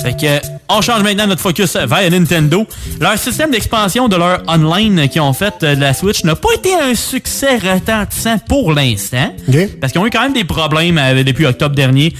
Fait 0.01 0.18
que, 0.18 0.57
on 0.70 0.82
change 0.82 1.01
maintenant 1.03 1.28
notre 1.28 1.41
focus 1.41 1.76
vers 1.76 2.11
Nintendo. 2.11 2.65
Leur 2.99 3.18
système 3.18 3.51
d'expansion 3.51 4.07
de 4.07 4.15
leur 4.15 4.41
online 4.47 5.07
qu'ils 5.09 5.22
ont 5.22 5.34
fait 5.34 5.53
euh, 5.63 5.76
de 5.76 5.82
la 5.82 5.93
Switch 5.93 6.24
n'a 6.24 6.36
pas 6.36 6.49
été 6.55 6.74
un 6.76 6.93
succès 6.95 7.57
retentissant 7.57 8.38
pour 8.47 8.74
l'instant. 8.74 9.34
Parce 9.80 9.93
qu'ils 9.93 10.01
ont 10.01 10.05
eu 10.05 10.09
quand 10.09 10.22
même 10.24 10.34
des 10.34 10.43
problèmes 10.43 10.97
euh, 10.97 11.24
depuis 11.24 11.45
octobre 11.45 11.76
dernier, 11.76 12.13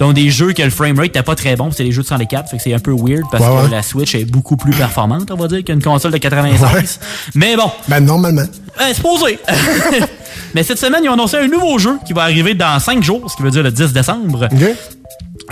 dont 0.00 0.12
des 0.12 0.30
jeux 0.30 0.52
que 0.52 0.62
le 0.62 0.70
framerate 0.70 1.08
n'était 1.08 1.22
pas 1.22 1.34
très 1.34 1.56
bon. 1.56 1.70
C'est 1.70 1.84
des 1.84 1.92
jeux 1.92 2.02
de 2.02 2.06
104, 2.08 2.48
fait 2.50 2.56
que 2.56 2.62
c'est 2.62 2.72
un 2.74 2.78
peu 2.78 2.92
weird 2.92 3.22
parce 3.30 3.44
Ouais, 3.44 3.50
que 3.50 3.64
ouais. 3.64 3.70
la 3.70 3.82
Switch 3.82 4.14
est 4.14 4.24
beaucoup 4.24 4.56
plus 4.56 4.72
performante, 4.72 5.30
on 5.30 5.36
va 5.36 5.46
dire, 5.48 5.62
qu'une 5.64 5.82
console 5.82 6.12
de 6.12 6.18
96. 6.18 7.00
Mais 7.34 7.56
bon. 7.56 7.70
Ben, 7.88 8.00
normalement. 8.00 8.44
Euh, 8.80 8.94
supposé. 8.94 9.38
Mais 10.54 10.62
cette 10.62 10.78
semaine, 10.78 11.02
ils 11.04 11.08
ont 11.08 11.12
annoncé 11.12 11.36
un 11.36 11.46
nouveau 11.48 11.78
jeu 11.78 11.98
qui 12.06 12.12
va 12.12 12.22
arriver 12.22 12.54
dans 12.54 12.78
5 12.78 13.02
jours, 13.02 13.30
ce 13.30 13.36
qui 13.36 13.42
veut 13.42 13.50
dire 13.50 13.62
le 13.62 13.70
10 13.70 13.92
décembre. 13.92 14.48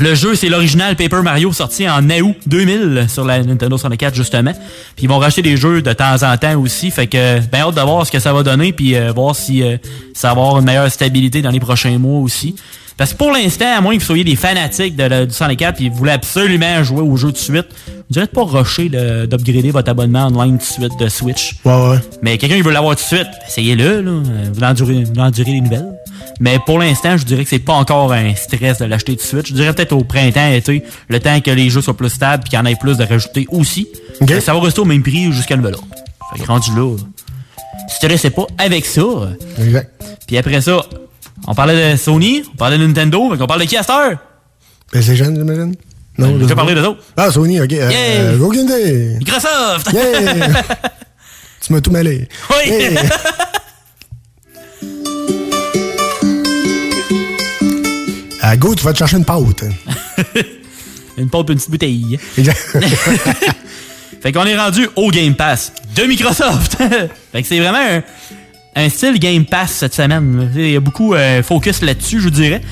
Le 0.01 0.15
jeu, 0.15 0.35
c'est 0.37 0.49
l'original 0.49 0.95
Paper 0.95 1.23
Mario 1.23 1.53
sorti 1.53 1.89
en 1.89 2.09
août 2.09 2.37
2000 2.47 3.07
sur 3.09 3.25
la 3.25 3.43
Nintendo 3.43 3.77
64, 3.77 4.15
justement. 4.15 4.53
Puis 4.95 5.05
ils 5.05 5.09
vont 5.09 5.19
racheter 5.19 5.43
des 5.43 5.57
jeux 5.57 5.83
de 5.83 5.93
temps 5.93 6.23
en 6.23 6.37
temps 6.37 6.57
aussi. 6.61 6.91
Fait 6.93 7.09
que, 7.09 7.41
ben 7.51 7.61
hâte 7.63 7.75
de 7.75 7.81
voir 7.81 8.07
ce 8.07 8.13
que 8.13 8.21
ça 8.21 8.33
va 8.33 8.43
donner, 8.45 8.73
puis 8.73 8.95
euh, 8.95 9.11
voir 9.13 9.35
si 9.35 9.63
euh, 9.63 9.77
ça 10.15 10.29
va 10.29 10.33
avoir 10.43 10.59
une 10.59 10.65
meilleure 10.67 10.91
stabilité 10.91 11.43
dans 11.43 11.51
les 11.51 11.59
prochains 11.61 11.99
mois 11.99 12.21
aussi. 12.21 12.55
Parce 12.97 13.13
que 13.13 13.19
pour 13.19 13.31
l'instant, 13.33 13.77
à 13.77 13.81
moins 13.81 13.95
que 13.95 14.01
vous 14.01 14.07
soyez 14.07 14.25
des 14.25 14.35
fanatiques 14.37 14.97
de 14.97 15.05
la- 15.05 15.25
du 15.27 15.33
64 15.33 15.77
puis 15.77 15.89
vous 15.89 15.95
voulez 15.97 16.11
absolument 16.13 16.83
jouer 16.83 17.01
au 17.03 17.17
jeu 17.17 17.31
de 17.31 17.37
suite, 17.37 17.67
je 18.09 18.13
dirais 18.15 18.27
de 18.27 18.31
pas 18.33 18.43
rusher 18.45 18.89
de- 18.89 19.27
d'upgrader 19.27 19.71
votre 19.71 19.89
abonnement 19.91 20.27
online 20.27 20.59
de 20.59 20.63
suite 20.63 20.91
de 20.99 21.09
Switch. 21.09 21.55
Ouais, 21.65 21.73
ouais. 21.91 21.99
Mais 22.23 22.39
quelqu'un 22.39 22.57
qui 22.57 22.63
veut 22.63 22.73
l'avoir 22.73 22.97
tout 22.97 23.03
de 23.03 23.17
suite, 23.17 23.29
essayez-le, 23.47 24.01
là. 24.01 24.13
Vous 24.53 24.63
endurez, 24.65 25.05
vous 25.05 25.21
endurez 25.21 25.53
les 25.53 25.61
nouvelles. 25.61 25.93
Mais 26.41 26.59
pour 26.65 26.79
l'instant, 26.79 27.17
je 27.17 27.25
dirais 27.25 27.45
que 27.45 27.51
c'est 27.51 27.59
pas 27.59 27.73
encore 27.73 28.13
un 28.13 28.35
stress 28.35 28.79
de 28.79 28.85
l'acheter 28.85 29.17
tout 29.17 29.23
de 29.23 29.27
suite. 29.27 29.47
Je 29.49 29.55
dirais 29.55 29.73
peut-être 29.73 29.93
au 29.93 30.05
printemps, 30.05 30.53
été, 30.53 30.83
le 31.09 31.21
temps 31.21 31.41
que 31.41 31.51
les 31.51 31.71
jeux 31.71 31.81
soient 31.81 31.97
plus 31.97 32.11
stables 32.11 32.45
puis 32.45 32.51
qu'il 32.51 32.59
y 32.59 32.63
en 32.63 32.67
ait 32.67 32.77
plus 32.77 32.97
de 32.97 33.05
rajouter 33.05 33.47
aussi. 33.51 33.89
Ça 34.41 34.55
va 34.55 34.61
rester 34.61 34.81
au 34.81 34.85
même 34.85 35.03
prix 35.03 35.33
jusqu'à 35.33 35.57
nouvel 35.57 35.75
ordre. 35.75 35.89
Fait 36.33 36.43
que 36.43 36.47
rendu 36.47 36.71
là, 36.77 36.97
stressez 37.89 38.31
pas 38.31 38.47
avec 38.59 38.87
ça. 38.87 39.03
Exact. 39.59 39.91
Puis 40.27 40.37
après 40.37 40.61
ça, 40.61 40.81
on 41.47 41.55
parlait 41.55 41.93
de 41.93 41.97
Sony, 41.97 42.43
on 42.53 42.57
parlait 42.57 42.79
de 42.79 42.87
Nintendo, 42.87 43.31
fait 43.31 43.39
qu'on 43.39 43.47
parle 43.47 43.61
de 43.63 43.67
qui 43.67 43.77
à 43.77 43.83
cette 43.83 43.91
heure? 43.91 44.19
PlayStation, 44.91 45.35
j'imagine? 45.35 45.75
Non, 46.19 46.35
j'ai 46.37 46.43
je 46.43 46.49
sais 46.49 46.55
parlé 46.55 46.75
pas. 46.75 46.81
de 46.81 46.85
d'autres. 46.85 47.03
Ah, 47.17 47.31
Sony, 47.31 47.61
ok. 47.61 47.71
Yeah. 47.71 47.91
euh, 47.91 48.55
idée. 48.55 49.17
Microsoft! 49.19 49.93
Yeah! 49.93 50.63
tu 51.61 51.73
m'as 51.73 51.81
tout 51.81 51.91
mêlé. 51.91 52.29
Oui! 52.51 52.71
Yeah. 52.71 53.03
Ah, 58.51 58.57
go, 58.57 58.75
tu 58.75 58.83
vas 58.83 58.95
te 58.95 58.99
chercher 58.99 59.19
une 59.19 59.27
pâte. 59.27 59.63
une 61.19 61.29
pâte 61.29 61.51
et 61.51 61.53
une 61.53 61.59
petite 61.59 61.71
bouteille. 61.71 62.19
Fait 64.23 64.33
qu'on 64.33 64.47
est 64.47 64.57
rendu 64.57 64.89
au 64.97 65.11
Game 65.11 65.35
Pass 65.35 65.71
de 65.95 66.05
Microsoft. 66.05 66.79
fait 67.33 67.43
que 67.43 67.47
c'est 67.47 67.61
vraiment 67.61 67.77
un, 67.77 68.03
un 68.75 68.89
style 68.89 69.19
Game 69.19 69.45
Pass 69.45 69.73
cette 69.73 69.95
semaine. 69.95 70.51
Il 70.57 70.71
y 70.71 70.77
a 70.77 70.81
beaucoup 70.81 71.13
euh, 71.13 71.43
focus 71.43 71.83
là-dessus, 71.83 72.21
je 72.21 72.25
vous 72.25 72.31
dirais. 72.31 72.63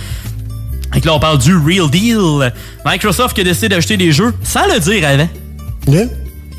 Fait 0.94 1.02
que 1.02 1.06
là, 1.06 1.14
on 1.14 1.20
parle 1.20 1.36
du 1.36 1.54
real 1.54 1.90
deal. 1.90 2.54
Microsoft 2.86 3.34
qui 3.34 3.42
a 3.42 3.44
décidé 3.44 3.68
d'acheter 3.68 3.98
des 3.98 4.12
jeux 4.12 4.32
sans 4.42 4.66
le 4.66 4.80
dire 4.80 5.06
avant. 5.06 5.28
Tu 5.86 6.08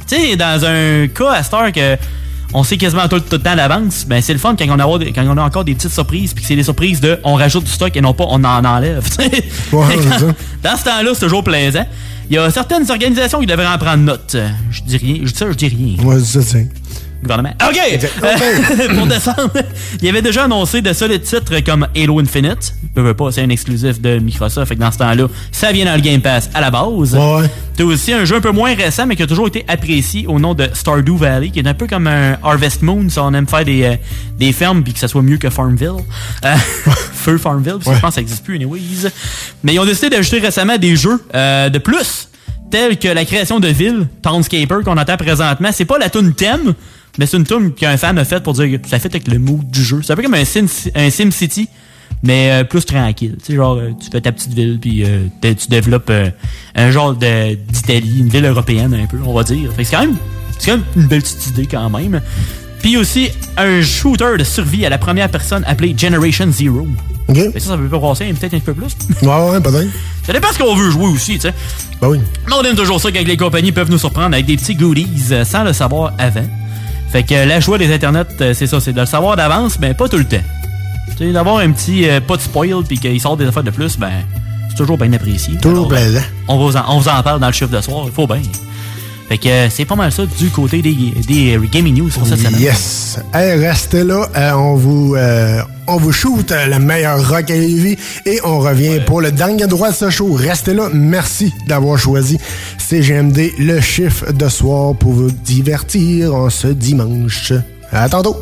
sais, 0.05 0.36
dans 0.36 0.63
un 0.63 1.07
cas 1.07 1.32
à 1.32 1.41
cette 1.41 1.53
heure 1.55 1.72
que 1.72 1.97
on 2.54 2.64
sait 2.64 2.78
quasiment 2.78 3.08
tout, 3.08 3.20
tout 3.20 3.26
le 3.34 3.39
temps 3.39 3.56
d'avance, 3.56 4.06
ben 4.08 4.22
c'est 4.22 4.34
le 4.34 4.39
fun 4.39 4.56
quand 4.58 4.66
on, 4.70 4.80
a, 4.80 5.06
quand 5.14 5.26
on 5.28 5.38
a 5.38 5.43
encore 5.43 5.66
des 5.66 5.76
petites 5.76 5.91
surprises, 5.91 6.34
puis 6.34 6.43
que 6.43 6.48
c'est 6.48 6.56
des 6.56 6.64
surprises 6.64 7.02
de 7.02 7.20
on 7.24 7.36
rajoute 7.36 7.66
du 7.66 7.72
stock 7.72 7.95
et 7.95 8.02
non 8.02 8.14
pas 8.14 8.26
on 8.30 8.43
en 8.43 8.66
enlève. 8.66 9.06
Ouais, 9.72 9.95
dans, 10.64 10.78
ce 10.78 10.84
temps-là, 10.84 11.12
c'est 11.14 11.26
toujours 11.26 11.43
plaisant. 11.43 11.86
Il 12.30 12.36
y 12.36 12.38
a 12.38 12.50
certaines 12.52 12.89
organisations 12.89 13.39
qui 13.39 13.45
devraient 13.45 13.68
en 13.68 13.78
prendre 13.78 14.04
note. 14.04 14.36
Je 14.70 14.82
dis 14.84 14.98
rien, 14.98 15.16
je 15.24 15.32
dis 15.32 15.38
ça, 15.38 15.45
je 15.50 15.56
dis 15.56 15.68
rien. 15.68 16.04
Ouais. 16.04 16.20
Gouvernement. 17.22 17.53
OK! 17.68 17.78
Euh, 18.24 18.93
pour 18.95 19.07
décembre, 19.07 19.51
il 20.01 20.09
avait 20.09 20.22
déjà 20.22 20.45
annoncé 20.45 20.82
de 20.82 20.93
solides 20.93 21.24
titres 21.24 21.59
comme 21.61 21.88
Halo 21.95 22.20
Infinite. 22.20 22.74
Je 22.95 23.01
veux 23.01 23.13
pas, 23.13 23.32
c'est 23.32 23.41
un 23.41 23.49
exclusif 23.49 24.01
de 24.01 24.20
Microsoft. 24.20 24.68
Fait 24.68 24.76
que 24.76 24.80
dans 24.80 24.91
ce 24.91 24.97
temps-là, 24.97 25.28
ça 25.51 25.72
vient 25.72 25.86
dans 25.86 25.95
le 25.95 26.01
Game 26.01 26.22
Pass 26.22 26.49
à 26.53 26.61
la 26.61 26.72
base. 26.72 27.15
Ouais. 27.15 27.49
T'as 27.76 27.84
aussi 27.84 28.11
un 28.11 28.26
jeu 28.26 28.38
un 28.38 28.41
peu 28.41 28.51
moins 28.51 28.74
récent, 28.74 29.05
mais 29.05 29.15
qui 29.15 29.22
a 29.22 29.28
toujours 29.28 29.47
été 29.47 29.63
apprécié 29.68 30.26
au 30.28 30.39
nom 30.39 30.55
de 30.55 30.68
Stardew 30.74 31.15
Valley, 31.15 31.49
qui 31.49 31.59
est 31.59 31.68
un 31.68 31.76
peu 31.76 31.86
comme 31.86 32.07
un 32.07 32.38
Harvest 32.43 32.82
Moon, 32.82 33.07
si 33.07 33.20
on 33.20 33.32
aime 33.34 33.47
faire 33.47 33.65
des, 33.65 33.84
euh, 33.84 33.95
des 34.39 34.51
fermes 34.51 34.84
puis 34.84 34.93
que 34.93 34.99
ça 34.99 35.07
soit 35.07 35.22
mieux 35.22 35.38
que 35.38 35.49
Farmville. 35.51 36.03
Euh, 36.43 36.55
Feu 37.13 37.38
Farmville, 37.38 37.74
parce 37.74 37.86
que 37.86 37.95
je 37.95 37.99
pense 37.99 38.09
que 38.09 38.15
ça 38.15 38.22
n'existe 38.22 38.43
plus, 38.43 38.55
anyways. 38.55 39.11
Mais 39.63 39.76
ils 39.76 39.80
ont 39.80 39.86
décidé 39.86 40.09
d'ajouter 40.09 40.39
récemment 40.39 40.78
des 40.78 40.95
jeux 40.95 41.24
euh, 41.36 41.70
de 41.70 41.78
plus, 41.78 42.30
tels 42.72 42.97
que 42.97 43.07
la 43.07 43.26
création 43.26 43.59
de 43.59 43.68
villes, 43.68 44.07
Townscaper, 44.22 44.84
qu'on 44.84 44.97
entend 44.97 45.18
présentement. 45.18 45.70
C'est 45.72 45.86
pas 45.86 45.99
la 45.99 46.09
tune 46.09 46.34
thème, 46.34 46.74
mais 47.18 47.26
c'est 47.26 47.38
une 47.38 47.45
tune 47.45 47.74
qu'un 47.74 47.97
fan 47.97 48.18
a 48.18 48.26
faite 48.26 48.43
pour 48.43 48.53
dire 48.53 48.80
que 48.82 48.88
ça 48.88 48.99
fait 48.99 49.09
avec 49.09 49.28
le 49.28 49.39
mood 49.39 49.70
du 49.70 49.84
jeu. 49.84 50.01
C'est 50.03 50.13
un 50.13 50.15
peu 50.15 50.24
comme 50.24 50.34
un, 50.36 50.45
Sim, 50.45 50.65
un 50.95 51.09
Sim 51.09 51.32
City, 51.32 51.68
mais 52.24 52.51
euh, 52.51 52.63
plus 52.63 52.86
tranquille. 52.86 53.36
Tu 53.39 53.45
sais, 53.45 53.55
genre, 53.55 53.76
euh, 53.76 53.91
tu 53.99 54.09
fais 54.11 54.22
ta 54.22 54.32
petite 54.32 54.53
ville, 54.53 54.78
puis 54.82 55.03
euh, 55.03 55.28
tu 55.41 55.68
développes 55.70 56.09
euh, 56.09 56.30
un 56.76 56.91
genre 56.91 57.13
de- 57.15 57.55
d'Italie, 57.55 58.20
une 58.20 58.30
ville 58.30 58.45
européenne 58.45 58.93
un 58.93 59.05
peu, 59.07 59.18
on 59.26 59.34
va 59.34 59.43
dire. 59.43 59.72
Fait 59.74 59.84
que 59.84 59.89
c'est 59.89 59.95
quand 59.95 60.02
même, 60.06 60.15
quand 60.65 60.72
même 60.72 60.84
une 60.95 61.07
belle 61.07 61.22
petite 61.22 61.48
idée 61.48 61.65
quand 61.68 61.89
même. 61.89 62.22
Puis 62.81 62.95
aussi 62.95 63.30
un 63.57 63.81
shooter 63.81 64.38
de 64.38 64.44
survie 64.44 64.85
à 64.85 64.89
la 64.89 64.98
première 64.99 65.30
personne 65.30 65.64
appelé 65.65 65.95
Generation 65.98 66.48
Zero. 66.52 66.88
OK. 67.27 67.35
Fait 67.35 67.52
que 67.53 67.60
ça, 67.60 67.69
ça 67.72 67.77
peut 67.77 67.89
pas 67.89 67.99
passer 67.99 68.26
peut-être 68.34 68.53
un 68.53 68.60
peu 68.60 68.73
plus. 68.73 68.95
Ouais, 69.23 69.27
ouais, 69.52 69.60
peut-être. 69.60 69.89
Ça 70.26 70.31
dépend 70.31 70.48
ce 70.53 70.60
qu'on 70.60 70.76
veut 70.76 70.91
jouer 70.91 71.07
aussi, 71.07 71.34
tu 71.35 71.39
sais. 71.41 71.53
Ben 72.02 72.07
oui. 72.10 72.19
Mais 72.48 72.53
on 72.53 72.64
aime 72.64 72.76
toujours 72.76 73.02
ça 73.02 73.11
quand 73.11 73.26
les 73.26 73.35
compagnies 73.35 73.72
peuvent 73.72 73.89
nous 73.89 73.98
surprendre 73.98 74.34
avec 74.35 74.45
des 74.45 74.56
petits 74.57 74.76
goodies 74.76 75.07
sans 75.44 75.64
le 75.64 75.73
savoir 75.73 76.14
avant. 76.18 76.45
Fait 77.18 77.23
que 77.23 77.34
euh, 77.34 77.45
la 77.48 77.60
joie 77.60 77.80
des 77.80 77.91
internets, 77.91 78.27
euh, 78.41 78.53
c'est 78.53 78.68
ça, 78.68 78.80
c'est 78.80 78.94
de 78.94 78.99
le 78.99 79.07
savoir 79.07 79.35
d'avance, 79.35 79.80
mais 79.80 79.95
pas 79.95 80.07
tout 80.07 80.19
le 80.19 80.23
temps. 80.23 80.38
Tu 81.18 81.18
sais, 81.18 81.31
d'avoir 81.31 81.57
un 81.57 81.72
petit 81.72 82.07
euh, 82.07 82.22
pas 82.22 82.38
de 82.38 82.44
spoil 82.44 82.84
puis 82.88 82.99
qu'il 82.99 83.19
sort 83.19 83.35
des 83.35 83.48
affaires 83.48 83.64
de 83.64 83.72
plus, 83.72 83.98
ben, 83.98 84.11
c'est 84.69 84.76
toujours 84.76 84.99
bien 84.99 85.11
apprécié. 85.14 85.57
Toujours 85.57 85.88
plaisant. 85.88 86.22
On, 86.48 86.60
vous 86.60 86.77
en, 86.77 86.84
on 86.89 86.99
vous 86.99 87.10
en 87.10 87.23
parle 87.23 87.39
dans 87.39 87.48
le 87.48 87.53
chiffre 87.53 87.76
de 87.76 87.81
soir, 87.81 88.03
il 88.06 88.11
faut 88.11 88.27
bien. 88.27 88.44
Fait 89.28 89.38
que 89.38 89.49
euh, 89.49 89.70
c'est 89.70 89.84
pas 89.86 89.95
mal 89.95 90.12
ça 90.12 90.24
du 90.26 90.49
côté 90.49 90.82
des, 90.82 90.94
des 91.28 91.58
euh, 91.58 91.68
gaming 91.70 91.95
news 91.95 92.10
pour 92.10 92.26
cette 92.26 92.38
semaine. 92.40 92.60
Yes. 92.62 93.20
Hey, 93.34 93.60
restez 93.60 94.04
là. 94.06 94.30
Euh, 94.36 94.52
on 94.54 94.76
vous 94.76 95.16
euh, 95.16 95.62
on 95.88 95.98
vous 95.98 96.14
shoot 96.14 96.49
euh, 96.52 96.66
le 96.68 96.80
meilleur 96.80 97.28
rock 97.30 97.52
à 97.52 97.56
Lévis 97.56 97.98
et 98.26 98.40
on 98.45 98.60
revient 98.60 98.99
pour 99.06 99.20
le 99.20 99.32
dernier 99.32 99.68
droit 99.68 99.90
de 99.91 99.95
ce 99.95 100.10
show. 100.10 100.32
Restez 100.34 100.74
là. 100.74 100.88
Merci 100.94 101.54
d'avoir 101.68 101.98
choisi 101.98 102.38
CGMD, 102.78 103.52
le 103.60 103.82
chiffre 103.82 104.32
de 104.32 104.48
soir 104.48 104.95
pour 104.95 105.12
vous 105.12 105.32
divertir 105.32 106.34
en 106.34 106.49
ce 106.49 106.68
dimanche. 106.68 107.52
À 107.91 108.08
tantôt. 108.08 108.36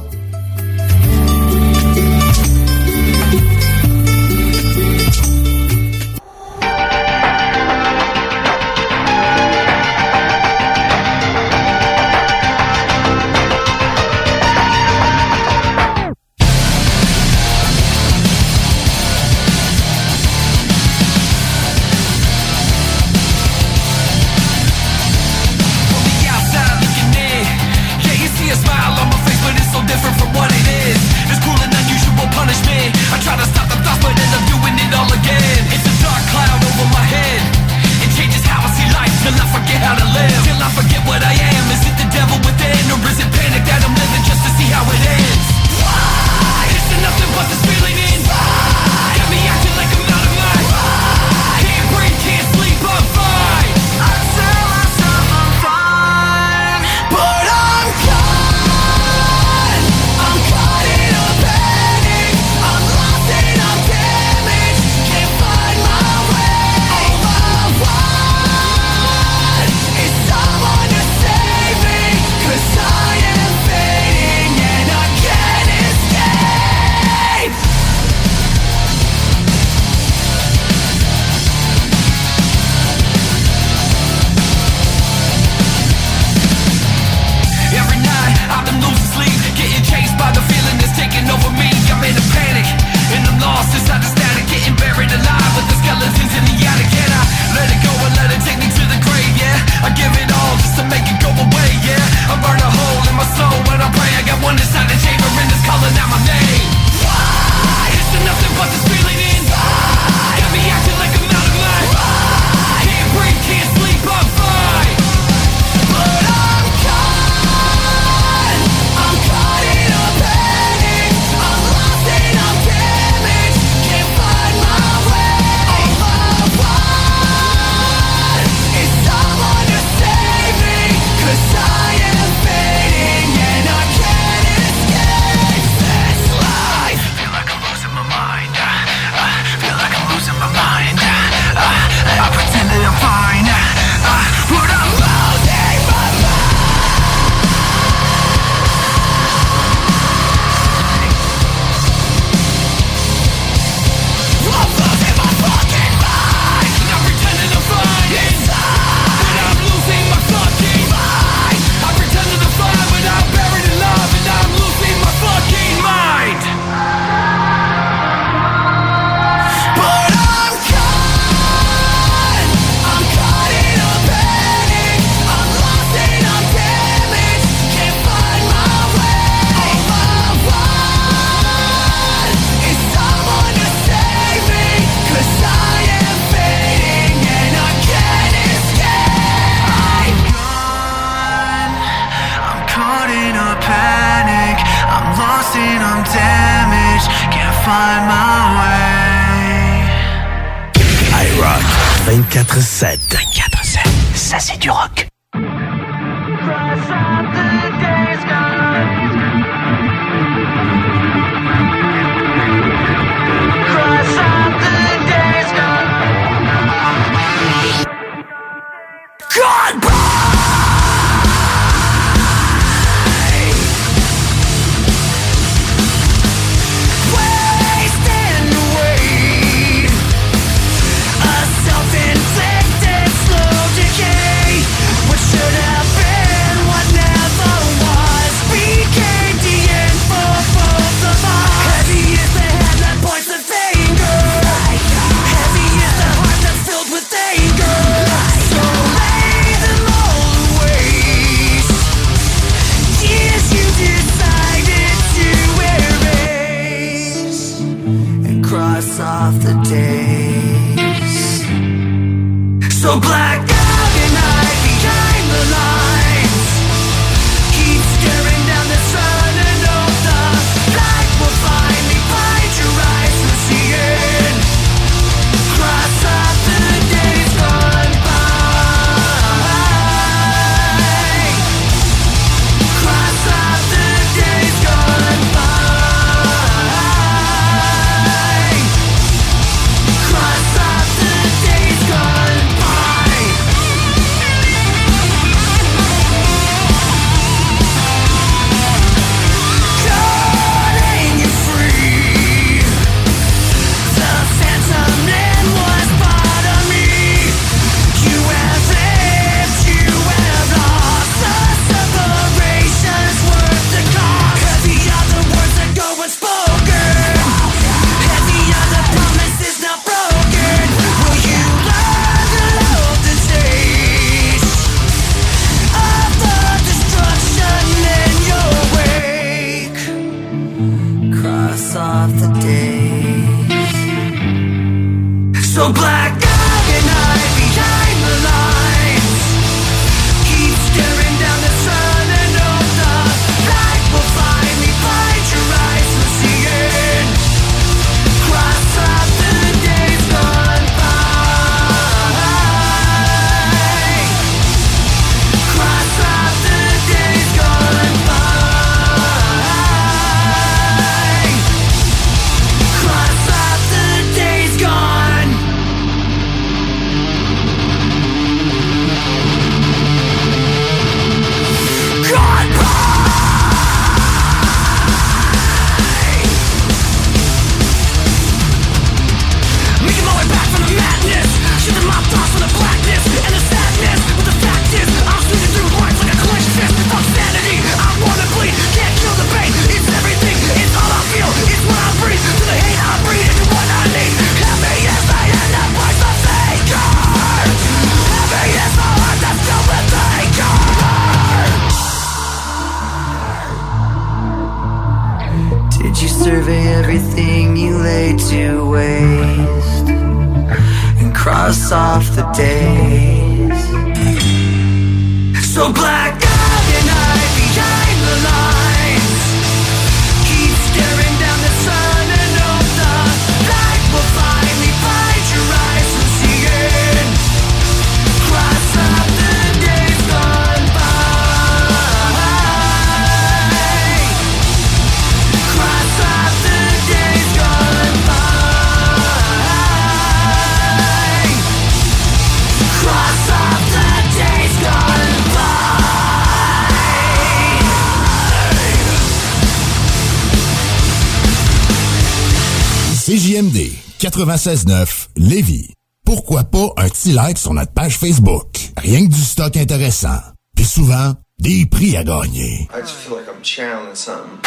96.9 454.26 455.10
Lévis. 455.18 455.74
Pourquoi 456.04 456.46
pas 456.46 456.74
un 456.78 456.90
petit 456.90 457.12
like 457.12 457.38
sur 457.38 457.54
notre 457.54 457.74
page 457.74 457.96
Facebook? 457.96 458.48
Rien 458.76 459.06
que 459.06 459.14
du 459.14 459.22
stock 459.22 459.56
intéressant. 459.56 460.18
Puis 460.56 460.66
souvent, 460.66 461.14
des 461.38 461.68
prix 461.68 461.96
à 461.96 462.04
gagner. 462.04 462.68
I 462.74 462.82
just 462.82 462.96
feel 462.96 463.18
like 463.18 463.28
I'm 463.28 463.44
channeling 463.44 463.94
something. 463.94 464.40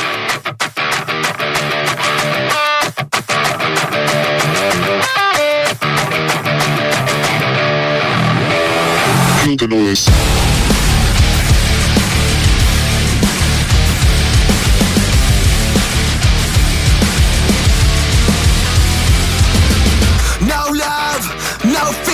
Feel 9.44 9.56
the 9.56 9.68
noise. 9.68 10.57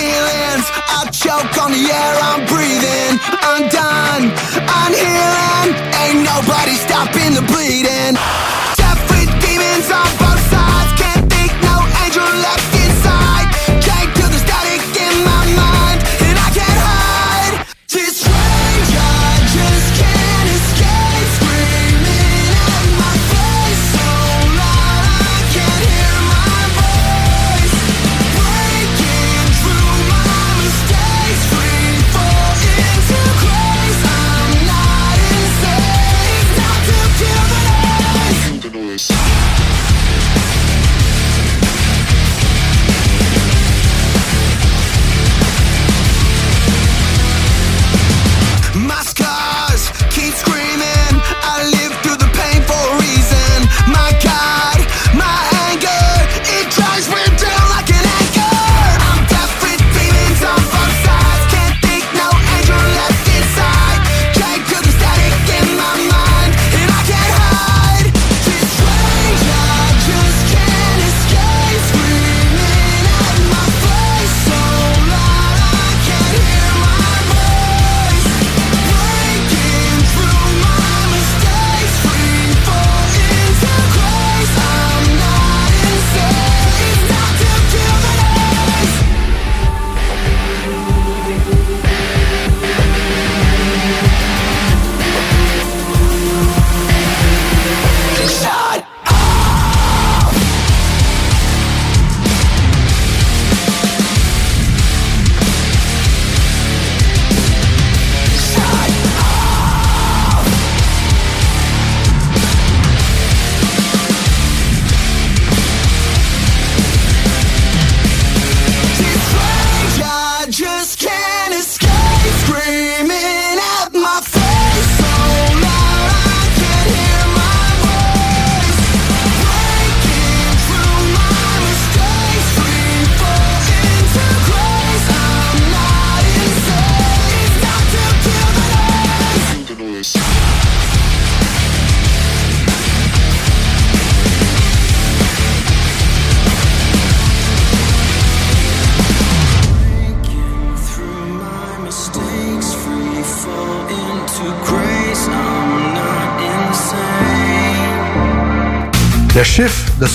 Feelings. 0.05 0.65
I 0.97 1.09
choke 1.09 1.53
on 1.63 1.71
the 1.73 1.83
air 1.89 2.13
I'm 2.29 2.41
breathing. 2.45 3.13
Undone, 3.53 4.23
unhealing. 4.85 5.69
Ain't 6.01 6.21
nobody 6.21 6.75
stopping 6.85 7.33
the 7.33 7.45
bleeding. 7.49 8.13
Death 8.77 9.01
with 9.09 9.29
demons 9.41 9.89
on 9.89 10.24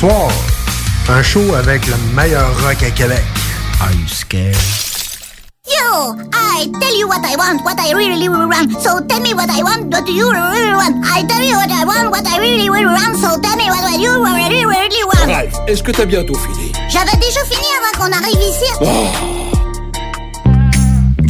soir. 0.01 0.31
Un 1.11 1.23
show 1.23 1.55
avec 1.55 1.87
le 1.87 1.95
meilleur 2.15 2.49
rock 2.63 2.83
à 2.83 2.91
Québec. 2.91 3.23
Are 3.83 3.93
you 3.93 4.09
scared? 4.09 4.57
You! 5.67 6.17
I 6.33 6.71
tell 6.81 6.97
you 6.99 7.07
what 7.07 7.21
I 7.23 7.37
want, 7.37 7.63
what 7.65 7.79
I 7.79 7.93
really, 7.93 8.29
really 8.29 8.47
want. 8.47 8.73
So 8.81 9.01
tell 9.07 9.21
me 9.21 9.35
what 9.35 9.51
I 9.51 9.63
want, 9.63 9.93
what 9.93 10.09
you 10.09 10.31
really 10.33 10.73
want. 10.73 11.05
I 11.05 11.23
tell 11.25 11.43
you 11.43 11.55
what 11.55 11.71
I 11.71 11.85
want, 11.85 12.11
what 12.11 12.27
I 12.27 12.39
really, 12.39 12.71
really 12.71 12.87
want. 12.87 13.17
So 13.19 13.39
tell 13.41 13.57
me 13.57 13.69
what 13.69 14.01
you 14.01 14.25
really, 14.25 14.65
really 14.65 15.05
want. 15.05 15.27
Bref, 15.27 15.55
est-ce 15.67 15.83
que 15.83 15.93
t'as 15.93 16.07
bientôt 16.07 16.35
fini? 16.35 16.73
J'avais 16.89 17.17
déjà 17.19 17.45
fini 17.45 17.67
avant 17.77 17.99
qu'on 17.99 18.13
arrive 18.17 18.41
ici. 18.41 19.40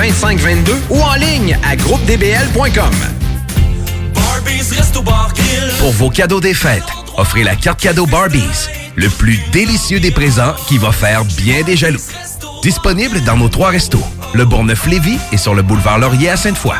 2522 0.00 0.72
ou 0.88 1.02
en 1.02 1.14
ligne 1.14 1.58
à 1.62 1.76
groupedbl.com. 1.76 2.90
Pour 5.78 5.92
vos 5.92 6.08
cadeaux 6.08 6.40
des 6.40 6.54
fêtes, 6.54 6.82
offrez 7.18 7.44
la 7.44 7.54
carte 7.54 7.80
cadeau 7.80 8.06
Barbies, 8.06 8.70
le 8.96 9.10
plus 9.10 9.38
délicieux 9.52 10.00
des 10.00 10.10
présents 10.10 10.54
qui 10.68 10.78
va 10.78 10.90
faire 10.90 11.26
bien 11.26 11.62
des 11.64 11.76
jaloux. 11.76 12.00
Disponible 12.62 13.20
dans 13.24 13.36
nos 13.36 13.50
trois 13.50 13.68
restos, 13.68 14.02
le 14.32 14.46
Bourgneuf-Lévis 14.46 15.18
et 15.32 15.36
sur 15.36 15.54
le 15.54 15.60
boulevard 15.60 15.98
Laurier 15.98 16.30
à 16.30 16.38
Sainte-Foy. 16.38 16.76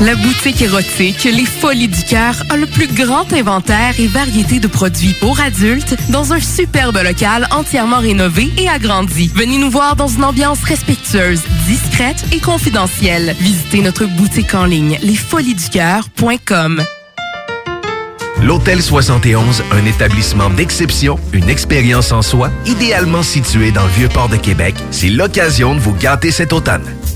La 0.00 0.16
boutique 0.16 0.60
érotique 0.60 1.24
Les 1.24 1.44
Folies 1.44 1.88
du 1.88 2.02
Cœur 2.02 2.34
a 2.50 2.56
le 2.56 2.66
plus 2.66 2.88
grand 2.88 3.32
inventaire 3.32 3.94
et 3.98 4.08
variété 4.08 4.58
de 4.58 4.66
produits 4.66 5.14
pour 5.20 5.38
adultes 5.40 5.94
dans 6.10 6.32
un 6.32 6.40
superbe 6.40 6.98
local 7.02 7.46
entièrement 7.52 8.00
rénové 8.00 8.50
et 8.58 8.68
agrandi. 8.68 9.30
Venez 9.34 9.58
nous 9.58 9.70
voir 9.70 9.94
dans 9.94 10.08
une 10.08 10.24
ambiance 10.24 10.62
respectueuse, 10.64 11.42
discrète 11.66 12.24
et 12.32 12.40
confidentielle. 12.40 13.36
Visitez 13.38 13.82
notre 13.82 14.06
boutique 14.06 14.54
en 14.54 14.64
ligne 14.64 14.98
lesfoliesducoeur.com. 15.00 16.82
L'Hôtel 18.42 18.82
71, 18.82 19.62
un 19.70 19.86
établissement 19.86 20.50
d'exception, 20.50 21.18
une 21.32 21.48
expérience 21.48 22.12
en 22.12 22.20
soi, 22.20 22.50
idéalement 22.66 23.22
situé 23.22 23.70
dans 23.70 23.84
le 23.84 23.90
Vieux-Port 23.90 24.28
de 24.28 24.36
Québec, 24.36 24.74
c'est 24.90 25.08
l'occasion 25.08 25.74
de 25.74 25.80
vous 25.80 25.94
gâter 25.94 26.30
cet 26.30 26.52
automne. 26.52 26.84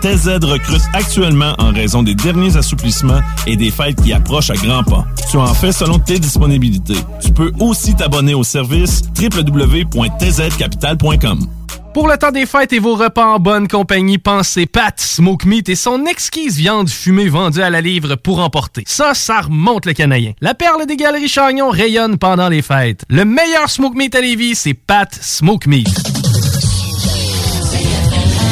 TZ 0.00 0.44
recrute 0.44 0.82
actuellement 0.92 1.54
en 1.58 1.72
raison 1.72 2.02
des 2.02 2.14
derniers 2.14 2.56
assouplissements 2.56 3.20
et 3.46 3.56
des 3.56 3.70
fêtes 3.70 4.02
qui 4.02 4.12
approchent 4.12 4.50
à 4.50 4.54
grands 4.54 4.84
pas. 4.84 5.06
Tu 5.30 5.36
en 5.36 5.54
fais 5.54 5.72
selon 5.72 5.98
tes 5.98 6.18
disponibilités. 6.18 6.98
Tu 7.20 7.32
peux 7.32 7.52
aussi 7.60 7.94
t'abonner 7.94 8.34
au 8.34 8.44
service 8.44 9.02
www.tzcapital.com. 9.20 11.48
Pour 11.94 12.06
le 12.06 12.16
temps 12.16 12.30
des 12.30 12.46
fêtes 12.46 12.72
et 12.72 12.78
vos 12.78 12.94
repas 12.94 13.26
en 13.26 13.40
bonne 13.40 13.66
compagnie, 13.66 14.18
pensez 14.18 14.66
Pat 14.66 15.00
Smoke 15.00 15.48
Meat 15.48 15.68
et 15.68 15.74
son 15.74 16.06
exquise 16.06 16.56
viande 16.56 16.88
fumée 16.88 17.28
vendue 17.28 17.62
à 17.62 17.70
la 17.70 17.80
livre 17.80 18.14
pour 18.14 18.38
emporter. 18.38 18.84
Ça, 18.86 19.14
ça 19.14 19.40
remonte 19.40 19.84
le 19.84 19.94
canadien. 19.94 20.32
La 20.40 20.54
perle 20.54 20.86
des 20.86 20.96
galeries 20.96 21.28
Chagnon 21.28 21.70
rayonne 21.70 22.18
pendant 22.18 22.48
les 22.48 22.62
fêtes. 22.62 23.04
Le 23.08 23.24
meilleur 23.24 23.68
Smoke 23.68 23.96
Meat 23.96 24.14
à 24.14 24.20
Lévis, 24.20 24.54
c'est 24.54 24.74
Pat 24.74 25.12
Smoke 25.12 25.68
Meat. 25.68 26.17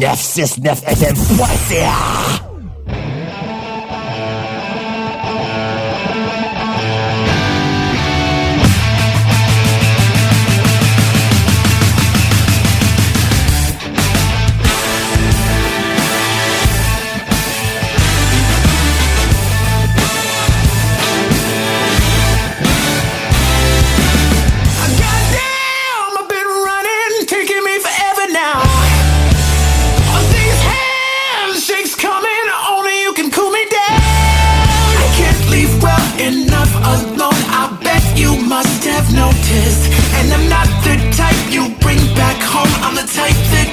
969fm.ca 0.00 1.36
Goddamn, 1.36 2.55
you 41.56 41.74
bring 41.80 41.98
back 42.14 42.36
home. 42.42 42.68
I'm 42.84 42.94
the 42.94 43.06
type 43.08 43.38
that 43.52 43.65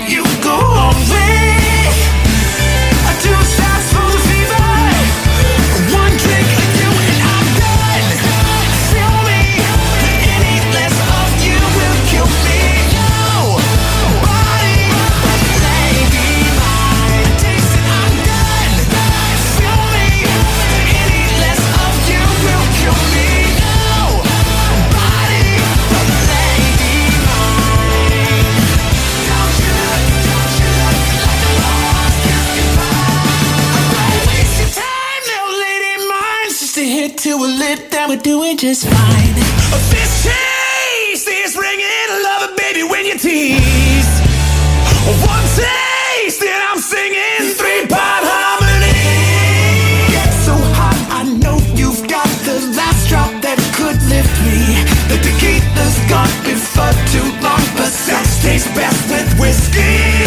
we're 38.13 38.21
doing 38.21 38.57
just 38.57 38.85
fine. 38.85 39.33
This 39.89 40.23
chase 40.23 41.27
is 41.27 41.57
ringing, 41.57 42.09
love 42.21 42.49
it, 42.49 42.57
baby, 42.57 42.83
when 42.83 43.05
you 43.05 43.17
tease. 43.17 44.11
One 45.25 45.45
taste, 45.57 46.43
and 46.43 46.61
I'm 46.69 46.77
singing 46.77 47.55
three 47.57 47.87
part 47.87 48.23
harmony. 48.29 48.93
So 50.45 50.53
hot, 50.77 50.99
I 51.09 51.23
know 51.41 51.57
you've 51.73 52.07
got 52.07 52.29
the 52.45 52.61
last 52.77 53.09
drop 53.09 53.31
that 53.41 53.57
could 53.73 53.97
lift 54.05 54.35
me. 54.45 54.61
The 55.09 55.17
tequila's 55.17 55.97
gone 56.05 56.33
before 56.45 56.93
too 57.09 57.27
long, 57.41 57.65
but 57.73 57.89
sex 57.89 58.43
tastes 58.43 58.69
best 58.77 59.09
with 59.09 59.39
whiskey. 59.39 60.22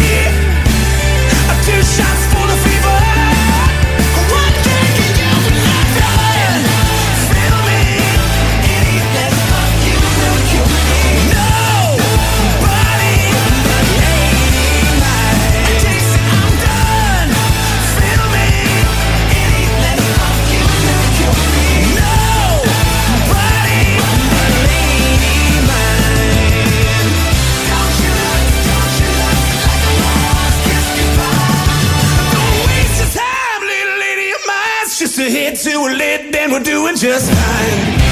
Just 35.57 35.65
a 35.65 35.69
hit 35.69 35.73
to 35.73 35.79
a 35.79 35.91
lid, 35.97 36.33
then 36.33 36.51
we're 36.51 36.59
doing 36.59 36.95
just 36.95 37.31
fine. 37.31 38.06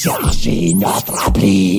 Téléchargez 0.00 0.72
notre 0.76 1.28
appli. 1.28 1.69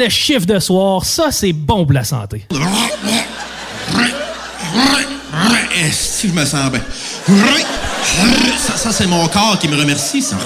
Le 0.00 0.08
chiffre 0.08 0.46
de 0.46 0.58
soir, 0.58 1.04
ça 1.04 1.30
c'est 1.30 1.52
bon 1.52 1.84
pour 1.84 1.92
la 1.92 2.04
santé. 2.04 2.46
Si 5.92 6.28
je 6.28 6.32
me 6.32 6.44
sens 6.44 6.70
bien? 6.70 6.80
Ça, 8.66 8.76
ça, 8.76 8.92
c'est 8.92 9.06
mon 9.06 9.26
corps 9.28 9.58
qui 9.58 9.68
me 9.68 9.76
remercie, 9.76 10.22
ça. 10.22 10.36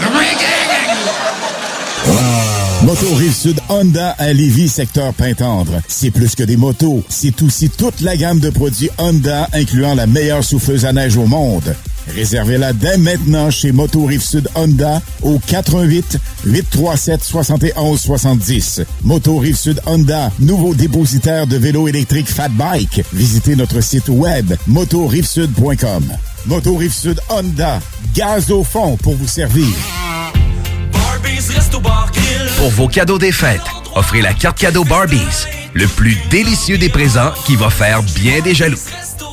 Moto 2.82 3.14
Rive-Sud 3.14 3.60
Honda 3.68 4.14
à 4.18 4.32
Lévis, 4.32 4.68
secteur 4.68 5.12
Pintendre. 5.14 5.80
C'est 5.88 6.10
plus 6.10 6.34
que 6.34 6.42
des 6.42 6.56
motos, 6.56 7.02
c'est 7.08 7.42
aussi 7.42 7.70
toute 7.70 8.00
la 8.00 8.16
gamme 8.16 8.40
de 8.40 8.50
produits 8.50 8.90
Honda, 8.98 9.48
incluant 9.52 9.94
la 9.94 10.06
meilleure 10.06 10.44
souffleuse 10.44 10.84
à 10.84 10.92
neige 10.92 11.16
au 11.16 11.26
monde. 11.26 11.74
Réservez-la 12.14 12.72
dès 12.72 12.98
maintenant 12.98 13.50
chez 13.50 13.72
Moto 13.72 14.04
Rive-Sud 14.04 14.48
Honda 14.54 15.00
au 15.24 15.38
88 15.38 16.18
837 16.44 17.24
71 17.24 18.00
70. 18.00 18.82
Moto 19.02 19.38
Rive-Sud 19.38 19.80
Honda, 19.86 20.30
nouveau 20.38 20.74
dépositaire 20.74 21.46
de 21.46 21.56
vélos 21.56 21.88
électriques 21.88 22.28
Fat 22.28 22.50
Bike. 22.50 23.02
Visitez 23.12 23.56
notre 23.56 23.80
site 23.80 24.08
web 24.08 24.54
motorivesud.com. 24.66 26.04
Moto 26.46 26.76
Rive-Sud 26.76 27.20
Honda, 27.30 27.80
gaz 28.14 28.50
au 28.50 28.62
fond 28.62 28.96
pour 28.96 29.14
vous 29.14 29.26
servir. 29.26 29.66
Pour 32.58 32.70
vos 32.70 32.88
cadeaux 32.88 33.18
des 33.18 33.32
fêtes, 33.32 33.60
offrez 33.94 34.22
la 34.22 34.34
carte 34.34 34.58
cadeau 34.58 34.84
Barbies, 34.84 35.46
le 35.72 35.86
plus 35.86 36.16
délicieux 36.30 36.78
des 36.78 36.88
présents 36.88 37.32
qui 37.46 37.56
va 37.56 37.70
faire 37.70 38.02
bien 38.02 38.40
des 38.40 38.54
jaloux. 38.54 38.78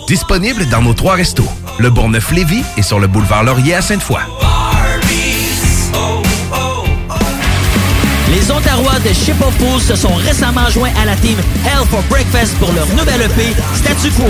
Disponible 0.08 0.68
dans 0.70 0.82
nos 0.82 0.94
trois 0.94 1.16
restos, 1.16 1.48
le 1.80 1.90
Bourgneuf-Lévis 1.90 2.64
et 2.78 2.82
sur 2.82 3.00
le 3.00 3.08
boulevard 3.08 3.44
Laurier 3.44 3.76
à 3.76 3.82
Sainte-Foy. 3.82 4.41
De 9.03 9.14
Ship 9.14 9.40
of 9.41 9.53
Fools 9.57 9.82
se 9.82 9.95
sont 9.95 10.14
récemment 10.15 10.69
joints 10.69 10.91
à 11.02 11.06
la 11.06 11.15
team 11.15 11.38
Hell 11.65 11.86
for 11.90 12.02
Breakfast 12.10 12.57
pour 12.57 12.72
leur 12.73 12.88
nouvelle 12.90 13.22
EP 13.22 13.56
Statu 13.76 14.11
Quo. 14.11 14.26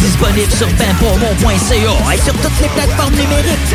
Disponible 0.00 0.52
sur 0.52 0.68
benpourmont.ca 0.68 2.14
et 2.14 2.18
sur 2.18 2.34
toutes 2.34 2.60
les 2.60 2.68
plateformes 2.68 3.14
numériques. 3.14 3.74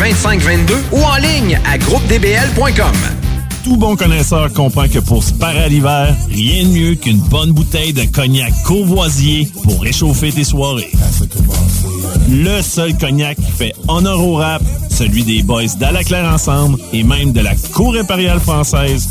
2522 0.00 0.74
ou 0.92 1.02
en 1.02 1.16
ligne 1.16 1.60
à 1.70 1.76
groupedbl.com. 1.76 2.96
Tout 3.62 3.76
bon 3.76 3.96
connaisseur 3.96 4.50
comprend 4.54 4.88
que 4.88 4.98
pour 4.98 5.22
se 5.22 5.34
parer 5.34 5.64
à 5.64 5.68
l'hiver, 5.68 6.16
rien 6.30 6.64
de 6.64 6.68
mieux 6.70 6.94
qu'une 6.94 7.18
bonne 7.18 7.52
bouteille 7.52 7.92
de 7.92 8.04
cognac 8.04 8.50
Courvoisier 8.64 9.46
pour 9.62 9.82
réchauffer 9.82 10.32
tes 10.32 10.44
soirées. 10.44 10.90
Le 12.30 12.62
seul 12.62 12.96
cognac 12.96 13.36
qui 13.36 13.52
fait 13.52 13.74
honneur 13.88 14.20
au 14.20 14.36
rap, 14.36 14.62
celui 14.88 15.22
des 15.22 15.42
boys 15.42 15.66
d'Alaclaire 15.78 16.32
Ensemble 16.32 16.78
et 16.94 17.02
même 17.02 17.32
de 17.32 17.40
la 17.40 17.54
Cour 17.74 17.94
impériale 17.96 18.40
française. 18.40 19.10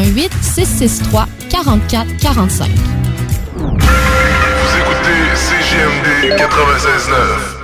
663 0.41 1.27
44 1.49 2.07
45. 2.19 2.69
Vous 3.57 3.71
écoutez 4.79 5.35
CGMD 5.35 6.37
96.9. 6.37 7.60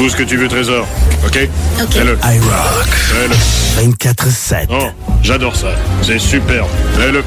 Tout 0.00 0.08
ce 0.08 0.16
que 0.16 0.22
tu 0.22 0.38
veux, 0.38 0.48
Trésor. 0.48 0.86
OK? 1.26 1.46
OK. 1.82 1.92
Fais-le. 1.92 2.18
iRock. 2.24 2.88
Fais-le. 2.88 3.86
24-7. 3.86 4.66
Oh, 4.70 4.86
j'adore 5.22 5.54
ça. 5.54 5.72
C'est 6.00 6.18
superbe. 6.18 6.70
Fais-le. 6.96 7.22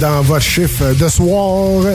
Dans 0.00 0.22
votre 0.22 0.42
chiffre 0.44 0.94
de 0.94 1.08
soir. 1.08 1.94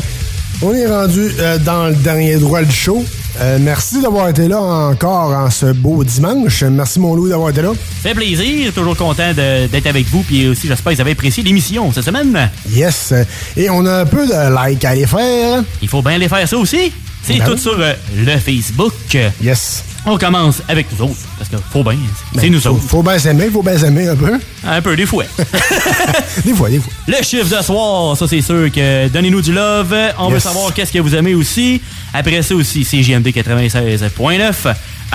On 0.62 0.74
est 0.74 0.88
rendu 0.88 1.32
euh, 1.40 1.58
dans 1.60 1.88
le 1.88 1.96
dernier 1.96 2.36
droit 2.38 2.62
du 2.62 2.72
show. 2.72 3.04
Euh, 3.42 3.58
merci 3.60 4.02
d'avoir 4.02 4.30
été 4.30 4.48
là 4.48 4.60
encore 4.62 5.32
en 5.32 5.50
ce 5.50 5.68
beau 5.68 6.04
dimanche. 6.04 6.64
Merci 6.64 7.00
mon 7.00 7.16
loup 7.16 7.30
d'avoir 7.30 7.50
été 7.50 7.62
là. 7.62 7.72
Fait 8.04 8.14
plaisir, 8.14 8.72
toujours 8.74 8.96
content 8.96 9.34
d'être 9.34 9.88
avec 9.88 10.08
vous. 10.10 10.22
Puis 10.24 10.48
aussi, 10.48 10.68
j'espère 10.68 10.92
que 10.92 10.96
vous 10.98 11.02
avez 11.02 11.12
apprécié 11.12 11.44
l'émission 11.44 11.92
cette 11.92 12.06
semaine. 12.06 12.50
Yes. 12.70 13.14
Et 13.58 13.70
on 13.70 13.86
a 13.86 14.02
un 14.02 14.06
peu 14.06 14.28
de 14.28 14.54
like 14.54 14.84
à 14.86 14.90
aller 14.90 15.08
faire. 15.08 15.64
Il 15.82 15.88
faut 15.90 16.02
bien 16.02 16.14
aller 16.14 16.30
faire 16.30 16.48
ça 16.48 16.58
aussi. 16.58 16.92
C'est 17.24 17.38
Ben 17.40 17.46
tout 17.46 17.54
oui. 17.54 17.60
sur 17.60 17.80
euh, 17.80 17.94
le 18.18 18.38
Facebook. 18.38 18.94
Yes. 19.42 19.84
On 20.06 20.18
commence 20.18 20.62
avec 20.68 20.88
nous 20.92 21.06
autres. 21.06 21.20
Faut 21.72 21.84
bien. 21.84 21.98
C'est 22.34 22.42
Ben, 22.42 22.52
nous 22.52 22.60
faut, 22.60 22.70
autres. 22.70 22.84
Faut 22.88 23.04
bien 23.04 23.18
s'aimer, 23.20 23.50
faut 23.50 23.64
bien 23.64 23.78
s'aimer 23.78 24.08
un 24.08 24.16
peu. 24.16 24.40
Un 24.66 24.82
peu, 24.82 24.96
des 24.96 25.06
fois. 25.06 25.26
des 26.46 26.54
fois, 26.54 26.70
des 26.70 26.80
fois. 26.80 26.94
Le 27.08 27.24
chiffre 27.24 27.56
de 27.58 27.64
soir, 27.64 28.18
ça 28.18 28.28
c'est 28.28 28.42
sûr 28.42 28.72
que 28.72 29.08
donnez-nous 29.10 29.42
du 29.42 29.54
love. 29.54 29.96
On 30.20 30.30
veut 30.30 30.40
savoir 30.40 30.74
qu'est-ce 30.74 30.92
que 30.92 31.00
vous 31.00 31.16
aimez 31.16 31.36
aussi. 31.36 31.82
Après 32.14 32.42
ça 32.42 32.56
aussi, 32.56 32.84
CGMD 32.84 33.28
96.9, 33.28 34.54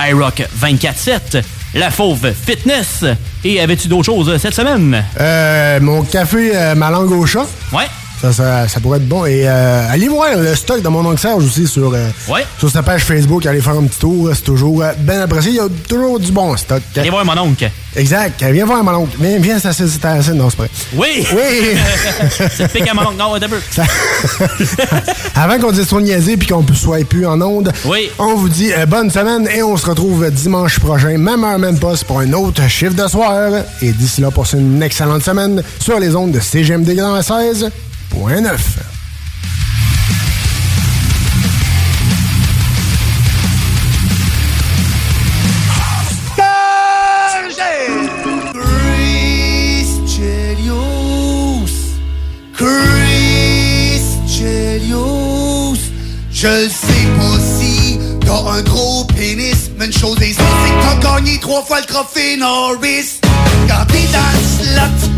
iRock 0.09 0.43
24.7, 0.61 1.43
La 1.75 1.91
Fauve 1.91 2.33
Fitness. 2.33 3.05
Et 3.43 3.59
avais-tu 3.61 3.87
d'autres 3.87 4.05
choses 4.05 4.29
euh, 4.29 4.37
cette 4.37 4.53
semaine? 4.53 5.03
Euh, 5.19 5.79
mon 5.79 6.03
café, 6.03 6.51
euh, 6.53 6.75
ma 6.75 6.89
langue 6.89 7.11
au 7.11 7.25
chat. 7.25 7.47
Ouais. 7.71 7.85
Ça, 8.21 8.33
ça, 8.33 8.67
ça, 8.67 8.79
pourrait 8.81 8.97
être 8.97 9.07
bon. 9.07 9.25
Et 9.25 9.47
euh, 9.47 9.89
allez 9.89 10.09
voir 10.09 10.35
le 10.35 10.53
stock 10.53 10.81
de 10.81 10.87
mon 10.89 11.05
oncle 11.05 11.19
Serge 11.19 11.45
aussi 11.45 11.65
sur, 11.65 11.93
euh, 11.93 12.09
sur 12.57 12.69
sa 12.69 12.83
page 12.83 13.05
Facebook. 13.05 13.45
Allez 13.45 13.61
faire 13.61 13.77
un 13.77 13.85
petit 13.85 13.99
tour. 13.99 14.29
C'est 14.33 14.43
toujours 14.43 14.81
euh, 14.81 14.91
bien 14.97 15.21
apprécié. 15.21 15.51
Il 15.51 15.55
y 15.55 15.59
a 15.59 15.67
toujours 15.87 16.19
du 16.19 16.31
bon 16.33 16.57
stock. 16.57 16.81
Allez 16.97 17.09
voir 17.09 17.23
mon 17.23 17.37
oncle. 17.37 17.71
Exact. 17.95 18.43
Viens 18.43 18.65
voir 18.65 18.83
mon 18.83 18.93
oncle. 18.93 19.15
Viens, 19.21 19.39
viens, 19.39 19.57
ça, 19.57 19.71
c'est 19.71 20.03
assez. 20.03 20.33
Non, 20.33 20.49
c'est 20.49 20.57
vrai. 20.57 20.69
Oui! 20.95 21.25
Oui! 21.33 21.77
c'est 22.57 22.69
pique 22.73 22.89
à 22.89 22.93
mon 22.93 23.03
oncle. 23.03 23.15
Non, 23.17 23.35
un 23.35 23.39
peu. 23.39 23.61
Avant 25.35 25.57
qu'on 25.57 25.71
dise 25.71 25.87
trop 25.87 26.01
niaiser 26.01 26.35
puis 26.35 26.47
qu'on 26.47 26.61
ne 26.61 26.73
soit 26.73 27.07
plus 27.07 27.25
en 27.25 27.41
onde, 27.41 27.71
on 28.19 28.35
vous 28.35 28.49
dit 28.49 28.71
bonne 28.87 29.09
semaine 29.09 29.47
et 29.47 29.63
on 29.63 29.77
se 29.77 29.85
retrouve 29.85 30.29
dimanche 30.29 30.79
prochain, 30.79 31.17
même 31.17 31.43
heure, 31.45 31.57
même 31.57 31.79
poste, 31.79 32.03
pour 32.03 32.19
un 32.19 32.33
autre 32.33 32.67
chiffre 32.67 32.95
de 32.95 33.07
soir. 33.07 33.51
Et 33.81 33.93
d'ici 33.93 34.19
là, 34.19 34.29
passez 34.29 34.57
une 34.57 34.83
excellente 34.83 35.23
semaine 35.23 35.63
sur 35.79 35.97
les 35.99 36.13
ondes 36.15 36.31
de 36.31 36.39
CGMD 36.41 36.99
16. 37.21 37.71
9. 38.15 38.79
Je 56.41 56.47
le 56.47 56.69
sais 56.69 57.05
pas 57.17 57.37
si 57.59 57.99
t'as 58.25 58.51
un 58.51 58.61
gros 58.61 59.03
pénis, 59.03 59.71
mais 59.77 59.87
une 59.87 59.91
chose 59.91 60.21
est 60.21 60.31
sûre, 60.31 60.45
c'est 60.63 60.71
que 60.71 61.01
t'as 61.01 61.15
gagné 61.15 61.37
trois 61.37 61.61
fois 61.61 61.81
le 61.81 61.85
trophée 61.85 62.37
Norris. 62.37 63.19
Quand 63.67 63.85
dans 64.13 64.31
le 64.31 64.63
slot, 64.63 65.09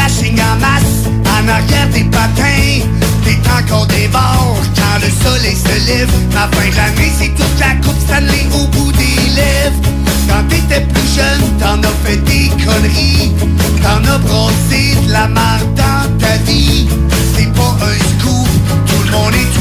des 0.00 0.14
smashing 0.14 0.40
en 0.40 0.56
masse, 0.60 1.08
en 1.26 1.48
arrière 1.48 1.88
des 1.92 2.04
patins, 2.04 2.86
t'es 3.24 3.38
encore 3.58 3.86
des 3.86 4.08
bords 4.08 4.58
quand 4.74 4.98
le 5.02 5.10
soleil 5.10 5.56
se 5.56 5.86
lève. 5.86 6.10
Ma 6.32 6.48
fin 6.48 6.68
de 6.68 6.76
l'année, 6.76 7.12
c'est 7.18 7.34
toute 7.34 7.58
la 7.58 7.74
coupe 7.84 7.98
Stanley 8.00 8.46
au 8.54 8.66
bout 8.68 8.92
des 8.92 9.30
lèvres. 9.34 9.80
Quand 10.28 10.44
t'étais 10.48 10.82
plus 10.82 11.14
jeune, 11.14 11.58
t'en 11.58 11.82
as 11.82 11.94
fait 12.04 12.18
des 12.18 12.48
conneries. 12.64 13.32
T'en 13.82 14.12
as 14.12 14.18
brossé 14.18 14.96
de 15.06 15.12
la 15.12 15.28
marde 15.28 15.74
dans 15.74 16.18
ta 16.18 16.36
vie. 16.44 16.88
C'est 17.36 17.52
pas 17.52 17.76
un 17.82 17.98
scoop, 18.20 18.48
tout 18.86 19.02
le 19.04 19.10
monde 19.10 19.34
est 19.34 19.59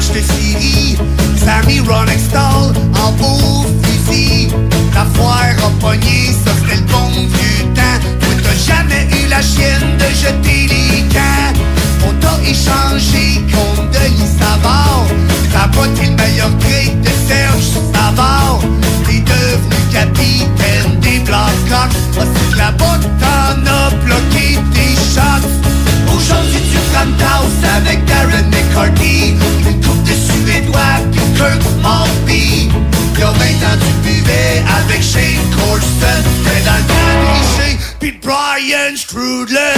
match 0.00 0.12
de. 0.12 0.22
Sammy 1.36 1.80
en 1.80 3.12
beau 3.12 3.66
fusil. 3.82 4.48
La 4.94 5.04
foire 5.14 5.56
a 5.64 5.70
pogné, 5.80 6.32
ça 6.44 6.50
c'était 6.60 6.76
le 6.76 6.86
bon 6.86 7.08
vieux 7.10 7.64
temps. 7.74 8.00
T'as 8.42 8.74
jamais 8.74 9.08
eu 9.10 9.28
la 9.28 9.42
chienne 9.42 9.96
de 9.98 10.08
jeter 10.14 10.66
les 10.68 11.02
camps. 11.14 11.52
On 12.06 12.12
t'a 12.20 12.36
échangé 12.42 13.42
contre 13.52 13.90
Denis 13.90 14.30
Savard. 14.38 15.06
T'as 15.52 15.68
été 15.86 16.10
le 16.10 16.16
meilleur 16.16 16.50
trade 16.58 17.00
de 17.02 17.10
Serge 17.28 17.70
Savard. 17.92 18.60
T'es 19.06 19.20
devenu 19.20 19.80
capitaine 19.92 21.00
des 21.00 21.18
Blackhawks. 21.20 21.96
Ah, 22.18 22.24
c'est 22.34 22.52
que 22.52 22.58
la 22.58 22.72
botte 22.72 23.08
t'en 23.20 23.66
a 23.66 23.90
bloqué 24.04 24.58
tes 24.74 24.94
shots. 25.14 25.48
Aujourd'hui 26.14 26.60
tu 26.70 26.78
prends 26.92 27.04
une 27.04 27.16
McCarthy 28.70 29.34
Une 29.66 29.80
coupe 29.82 30.02
de 30.04 30.12
Suédois 30.12 30.80
puis 31.12 31.20
Kirk 31.36 31.60
Maltby 31.82 32.68
Y'a 33.18 33.26
20 33.26 33.32
ans 33.32 33.78
tu 33.78 34.08
buvais 34.08 34.62
avec 34.82 35.02
Shane 35.02 35.50
Corson. 35.54 36.22
T'es 36.44 36.64
dans 36.64 36.76
le 36.76 37.98
puis 37.98 38.18
Brian 38.22 38.96
Strudlin 38.96 39.74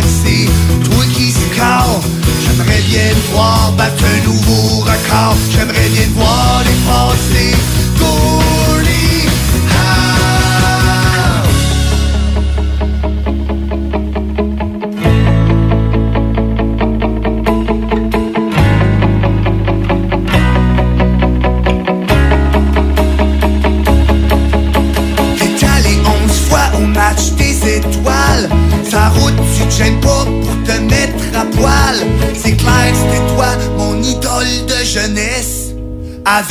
c'est 0.00 0.46
toi 0.84 1.04
qui 1.14 1.30
score 1.30 2.00
J'aimerais 2.44 2.82
bien 2.82 3.12
voir 3.32 3.72
battre 3.72 4.04
un 4.04 4.24
nouveau 4.24 4.80
record. 4.80 5.36
J'aimerais 5.50 5.88
bien 5.88 6.08
voir 6.14 6.62
dépasser 6.64 7.11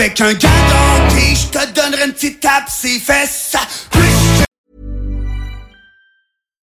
Avec 0.01 0.19
un 0.19 0.33
je 0.33 1.51
te 1.51 1.73
donnerai 1.73 2.05
une 2.05 2.13
petite 2.13 2.39
tape 2.39 2.67
ses 2.69 2.97
fesses 2.97 3.55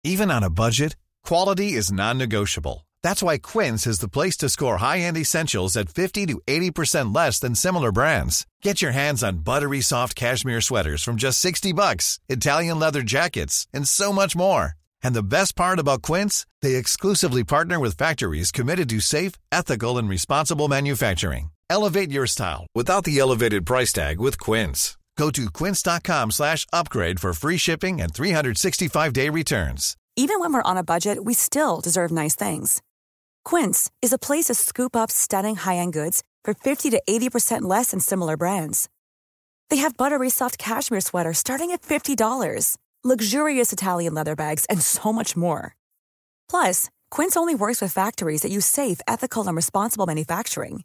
Even 0.04 0.30
on 0.30 0.44
a 0.44 0.48
budget, 0.48 0.94
quality 1.24 1.72
is 1.72 1.90
non-negotiable. 1.90 2.86
That's 3.02 3.24
why 3.24 3.38
Quince 3.38 3.84
is 3.88 3.98
the 3.98 4.08
place 4.08 4.36
to 4.36 4.48
score 4.48 4.76
high-end 4.76 5.16
essentials 5.16 5.76
at 5.76 5.88
50 5.88 6.26
to 6.26 6.40
80% 6.46 7.12
less 7.12 7.40
than 7.40 7.56
similar 7.56 7.90
brands. 7.90 8.46
Get 8.62 8.80
your 8.80 8.92
hands 8.92 9.24
on 9.24 9.38
buttery 9.38 9.80
soft 9.80 10.14
cashmere 10.14 10.60
sweaters 10.60 11.02
from 11.02 11.16
just 11.16 11.40
60 11.40 11.72
bucks, 11.72 12.20
Italian 12.28 12.78
leather 12.78 13.02
jackets, 13.02 13.66
and 13.74 13.88
so 13.88 14.12
much 14.12 14.36
more. 14.36 14.74
And 15.02 15.16
the 15.16 15.24
best 15.24 15.56
part 15.56 15.80
about 15.80 16.02
Quince, 16.02 16.46
they 16.62 16.76
exclusively 16.76 17.42
partner 17.42 17.80
with 17.80 17.96
factories 17.96 18.52
committed 18.52 18.88
to 18.90 19.00
safe, 19.00 19.32
ethical, 19.50 19.98
and 19.98 20.08
responsible 20.08 20.68
manufacturing. 20.68 21.50
Elevate 21.68 22.10
your 22.10 22.26
style 22.26 22.66
without 22.74 23.04
the 23.04 23.18
elevated 23.18 23.66
price 23.66 23.92
tag 23.92 24.20
with 24.20 24.38
Quince. 24.38 24.96
Go 25.16 25.30
to 25.30 25.50
quince.com 25.50 26.30
slash 26.30 26.66
upgrade 26.72 27.20
for 27.20 27.32
free 27.32 27.56
shipping 27.56 28.00
and 28.00 28.12
365-day 28.12 29.30
returns. 29.30 29.96
Even 30.16 30.40
when 30.40 30.52
we're 30.52 30.62
on 30.62 30.76
a 30.76 30.84
budget, 30.84 31.24
we 31.24 31.34
still 31.34 31.80
deserve 31.80 32.10
nice 32.10 32.34
things. 32.34 32.82
Quince 33.44 33.90
is 34.02 34.12
a 34.12 34.18
place 34.18 34.46
to 34.46 34.54
scoop 34.54 34.94
up 34.94 35.10
stunning 35.10 35.56
high-end 35.56 35.92
goods 35.92 36.22
for 36.44 36.54
50 36.54 36.90
to 36.90 37.02
80% 37.08 37.62
less 37.62 37.90
than 37.90 38.00
similar 38.00 38.36
brands. 38.36 38.88
They 39.70 39.76
have 39.76 39.96
buttery 39.96 40.30
soft 40.30 40.58
cashmere 40.58 41.00
sweaters 41.00 41.38
starting 41.38 41.70
at 41.72 41.82
$50, 41.82 42.76
luxurious 43.04 43.72
Italian 43.72 44.14
leather 44.14 44.36
bags, 44.36 44.64
and 44.66 44.80
so 44.80 45.12
much 45.12 45.36
more. 45.36 45.76
Plus, 46.48 46.90
Quince 47.10 47.36
only 47.36 47.54
works 47.54 47.80
with 47.80 47.92
factories 47.92 48.42
that 48.42 48.52
use 48.52 48.66
safe, 48.66 49.00
ethical, 49.08 49.46
and 49.46 49.56
responsible 49.56 50.06
manufacturing. 50.06 50.84